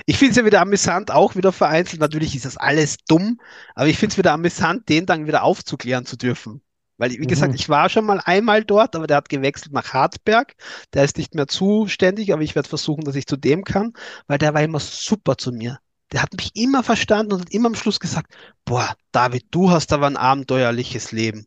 [0.07, 2.01] Ich finde es ja wieder amüsant, auch wieder vereinzelt.
[2.01, 3.41] Natürlich ist das alles dumm,
[3.75, 6.63] aber ich finde es wieder amüsant, den dann wieder aufzuklären zu dürfen.
[6.99, 7.57] Weil, wie gesagt, Mhm.
[7.57, 10.55] ich war schon mal einmal dort, aber der hat gewechselt nach Hartberg.
[10.95, 13.93] Der ist nicht mehr zuständig, aber ich werde versuchen, dass ich zu dem kann,
[14.27, 15.79] weil der war immer super zu mir.
[16.13, 19.93] Der hat mich immer verstanden und hat immer am Schluss gesagt, boah, David, du hast
[19.93, 21.47] aber ein abenteuerliches Leben.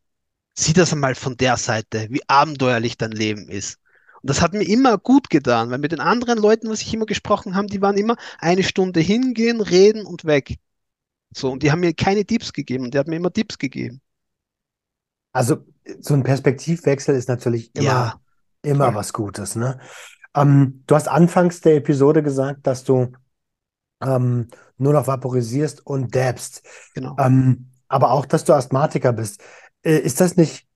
[0.56, 3.80] Sieh das einmal von der Seite, wie abenteuerlich dein Leben ist.
[4.26, 7.56] Das hat mir immer gut getan, weil mit den anderen Leuten, was ich immer gesprochen
[7.56, 10.58] habe, die waren immer eine Stunde hingehen, reden und weg.
[11.36, 14.02] So, und die haben mir keine Tipps gegeben und der hat mir immer Tipps gegeben.
[15.34, 15.66] Also
[16.00, 18.22] so ein Perspektivwechsel ist natürlich immer, Ja,
[18.62, 18.96] immer voll.
[18.96, 19.80] was Gutes, ne?
[20.36, 23.12] Ähm, du hast anfangs der Episode gesagt, dass du
[24.04, 26.64] ähm, nur noch vaporisierst und dabst.
[26.94, 27.20] Genau.
[27.20, 29.42] Ähm, aber auch, dass du Asthmatiker bist.
[29.84, 30.68] Äh, ist das nicht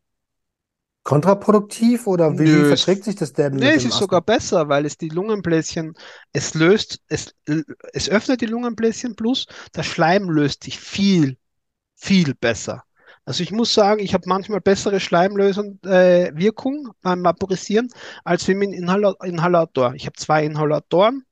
[1.03, 4.21] kontraproduktiv oder wie, Nö, verträgt sich das Dabben nee, es ist sogar Asthma?
[4.21, 5.93] besser, weil es die Lungenbläschen,
[6.33, 7.35] es löst, es,
[7.93, 11.37] es öffnet die Lungenbläschen plus der Schleim löst sich viel,
[11.95, 12.83] viel besser.
[13.25, 17.89] Also ich muss sagen, ich habe manchmal bessere Schleimlösung, äh, Wirkung beim Vaporisieren
[18.25, 19.93] als wie mit dem Inhala Inhalator.
[19.95, 21.25] Ich habe zwei Inhalatoren,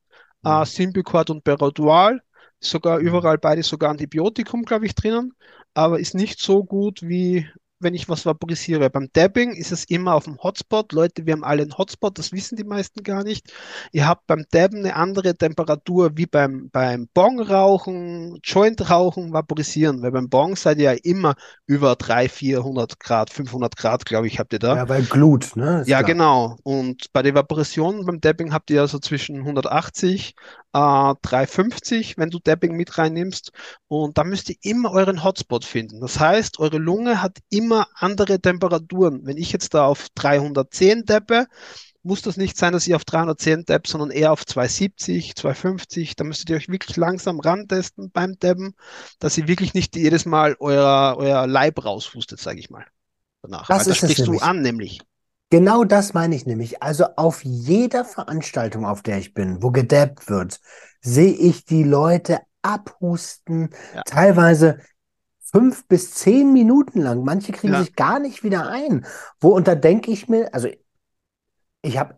[0.46, 0.68] äh, Mhm.
[0.68, 2.22] Symbicort und Berodual,
[2.62, 3.22] sogar Mhm.
[3.22, 5.34] überall beide sogar Antibiotikum, glaube ich, drinnen,
[5.76, 7.48] aber ist nicht so gut wie
[7.80, 8.90] wenn ich was vaporisiere.
[8.90, 10.92] Beim Dabbing ist es immer auf dem Hotspot.
[10.94, 13.54] Leute, wir haben alle einen Hotspot, das wissen die meisten gar nicht.
[13.92, 20.30] Ihr habt beim Dabben eine andere Temperatur wie beim, beim Bong-Rauchen, Joint-Rauchen, Vaporisieren, weil beim
[20.30, 21.36] Bong seid ihr ja immer
[21.66, 24.76] über 300, 400 Grad, 500 Grad, glaube ich, habt ihr da.
[24.76, 25.82] Ja, weil Glut, ne?
[25.82, 26.12] Ist Ja, klar.
[26.14, 26.58] genau.
[26.64, 30.36] Und bei der Evaporation beim Dabbing habt ihr also zwischen 180,
[30.74, 33.52] äh, 350, wenn du Dabbing mit reinnimmst.
[33.88, 36.00] Und da müsst ihr immer euren Hotspot finden.
[36.02, 39.26] Das heißt, eure Lunge hat immer andere Temperaturen.
[39.26, 41.48] Wenn ich jetzt da auf 310 dabbe,
[42.04, 46.16] muss das nicht sein, dass ihr auf 310 dabbt, sondern eher auf 270, 250.
[46.16, 48.76] Da müsstet ihr euch wirklich langsam rantesten beim Dabben,
[49.20, 52.86] dass ihr wirklich nicht jedes Mal euer, euer Leib raushustet, sage ich mal.
[53.42, 53.70] Danach.
[53.70, 55.02] Weil Das da ist es sprichst du an, nämlich.
[55.50, 56.84] Genau das meine ich nämlich.
[56.84, 60.60] Also auf jeder Veranstaltung, auf der ich bin, wo gedabbt wird,
[61.02, 64.02] sehe ich die Leute abhusten, Ja.
[64.04, 64.80] teilweise
[65.40, 67.24] fünf bis zehn Minuten lang.
[67.24, 67.80] Manche kriegen Ja.
[67.82, 69.06] sich gar nicht wieder ein.
[69.40, 70.68] Wo, und da denke ich mir, also
[71.82, 72.18] ich habe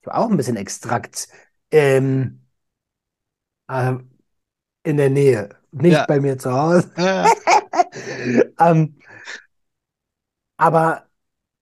[0.00, 1.28] ich hab auch ein bisschen Extrakt
[1.70, 2.46] ähm,
[3.68, 3.92] äh,
[4.84, 6.06] in der Nähe, nicht Ja.
[6.06, 6.90] bei mir zu Hause.
[8.58, 8.96] Ähm,
[10.56, 11.09] aber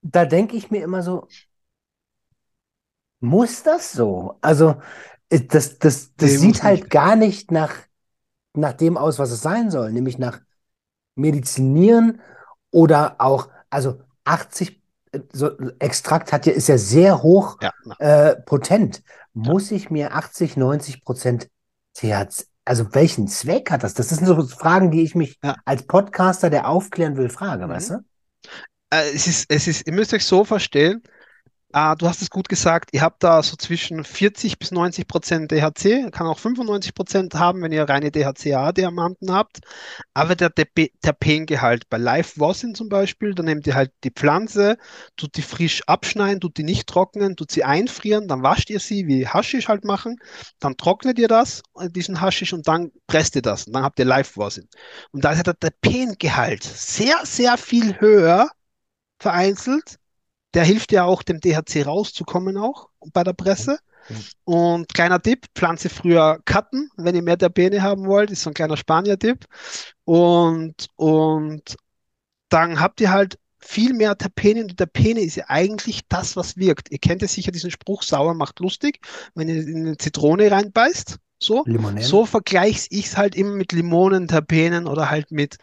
[0.02, 1.28] da denke ich mir immer so,
[3.20, 4.36] muss das so?
[4.40, 4.76] Also,
[5.30, 6.90] äh, das, das, das Nee, sieht halt nicht.
[6.90, 7.74] gar nicht nach,
[8.54, 10.40] nach dem aus, was es sein soll, nämlich nach
[11.16, 12.20] Medizinieren
[12.72, 18.36] oder auch, also 80, äh, so Extrakt hat ja, ist ja sehr hoch ja, äh,
[18.36, 19.02] potent.
[19.34, 21.50] Muss ich mir 80, 90 Prozent
[21.94, 23.94] THC, also welchen Zweck hat das?
[23.94, 25.56] Das sind so Fragen, die ich mich ja.
[25.66, 27.70] als Podcaster, der aufklären will, frage, Mhm.
[27.70, 27.98] weißt du?
[28.90, 31.02] Äh, es ist, es ist, ihr müsst euch so verstehen,
[31.74, 35.52] äh, du hast es gut gesagt, ihr habt da so zwischen 40 bis 90 Prozent
[35.52, 39.58] DHC, kann auch 95 Prozent haben, wenn ihr reine DHCA-Diamanten habt.
[40.14, 44.78] Aber der Terpe- Terpengehalt bei Live Rosin zum Beispiel, da nehmt ihr halt die Pflanze,
[45.16, 49.06] tut die frisch abschneiden, tut die nicht trocknen, tut sie einfrieren, dann wascht ihr sie,
[49.06, 50.16] wie Haschisch halt machen,
[50.60, 53.66] dann trocknet ihr das, äh, diesen Haschisch, und dann presst ihr das.
[53.66, 54.68] Und dann habt ihr Live Rosin.
[55.12, 58.48] Und da ist der Terpengehalt sehr, sehr viel höher
[59.18, 59.98] vereinzelt.
[60.54, 63.78] Der hilft ja auch, dem DHC rauszukommen auch bei der Presse.
[64.44, 68.54] Und kleiner Tipp, Pflanze früher cutten, wenn ihr mehr Terpene haben wollt, ist so ein
[68.54, 69.44] kleiner Spanier-Tipp.
[70.04, 71.76] Und, und
[72.48, 74.62] dann habt ihr halt viel mehr Terpene.
[74.62, 76.90] Und Terpene ist ja eigentlich das, was wirkt.
[76.90, 79.00] Ihr kennt ja sicher diesen Spruch, sauer macht lustig,
[79.34, 81.18] wenn ihr in eine Zitrone reinbeißt.
[81.40, 82.02] So, Limonellen?
[82.02, 85.58] so vergleiche ich es halt immer mit Limonen, Terpenen oder halt mit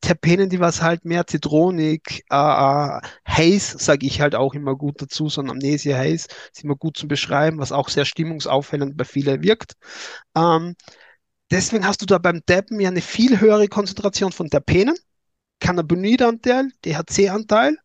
[0.00, 5.02] Terpenen, die was halt mehr zitronig, äh, äh, Haze, sage ich halt auch immer gut
[5.02, 9.04] dazu, so ein Amnesia Haze, ist immer gut zu beschreiben, was auch sehr stimmungsaufhellend bei
[9.04, 9.74] vielen wirkt.
[10.36, 10.76] Ähm,
[11.50, 14.96] deswegen hast du da beim Dabben ja eine viel höhere Konzentration von Terpenen,
[15.60, 17.76] Cannabinoidanteil, THC-Anteil.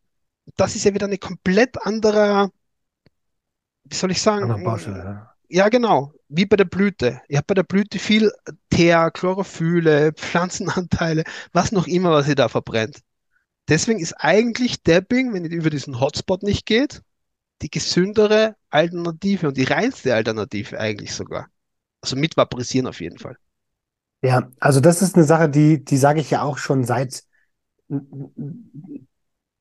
[0.56, 2.52] Das ist ja wieder eine komplett andere,
[3.86, 5.33] wie soll ich sagen, Baustelle, ja.
[5.54, 7.22] Ja, genau, wie bei der Blüte.
[7.28, 8.32] Ihr habt bei der Blüte viel
[8.72, 13.02] Teer, Chlorophylle, Pflanzenanteile, was noch immer, was ihr da verbrennt.
[13.68, 17.04] Deswegen ist eigentlich Dabbing, wenn ihr über diesen Hotspot nicht geht,
[17.62, 21.50] die gesündere Alternative und die reinste Alternative eigentlich sogar.
[22.02, 23.38] Also mit Vaporisieren auf jeden Fall.
[24.24, 27.24] Ja, also das ist eine Sache, die, die sage ich ja auch schon seit,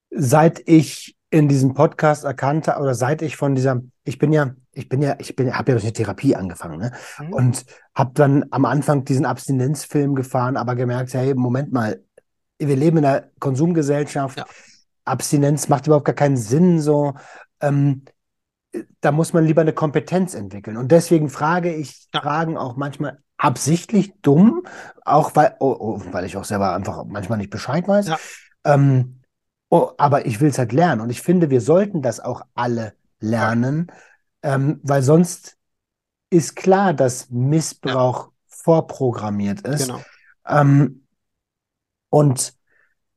[0.08, 4.88] seit ich in diesem Podcast erkannte oder seit ich von dieser, ich bin ja, ich
[4.88, 6.92] bin ja, ich bin, habe ja durch eine Therapie angefangen, ne?
[7.18, 7.32] Mhm.
[7.32, 12.02] Und habe dann am Anfang diesen Abstinenzfilm gefahren, aber gemerkt, hey, Moment mal,
[12.58, 14.46] wir leben in einer Konsumgesellschaft, Ja.
[15.04, 17.14] Abstinenz macht überhaupt gar keinen Sinn, so.
[17.60, 18.04] Ähm,
[19.00, 20.76] da muss man lieber eine Kompetenz entwickeln.
[20.76, 22.22] Und deswegen frage ich Ja.
[22.22, 24.62] Fragen auch manchmal absichtlich dumm,
[25.04, 28.08] auch weil, oh, oh, weil ich auch selber einfach manchmal nicht Bescheid weiß.
[28.08, 28.18] Ja.
[28.64, 29.20] Ähm,
[29.68, 31.00] oh, aber ich will es halt lernen.
[31.00, 33.90] Und ich finde, wir sollten das auch alle lernen,
[34.42, 35.56] ähm, weil sonst
[36.30, 39.86] ist klar, dass Missbrauch vorprogrammiert ist.
[39.86, 40.00] Genau.
[40.46, 41.02] Ähm,
[42.10, 42.54] und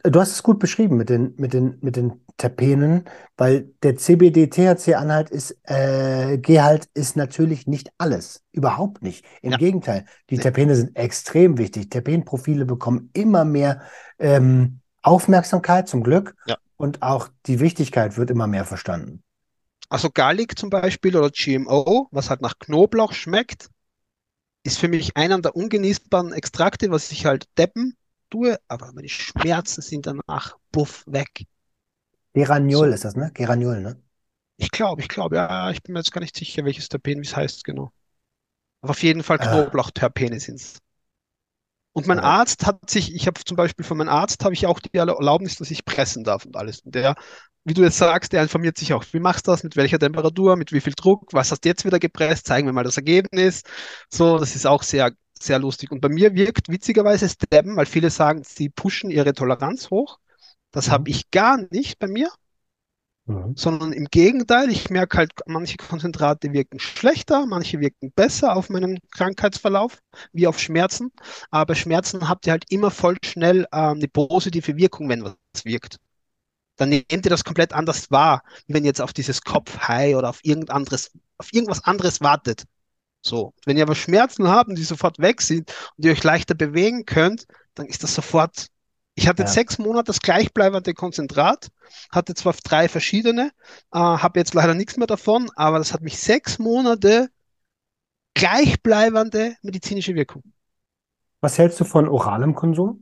[0.04, 3.06] du hast es gut beschrieben mit den, mit den, mit den Terpenen,
[3.38, 8.44] weil der CBD-THC-Anhalt ist, äh, Gehalt ist natürlich nicht alles.
[8.52, 9.26] Überhaupt nicht.
[9.42, 9.58] Im Ja.
[9.58, 10.38] Gegenteil, die.
[10.38, 11.90] Terpene sind extrem wichtig.
[11.90, 13.82] Terpenprofile bekommen immer mehr
[14.20, 16.36] ähm, Aufmerksamkeit, zum Glück.
[16.46, 16.58] Ja.
[16.78, 19.24] Und auch die Wichtigkeit wird immer mehr verstanden.
[19.96, 23.70] Also Garlic zum Beispiel oder GMO, was halt nach Knoblauch schmeckt,
[24.64, 27.98] ist für mich einer der ungenießbaren Extrakte, was ich halt deppen
[28.30, 31.46] tue, aber meine Schmerzen sind danach buff weg.
[32.36, 32.94] Geraniol So.
[32.94, 33.32] ist das, ne?
[33.34, 34.00] Geraniol, ne?
[34.58, 37.26] Ich glaube, ich glaube, ja, ich bin mir jetzt gar nicht sicher, welches Terpen, wie
[37.26, 37.92] es heißt, genau.
[38.82, 39.80] Aber auf jeden Fall Ah.
[39.80, 40.80] Knoblauchterpene sind es.
[41.96, 42.24] Und mein Ja.
[42.24, 45.56] Arzt hat sich, ich habe zum Beispiel von meinem Arzt habe ich auch die Erlaubnis,
[45.58, 46.82] dass ich pressen darf und alles.
[46.82, 47.16] Und der,
[47.64, 50.58] wie du jetzt sagst, der informiert sich auch, wie machst du das, mit welcher Temperatur,
[50.58, 53.64] mit wie viel Druck, was hast du jetzt wieder gepresst, zeigen wir mal das Ergebnis.
[54.12, 55.92] So, das ist auch sehr, sehr lustig.
[55.92, 60.20] Und bei mir wirkt witzigerweise Stabben, weil viele sagen, sie pushen ihre Toleranz hoch.
[60.72, 60.92] Das Mhm.
[60.92, 62.30] habe ich gar nicht bei mir
[63.28, 63.54] Mhm.
[63.56, 69.00] sondern im Gegenteil, ich merke halt, manche Konzentrate wirken schlechter, manche wirken besser auf meinen
[69.12, 70.00] Krankheitsverlauf,
[70.32, 71.12] wie auf Schmerzen.
[71.50, 75.98] Aber Schmerzen habt ihr halt immer voll schnell ähm, eine positive Wirkung, wenn was wirkt.
[76.78, 80.40] Dann nehmt ihr das komplett anders wahr, wenn ihr jetzt auf dieses Kopf-High oder auf
[80.44, 82.66] irgend anderes, auf irgendwas anderes wartet.
[83.22, 83.54] So.
[83.66, 87.06] Wenn ihr aber Schmerzen habt und die sofort weg sind und ihr euch leichter bewegen
[87.06, 88.68] könnt, dann ist das sofort.
[89.16, 89.48] Ich hatte Ja.
[89.48, 91.70] sechs Monate das gleichbleibende Konzentrat,
[92.12, 93.52] hatte zwar drei verschiedene,
[93.94, 97.30] äh, habe jetzt leider nichts mehr davon, aber das hat mich sechs Monate
[98.36, 100.44] gleichbleibende medizinische Wirkung.
[101.40, 103.02] Was hältst du von oralem Konsum?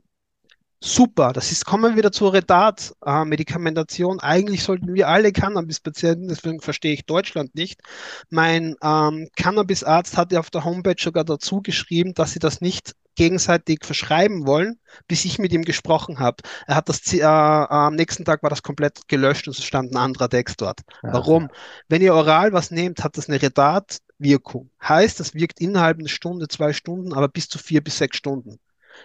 [0.82, 4.20] Super, das ist, kommen wir wieder zur Redat-Medikamentation.
[4.20, 7.80] Eigentlich sollten wir alle Cannabis-Patienten, deswegen verstehe ich Deutschland nicht.
[8.28, 13.80] Mein ähm, Cannabis-Arzt hatte auf der Homepage sogar dazu geschrieben, dass sie das nicht gegenseitig
[13.84, 14.78] verschreiben wollen,
[15.08, 16.38] bis ich mit ihm gesprochen habe.
[16.66, 19.92] Er hat das, zi- äh, am nächsten Tag war das komplett gelöscht und es stand
[19.92, 20.80] ein anderer Text dort.
[21.02, 21.50] Ja, Warum?
[21.88, 24.70] Wenn ihr oral was nehmt, hat das eine Redat-Wirkung.
[24.82, 28.58] Heißt, das wirkt innerhalb einer Stunde, zwei Stunden, aber bis zu vier bis sechs Stunden.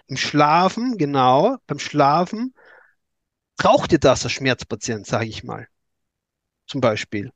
[0.07, 2.53] Im Schlafen, genau, beim Schlafen
[3.57, 5.68] braucht ihr das als Schmerzpatient, sage ich mal.
[6.68, 7.31] Zum Beispiel.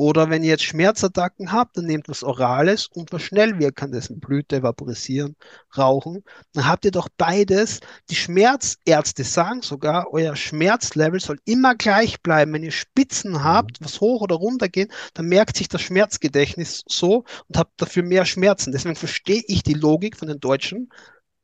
[0.00, 5.36] Oder wenn ihr jetzt Schmerzattacken habt, dann nehmt was Orales und was Schnellwirkendes, Blüte, Vaporisieren,
[5.76, 6.24] Rauchen.
[6.54, 7.80] Dann habt ihr doch beides.
[8.08, 12.54] Die Schmerzärzte sagen sogar, euer Schmerzlevel soll immer gleich bleiben.
[12.54, 17.24] Wenn ihr Spitzen habt, was hoch oder runter geht, dann merkt sich das Schmerzgedächtnis so
[17.48, 18.72] und habt dafür mehr Schmerzen.
[18.72, 20.88] Deswegen verstehe ich die Logik von den deutschen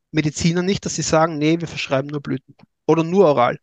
[0.09, 2.55] Medizinern nicht, dass sie sagen, nee, wir verschreiben nur Blüten
[2.87, 3.59] oder nur oral.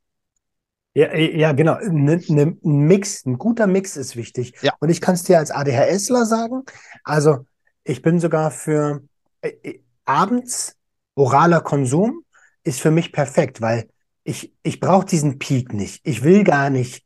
[0.94, 1.78] Ja, äh, ja, genau.
[1.80, 4.54] Ne, ne, ein Mix, ein guter Mix ist wichtig.
[4.62, 4.72] Ja.
[4.78, 6.62] Und ich kann es dir als ADHSler sagen.
[7.02, 7.46] Also,
[7.82, 9.02] ich bin sogar für
[9.42, 10.76] äh, äh, abends
[11.14, 12.24] oraler Konsum
[12.62, 13.88] ist für mich perfekt, weil
[14.22, 16.00] ich, ich brauche diesen Peak nicht.
[16.04, 17.04] Ich will gar nicht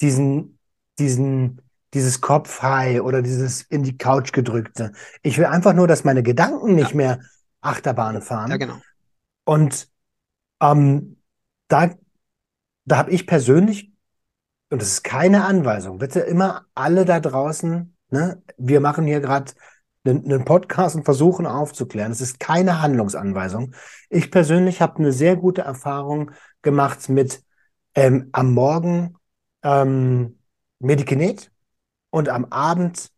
[0.00, 0.58] diesen,
[0.98, 1.62] diesen,
[1.94, 4.92] dieses Kopfhigh oder dieses in die Couch gedrückte.
[5.22, 7.20] Ich will einfach nur, dass meine Gedanken nicht mehr
[7.60, 8.50] Achterbahn fahren.
[8.50, 8.76] Ja, genau.
[9.44, 9.88] Und
[10.60, 11.16] ähm,
[11.68, 11.94] da,
[12.84, 13.92] da habe ich persönlich,
[14.70, 19.52] und das ist keine Anweisung, bitte immer alle da draußen, ne, wir machen hier gerade
[20.04, 22.12] einen, einen Podcast und versuchen aufzuklären.
[22.12, 23.74] Es ist keine Handlungsanweisung.
[24.08, 26.30] Ich persönlich habe eine sehr gute Erfahrung
[26.62, 27.42] gemacht mit
[27.94, 29.16] ähm, am Morgen
[29.62, 30.38] ähm,
[30.78, 31.50] Medikinet
[32.10, 33.10] und am Abend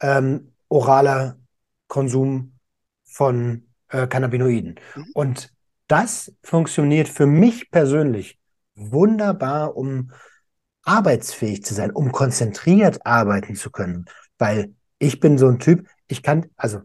[0.00, 1.38] ähm, oraler
[1.86, 2.58] Konsum
[3.04, 4.80] von äh, Cannabinoiden.
[4.96, 5.06] Mhm.
[5.14, 5.52] Und
[5.86, 8.38] das funktioniert für mich persönlich
[8.74, 10.10] wunderbar, um
[10.84, 14.06] arbeitsfähig zu sein, um konzentriert arbeiten zu können.
[14.38, 16.80] Weil ich bin so ein Typ, ich kann, also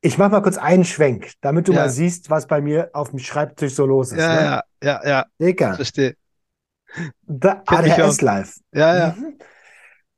[0.00, 1.80] ich mache mal kurz einen Schwenk, damit du Ja.
[1.80, 4.18] mal siehst, was bei mir auf dem Schreibtisch so los ist.
[4.18, 4.40] Ja, ne?
[4.42, 6.16] ja, ja, ja, Digga, verstehe.
[7.26, 8.60] mich ADHS Live.
[8.72, 9.08] Ja, ja.
[9.12, 9.38] Mhm.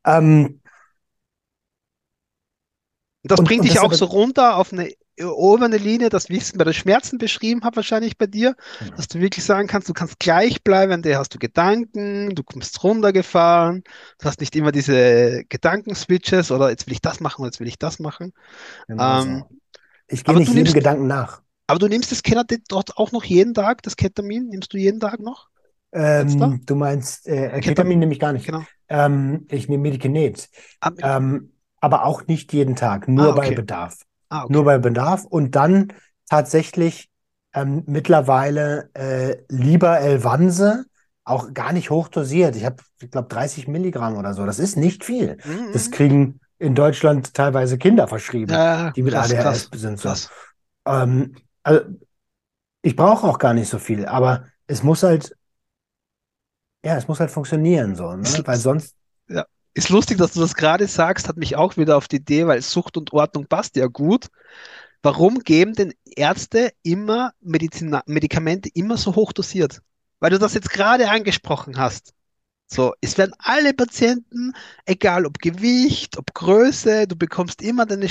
[0.04, 0.60] Ähm,
[3.22, 4.92] das bringt und dich das auch so runter auf eine
[5.24, 8.96] obere Linie, das wie ich es bei den Schmerzen beschrieben habe, wahrscheinlich bei dir, Genau.
[8.96, 12.82] dass du wirklich sagen kannst, du kannst gleich bleiben, da hast du Gedanken, du kommst
[12.84, 13.82] runtergefahren,
[14.18, 17.68] du hast nicht immer diese Gedankenswitches oder jetzt will ich das machen oder jetzt will
[17.68, 18.32] ich das machen.
[18.86, 19.44] genau Ähm.
[20.08, 21.42] Ich gehe aber nicht du jedem nimmst- Gedanken nach.
[21.68, 25.00] Aber du nimmst das Kenadit dort auch noch jeden Tag, das Ketamin, nimmst du jeden
[25.00, 25.48] Tag noch?
[25.92, 27.60] Ähm, du meinst, äh, Ketamin.
[27.60, 28.46] Ketamin nehme ich gar nicht.
[28.46, 28.66] Genau.
[28.88, 30.50] Ähm, ich nehme Medikinet.
[30.80, 33.52] Ah, Ähm, aber auch nicht jeden Tag, nur Ah, bei okay.
[33.52, 33.98] Bedarf.
[34.28, 34.52] Ah, okay.
[34.52, 35.92] Nur bei Bedarf und dann
[36.28, 37.08] tatsächlich
[37.54, 40.84] ähm, mittlerweile äh, lieber Elvanse,
[41.24, 42.56] auch gar nicht hochdosiert.
[42.56, 44.46] Ich habe, ich glaube, 30 Milligramm oder so.
[44.46, 45.36] Das ist nicht viel.
[45.44, 45.72] Mhm.
[45.72, 49.98] Das kriegen in Deutschland teilweise Kinder verschrieben, ja, die mit krass, ADHS krass, sind.
[49.98, 50.14] So.
[50.86, 51.82] Ähm, also
[52.82, 55.34] ich brauche auch gar nicht so viel, aber es muss halt
[56.84, 58.24] Ja, es muss halt funktionieren so, ne?
[58.44, 58.94] Weil sonst,
[59.28, 59.44] ja.
[59.78, 62.60] Ist lustig, dass du das gerade sagst, hat mich auch wieder auf die Idee, weil
[62.62, 64.26] Sucht und Ordnung passt ja gut.
[65.02, 69.80] Warum geben denn Ärzte immer Medizina Medikamente immer so hoch dosiert?
[70.18, 72.12] Weil du das jetzt gerade angesprochen hast.
[72.66, 74.52] So, es werden alle Patienten,
[74.84, 78.08] egal ob Gewicht, ob Größe, du bekommst immer deine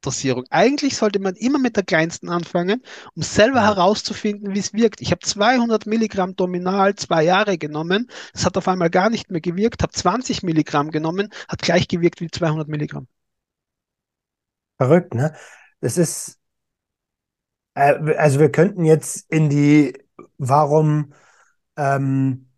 [0.00, 0.44] Standarddosierung.
[0.50, 2.82] Eigentlich sollte man immer mit der kleinsten anfangen,
[3.14, 5.00] um selber herauszufinden, wie es wirkt.
[5.00, 9.40] Ich habe 200 Milligramm Dominal zwei Jahre genommen, es hat auf einmal gar nicht mehr
[9.40, 13.06] gewirkt, habe 20 Milligramm genommen, hat gleich gewirkt wie 200 Milligramm.
[14.78, 15.34] verrückt, ne?
[15.80, 16.38] Das ist,
[17.74, 19.94] äh, also wir könnten jetzt in die,
[20.38, 21.12] warum,
[21.76, 22.50] ähm,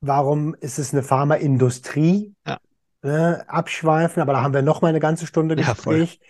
[0.00, 2.58] warum ist es eine Pharmaindustrie, Ja,
[3.04, 5.72] ne, abschweifen, aber da haben wir noch mal eine ganze Stunde ja.
[5.72, 6.20] Gespräch.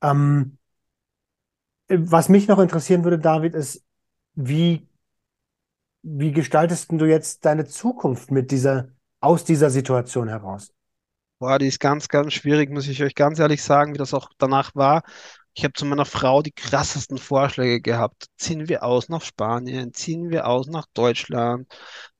[0.00, 0.58] Ähm,
[1.88, 3.84] was mich noch interessieren würde, David, ist,
[4.34, 4.88] wie,
[6.02, 8.88] wie gestaltest du jetzt deine Zukunft mit dieser,
[9.20, 10.72] aus dieser Situation heraus?
[11.38, 14.30] Boah, die ist ganz, ganz schwierig, muss ich euch ganz ehrlich sagen, wie das auch
[14.38, 15.02] danach war.
[15.54, 18.26] Ich habe zu meiner Frau die krassesten Vorschläge gehabt.
[18.38, 21.70] Ziehen wir aus nach Spanien, ziehen wir aus nach Deutschland,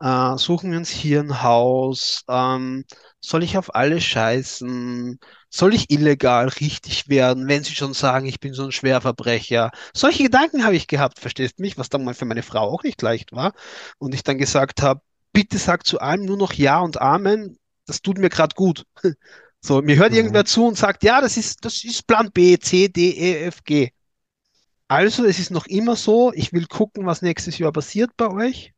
[0.01, 2.85] äh, suchen wir uns hier ein Haus, ähm,
[3.21, 5.19] soll ich auf alle scheißen?
[5.49, 9.71] Soll ich illegal richtig werden, wenn sie schon sagen, ich bin so ein Schwerverbrecher?
[9.95, 13.01] Solche Gedanken habe ich gehabt, verstehst mich, was dann mal für meine Frau auch nicht
[13.03, 13.53] leicht war.
[13.99, 15.01] Und ich dann gesagt habe,
[15.33, 18.85] bitte sag zu allem nur noch Ja und Amen, das tut mir gerade gut.
[19.65, 20.15] So, mir hört Mhm.
[20.15, 23.63] irgendwer zu und sagt, ja, das ist, das ist Plan B, C, D, E, F,
[23.65, 23.91] G.
[24.89, 28.75] Also, es ist noch immer so, ich will gucken, was nächstes Jahr passiert bei euch.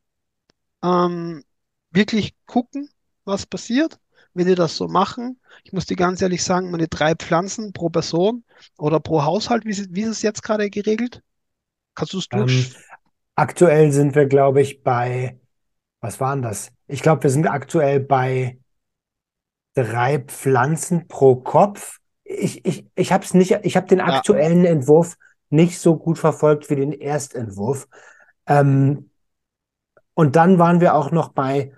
[0.84, 1.44] Ähm,
[1.92, 2.90] wirklich gucken,
[3.24, 3.98] was passiert,
[4.34, 5.40] wenn ihr das so machen.
[5.64, 8.44] Ich muss dir ganz ehrlich sagen, meine drei Pflanzen pro Person
[8.78, 11.22] oder pro Haushalt, wie, ist- wie ist es jetzt gerade geregelt?
[11.94, 12.74] Kannst du es Ähm, durch?
[13.36, 15.40] aktuell sind wir, glaube ich, bei,
[16.00, 16.72] was waren das?
[16.88, 18.58] Ich glaube, wir sind aktuell bei
[19.74, 21.98] drei Pflanzen pro Kopf.
[22.24, 25.16] Ich, ich, ich habe es nicht, ich habe den Ja, aktuellen Entwurf
[25.50, 27.86] nicht so gut verfolgt wie den Erstentwurf.
[28.46, 29.10] Ähm,
[30.14, 31.72] und dann waren wir auch noch bei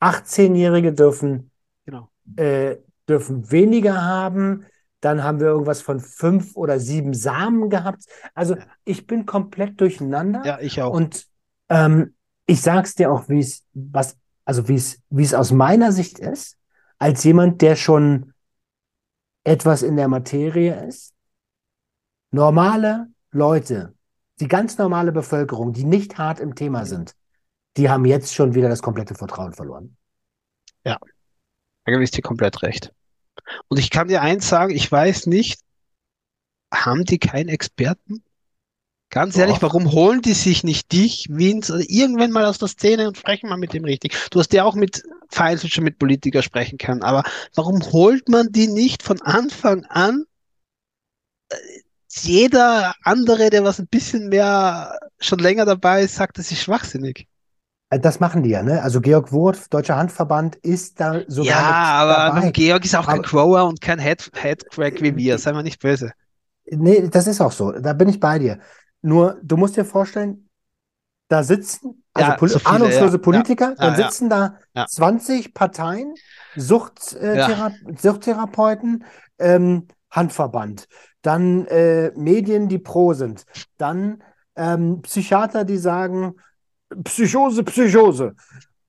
[0.00, 1.50] 18-Jährige dürfen,
[1.84, 2.10] genau.
[2.36, 2.76] äh,
[3.08, 4.66] dürfen weniger haben.
[5.00, 8.04] Dann haben wir irgendwas von fünf oder sieben Samen gehabt.
[8.34, 10.92] Also Ja, ich bin komplett durcheinander ja, ich auch.
[10.92, 11.26] und
[11.68, 12.14] ähm,
[12.46, 16.18] ich sag's dir auch, wie es, was, also wie es, wie es aus meiner Sicht
[16.18, 16.56] ist,
[17.02, 18.32] als jemand, der schon
[19.42, 21.12] etwas in der Materie ist.
[22.30, 23.96] Normale Leute,
[24.38, 27.16] die ganz normale Bevölkerung, die nicht hart im Thema sind,
[27.76, 29.96] die haben jetzt schon wieder das komplette Vertrauen verloren.
[30.84, 31.00] Ja,
[31.84, 32.94] da gebe ich dir komplett recht.
[33.66, 35.60] Und ich kann dir eins sagen, ich weiß nicht,
[36.72, 38.22] haben die keinen Experten?
[39.12, 39.62] Ganz ehrlich, Doch.
[39.62, 43.48] warum holen die sich nicht dich, Vince, oder irgendwann mal aus der Szene und sprechen
[43.48, 44.16] mal mit dem richtig?
[44.30, 47.22] Du hast ja auch mit vereinzelt schon mit Politikern sprechen können, aber
[47.54, 50.24] warum holt man die nicht von Anfang an?
[52.14, 57.26] Jeder andere, der was ein bisschen mehr schon länger dabei ist, sagt, das ist schwachsinnig.
[57.90, 58.82] Äh, Das machen die ja, ne?
[58.82, 62.52] Also Georg Wurth, Deutscher Handverband, ist da sogar Ja, aber dabei.
[62.52, 65.80] Georg ist auch kein Aber Grower und kein Head, Headcrack wie wir, seien wir nicht
[65.80, 66.12] böse.
[66.70, 67.72] nee, das ist auch so.
[67.72, 68.60] Da bin ich bei dir.
[69.02, 70.48] Nur, du musst dir vorstellen,
[71.28, 74.58] da sitzen, also Ja, pol so viele, ahnungslose ja, Politiker, dann ja, ja, sitzen da
[74.74, 76.14] ja, 20 Parteien,
[76.56, 79.04] Sucht, äh, Suchttherapeuten,
[79.38, 80.88] ähm, Handverband,
[81.22, 83.46] dann äh, Medien, die pro sind,
[83.78, 84.22] dann
[84.56, 86.34] ähm, Psychiater, die sagen,
[87.04, 88.34] Psychose, Psychose.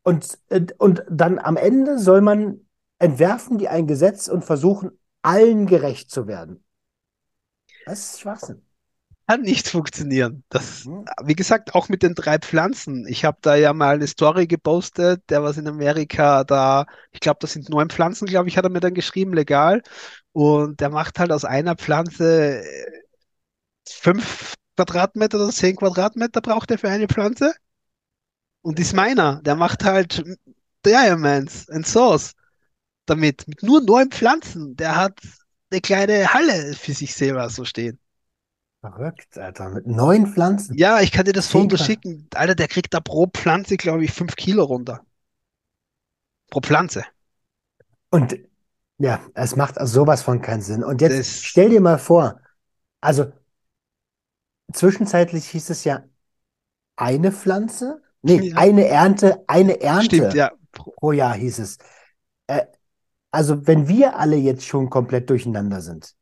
[0.03, 2.59] Und, äh, und dann am Ende soll man
[2.99, 4.91] entwerfen die ein Gesetz und versuchen,
[5.21, 6.63] allen gerecht zu werden.
[7.85, 8.61] Das ist Schwachsinn.
[9.27, 10.43] Kann nicht funktionieren.
[10.49, 11.09] Das, Hm?
[11.23, 13.05] wie gesagt, auch mit den drei Pflanzen.
[13.07, 17.39] Ich habe da ja mal eine Story gepostet, der was in Amerika da, ich glaube,
[17.41, 19.81] das sind neun Pflanzen, glaube ich, hat er mir dann geschrieben, legal.
[20.33, 23.03] Und der macht halt aus einer Pflanze äh,
[23.87, 27.53] fünf Quadratmeter oder zehn Quadratmeter braucht er für eine Pflanze.
[28.61, 29.41] Und ist meiner.
[29.43, 30.23] Der macht halt
[30.85, 32.33] Diamonds and Sauce
[33.07, 34.75] damit, mit nur neun Pflanzen.
[34.77, 35.19] Der hat
[35.71, 37.99] eine kleine Halle für sich selber so stehen.
[38.83, 39.69] Verrückt, Alter.
[39.69, 40.77] Mit neun Pflanzen.
[40.77, 42.27] Ja, ich kann dir das Foto schicken.
[42.35, 45.05] Alter, der kriegt da pro Pflanze, glaube ich, fünf Kilo runter.
[46.49, 47.05] Pro Pflanze.
[48.09, 48.37] Und
[48.97, 50.83] ja, es macht also sowas von keinen Sinn.
[50.83, 52.41] Und jetzt Das, stell dir mal vor,
[52.99, 53.31] also
[54.73, 56.03] zwischenzeitlich hieß es ja
[56.97, 58.01] eine Pflanze?
[58.21, 60.51] Nee, ja, eine Ernte, eine stimmt, Ernte ja.
[60.73, 61.77] Pro- pro Jahr hieß es.
[62.47, 62.65] Äh,
[63.31, 66.15] also wenn wir alle jetzt schon komplett durcheinander sind,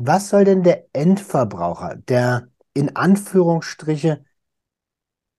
[0.00, 4.24] was soll denn der Endverbraucher, der in Anführungsstriche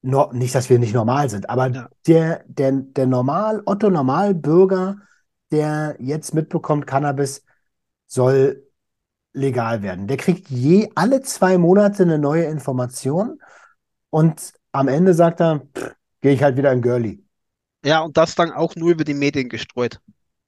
[0.01, 1.89] no, nicht, dass wir nicht normal sind, aber Ja.
[2.07, 4.97] der, der, der Normal, Otto Normalbürger,
[5.51, 7.43] der jetzt mitbekommt, Cannabis
[8.07, 8.67] soll
[9.33, 10.07] legal werden.
[10.07, 13.41] Der kriegt je alle zwei Monate eine neue Information
[14.09, 15.63] und am Ende sagt er,
[16.21, 17.23] gehe ich halt wieder in Girlie.
[17.85, 19.99] Ja, und das dann auch nur über die Medien gestreut.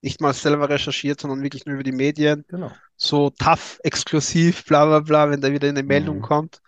[0.03, 2.45] Nicht mal selber recherchiert, sondern wirklich nur über die Medien.
[2.47, 2.81] Genau.
[2.97, 6.21] So tough, exklusiv, bla bla bla, wenn da wieder eine Meldung Mhm.
[6.21, 6.61] kommt.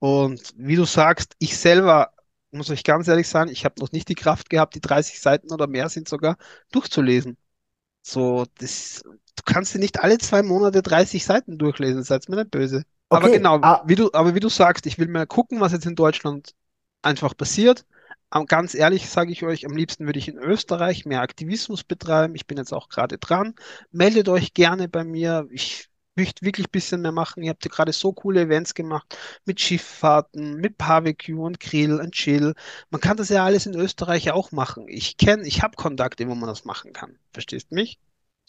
[0.00, 2.12] Und wie du sagst, ich selber,
[2.52, 5.52] muss ich ganz ehrlich sagen, ich habe noch nicht die Kraft gehabt, die 30 Seiten
[5.52, 6.36] oder mehr sind sogar,
[6.72, 7.36] durchzulesen.
[8.02, 12.50] So, das, du kannst dir nicht alle zwei Monate 30 Seiten durchlesen, seid mir nicht
[12.50, 12.84] böse.
[13.12, 15.72] Aber Okay, genau, ah- wie du, aber wie du sagst, ich will mal gucken, was
[15.72, 16.54] jetzt in Deutschland
[17.02, 17.84] einfach passiert.
[18.46, 22.34] Ganz ehrlich sage ich euch, am liebsten würde ich in Österreich mehr Aktivismus betreiben.
[22.36, 23.54] Ich bin jetzt auch gerade dran.
[23.90, 25.48] Meldet euch gerne bei mir.
[25.50, 27.42] Ich möchte wirklich ein bisschen mehr machen.
[27.42, 32.12] Ihr habt ja gerade so coole Events gemacht mit Schifffahrten, mit Barbecue und Grill und
[32.12, 32.54] Chill.
[32.90, 34.86] Man kann das ja alles in Österreich auch machen.
[34.88, 37.18] Ich kenne, ich habe Kontakte, wo man das machen kann.
[37.32, 37.98] Verstehst mich?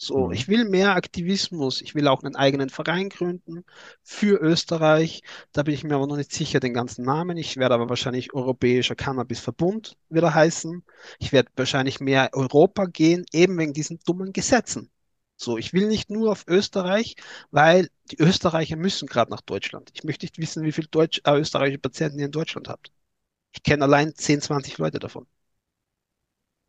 [0.04, 0.32] So, Mhm.
[0.32, 1.80] ich will mehr Aktivismus.
[1.80, 3.64] Ich will auch einen eigenen Verein gründen
[4.02, 5.22] für Österreich.
[5.52, 7.36] Da bin ich mir aber noch nicht sicher, den ganzen Namen.
[7.36, 10.82] Ich werde aber wahrscheinlich Europäischer Cannabisverbund wieder heißen.
[11.20, 14.90] Ich werde wahrscheinlich mehr Europa gehen, eben wegen diesen dummen Gesetzen.
[15.36, 17.14] So, ich will nicht nur auf Österreich,
[17.52, 19.90] weil die Österreicher müssen gerade nach Deutschland.
[19.94, 22.90] Ich möchte nicht wissen, wie viele Deutsch, äh, österreichische Patienten ihr in Deutschland habt.
[23.52, 25.26] Ich kenne allein 10, 20 Leute davon.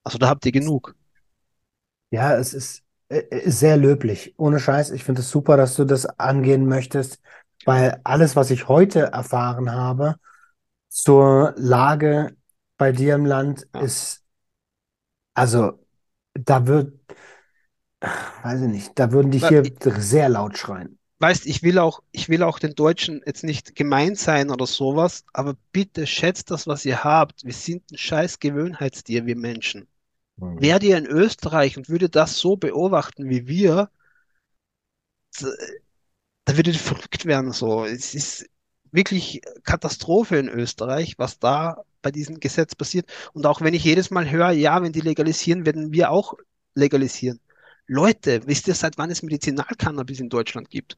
[0.05, 0.95] Also da habt ihr genug.
[2.11, 2.84] Ja, es ist,
[3.45, 4.34] sehr löblich.
[4.38, 4.91] Ohne Scheiß.
[4.91, 7.19] Ich finde es super, dass du das angehen möchtest,
[7.65, 10.15] weil alles, was ich heute erfahren habe
[10.89, 12.35] zur Lage
[12.77, 14.23] bei dir im Land, ist,
[15.34, 15.80] also,
[16.34, 16.93] da wird,
[18.43, 19.63] weiß ich nicht, da würden die hier
[19.97, 20.97] sehr laut schreien.
[21.19, 25.23] Weißt, ich will auch, ich will auch den Deutschen jetzt nicht gemein sein oder sowas,
[25.31, 27.45] aber bitte schätzt das, was ihr habt.
[27.45, 29.88] Wir sind ein scheiß Gewohnheitstier, wir Menschen.
[30.38, 30.61] Mhm.
[30.61, 33.89] Wärt ihr in Österreich und würdet das so beobachten wie wir,
[36.45, 37.51] da würdet ihr verrückt werden.
[37.51, 38.45] So, es ist
[38.91, 43.10] wirklich Katastrophe in Österreich, was da bei diesem Gesetz passiert.
[43.34, 46.34] Und auch wenn ich jedes Mal höre, ja, wenn die legalisieren, werden wir auch
[46.76, 47.39] legalisieren.
[47.88, 50.97] Leute, wisst ihr, seit wann es Medizinalcannabis in Deutschland gibt?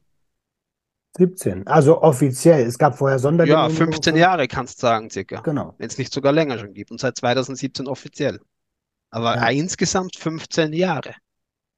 [1.18, 1.66] 17.
[1.66, 2.66] Also offiziell.
[2.66, 5.42] Es gab vorher Ja, Sondergenehmigungen 15 von, Jahre kannst du sagen, circa.
[5.42, 5.74] genau.
[5.78, 6.90] Wenn es nicht sogar länger schon gibt.
[6.90, 8.40] Und seit 2017 offiziell.
[9.10, 11.14] Aber Ja, insgesamt 15 Jahre.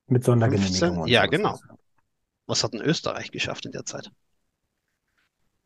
[0.06, 0.98] mit 15?
[0.98, 1.26] Sondergenehmigung und Ja, sowas.
[1.26, 1.60] genau.
[2.46, 4.10] Was hat denn Österreich geschafft in der Zeit?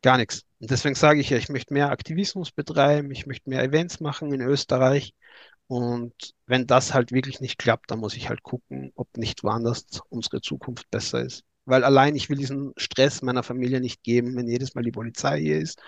[0.01, 0.43] Gar nichts.
[0.59, 4.33] Und deswegen sage ich ja, ich möchte mehr Aktivismus betreiben, ich möchte mehr Events machen
[4.33, 5.13] in Österreich.
[5.67, 6.13] Und
[6.47, 10.41] wenn das halt wirklich nicht klappt, dann muss ich halt gucken, ob nicht woanders unsere
[10.41, 11.43] Zukunft besser ist.
[11.65, 15.39] Weil allein ich will diesen Stress meiner Familie nicht geben, wenn jedes Mal die Polizei
[15.41, 15.81] hier ist.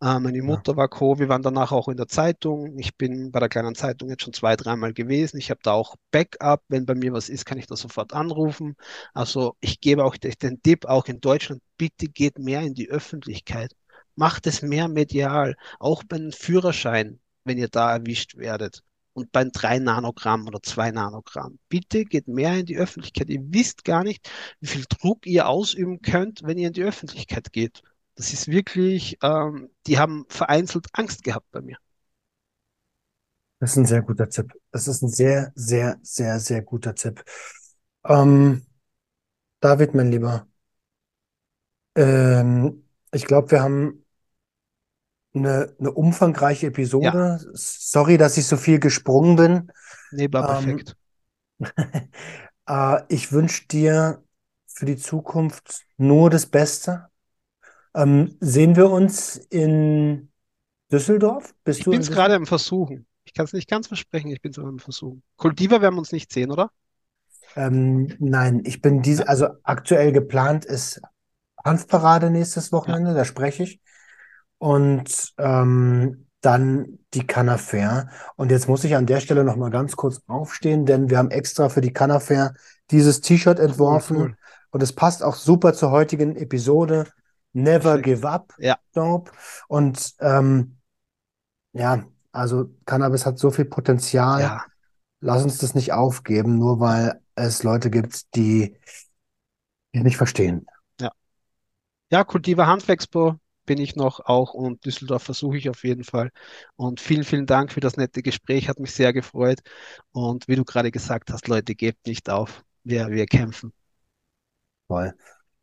[0.00, 0.44] Äh, meine Ja.
[0.44, 1.18] Mutter war Co.
[1.18, 2.78] Wir waren danach auch in der Zeitung.
[2.78, 5.38] Ich bin bei der kleinen Zeitung jetzt schon zwei, dreimal gewesen.
[5.38, 6.62] Ich habe da auch Backup.
[6.68, 8.76] Wenn bei mir was ist, kann ich da sofort anrufen.
[9.12, 12.88] Also ich gebe auch de- den Tipp, auch in Deutschland, bitte geht mehr in die
[12.90, 13.74] Öffentlichkeit.
[14.14, 15.56] Macht es mehr medial.
[15.80, 18.82] Auch beim Führerschein, wenn ihr da erwischt werdet.
[19.14, 21.58] Und beim 3 Nanogramm oder 2 Nanogramm.
[21.68, 23.28] Bitte geht mehr in die Öffentlichkeit.
[23.30, 24.30] Ihr wisst gar nicht,
[24.60, 27.82] wie viel Druck ihr ausüben könnt, wenn ihr in die Öffentlichkeit geht.
[28.18, 31.78] Das ist wirklich, ähm, die haben vereinzelt Angst gehabt bei mir.
[33.60, 34.52] Das ist ein sehr guter Tipp.
[34.70, 37.24] Das ist ein sehr, sehr, sehr, sehr guter Tipp.
[38.06, 38.66] Ähm,
[39.60, 40.48] David, mein Lieber,
[41.96, 44.04] ähm, ich glaube, wir haben
[45.34, 46.68] eine, eine umfangreiche
[47.00, 47.38] Ja, Episode.
[47.54, 49.72] Sorry, dass ich so viel gesprungen bin.
[50.10, 50.96] nee, war Ähm, perfekt.
[52.68, 54.22] äh, ich wünsche dir
[54.66, 57.08] für die Zukunft nur das Beste.
[57.94, 60.30] Ähm, sehen wir uns in
[60.90, 61.54] Düsseldorf?
[61.64, 63.06] Bist Ich bin in es gerade am Versuchen.
[63.24, 65.22] Ich kann es nicht ganz versprechen, ich bin es aber am Versuchen.
[65.36, 66.70] Cultiva werden wir uns nicht sehen, oder?
[67.56, 71.00] Ähm, nein, ich bin Ja, diese, also aktuell geplant ist
[71.64, 73.80] Hanfparade nächstes ja, Wochenende, da spreche ich.
[74.58, 78.08] Und ähm, dann die Cannafair.
[78.36, 81.68] Und jetzt muss ich an der Stelle nochmal ganz kurz aufstehen, denn wir haben extra
[81.68, 82.54] für die Cannafair
[82.90, 84.16] dieses T-Shirt cool, entworfen.
[84.16, 84.36] cool.
[84.70, 87.06] Und es passt auch super zur heutigen Episode.
[87.54, 89.32] Never give up, Ja, Dope.
[89.68, 90.78] Und ähm,
[91.72, 94.40] ja, also Cannabis hat so viel Potenzial.
[94.40, 94.66] ja,
[95.20, 98.76] Lass uns das nicht aufgeben, nur weil es Leute gibt, die
[99.94, 100.66] die nicht verstehen.
[101.00, 101.10] ja.
[102.10, 106.30] Ja, Cultiva Hanfexpo bin ich noch auch und Düsseldorf versuche ich auf jeden Fall.
[106.76, 109.60] Und vielen, vielen Dank für das nette Gespräch, hat mich sehr gefreut.
[110.12, 112.64] Und wie du gerade gesagt hast, Leute, gebt nicht auf.
[112.84, 113.72] Wir, wir kämpfen.
[114.88, 115.12] Toll.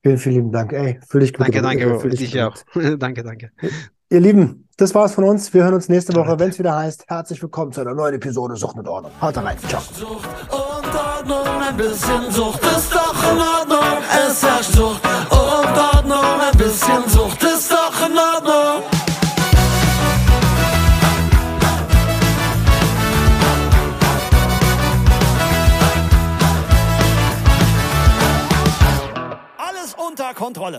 [0.06, 0.72] Vielen, vielen lieben Dank.
[0.72, 2.54] Ey, fühl dich Danke, gedrückt, danke, äh, fühl dich dich auch.
[3.00, 3.50] Danke, danke.
[4.12, 5.52] Ihr Lieben, das war's von uns.
[5.52, 8.56] Wir hören uns nächste Woche, wenn es wieder heißt, herzlich willkommen zu einer neuen Episode
[8.56, 9.12] Sucht mit Ordnung.
[9.20, 9.58] Haut rein.
[9.68, 9.82] Ciao.
[9.82, 14.04] Sucht und Ordnung, ein bisschen Sucht ist doch in Ordnung.
[14.28, 15.02] Es herrscht Sucht
[15.32, 18.95] und Ordnung, ein bisschen Sucht ist doch in Ordnung.
[30.36, 30.74] Kontrolle.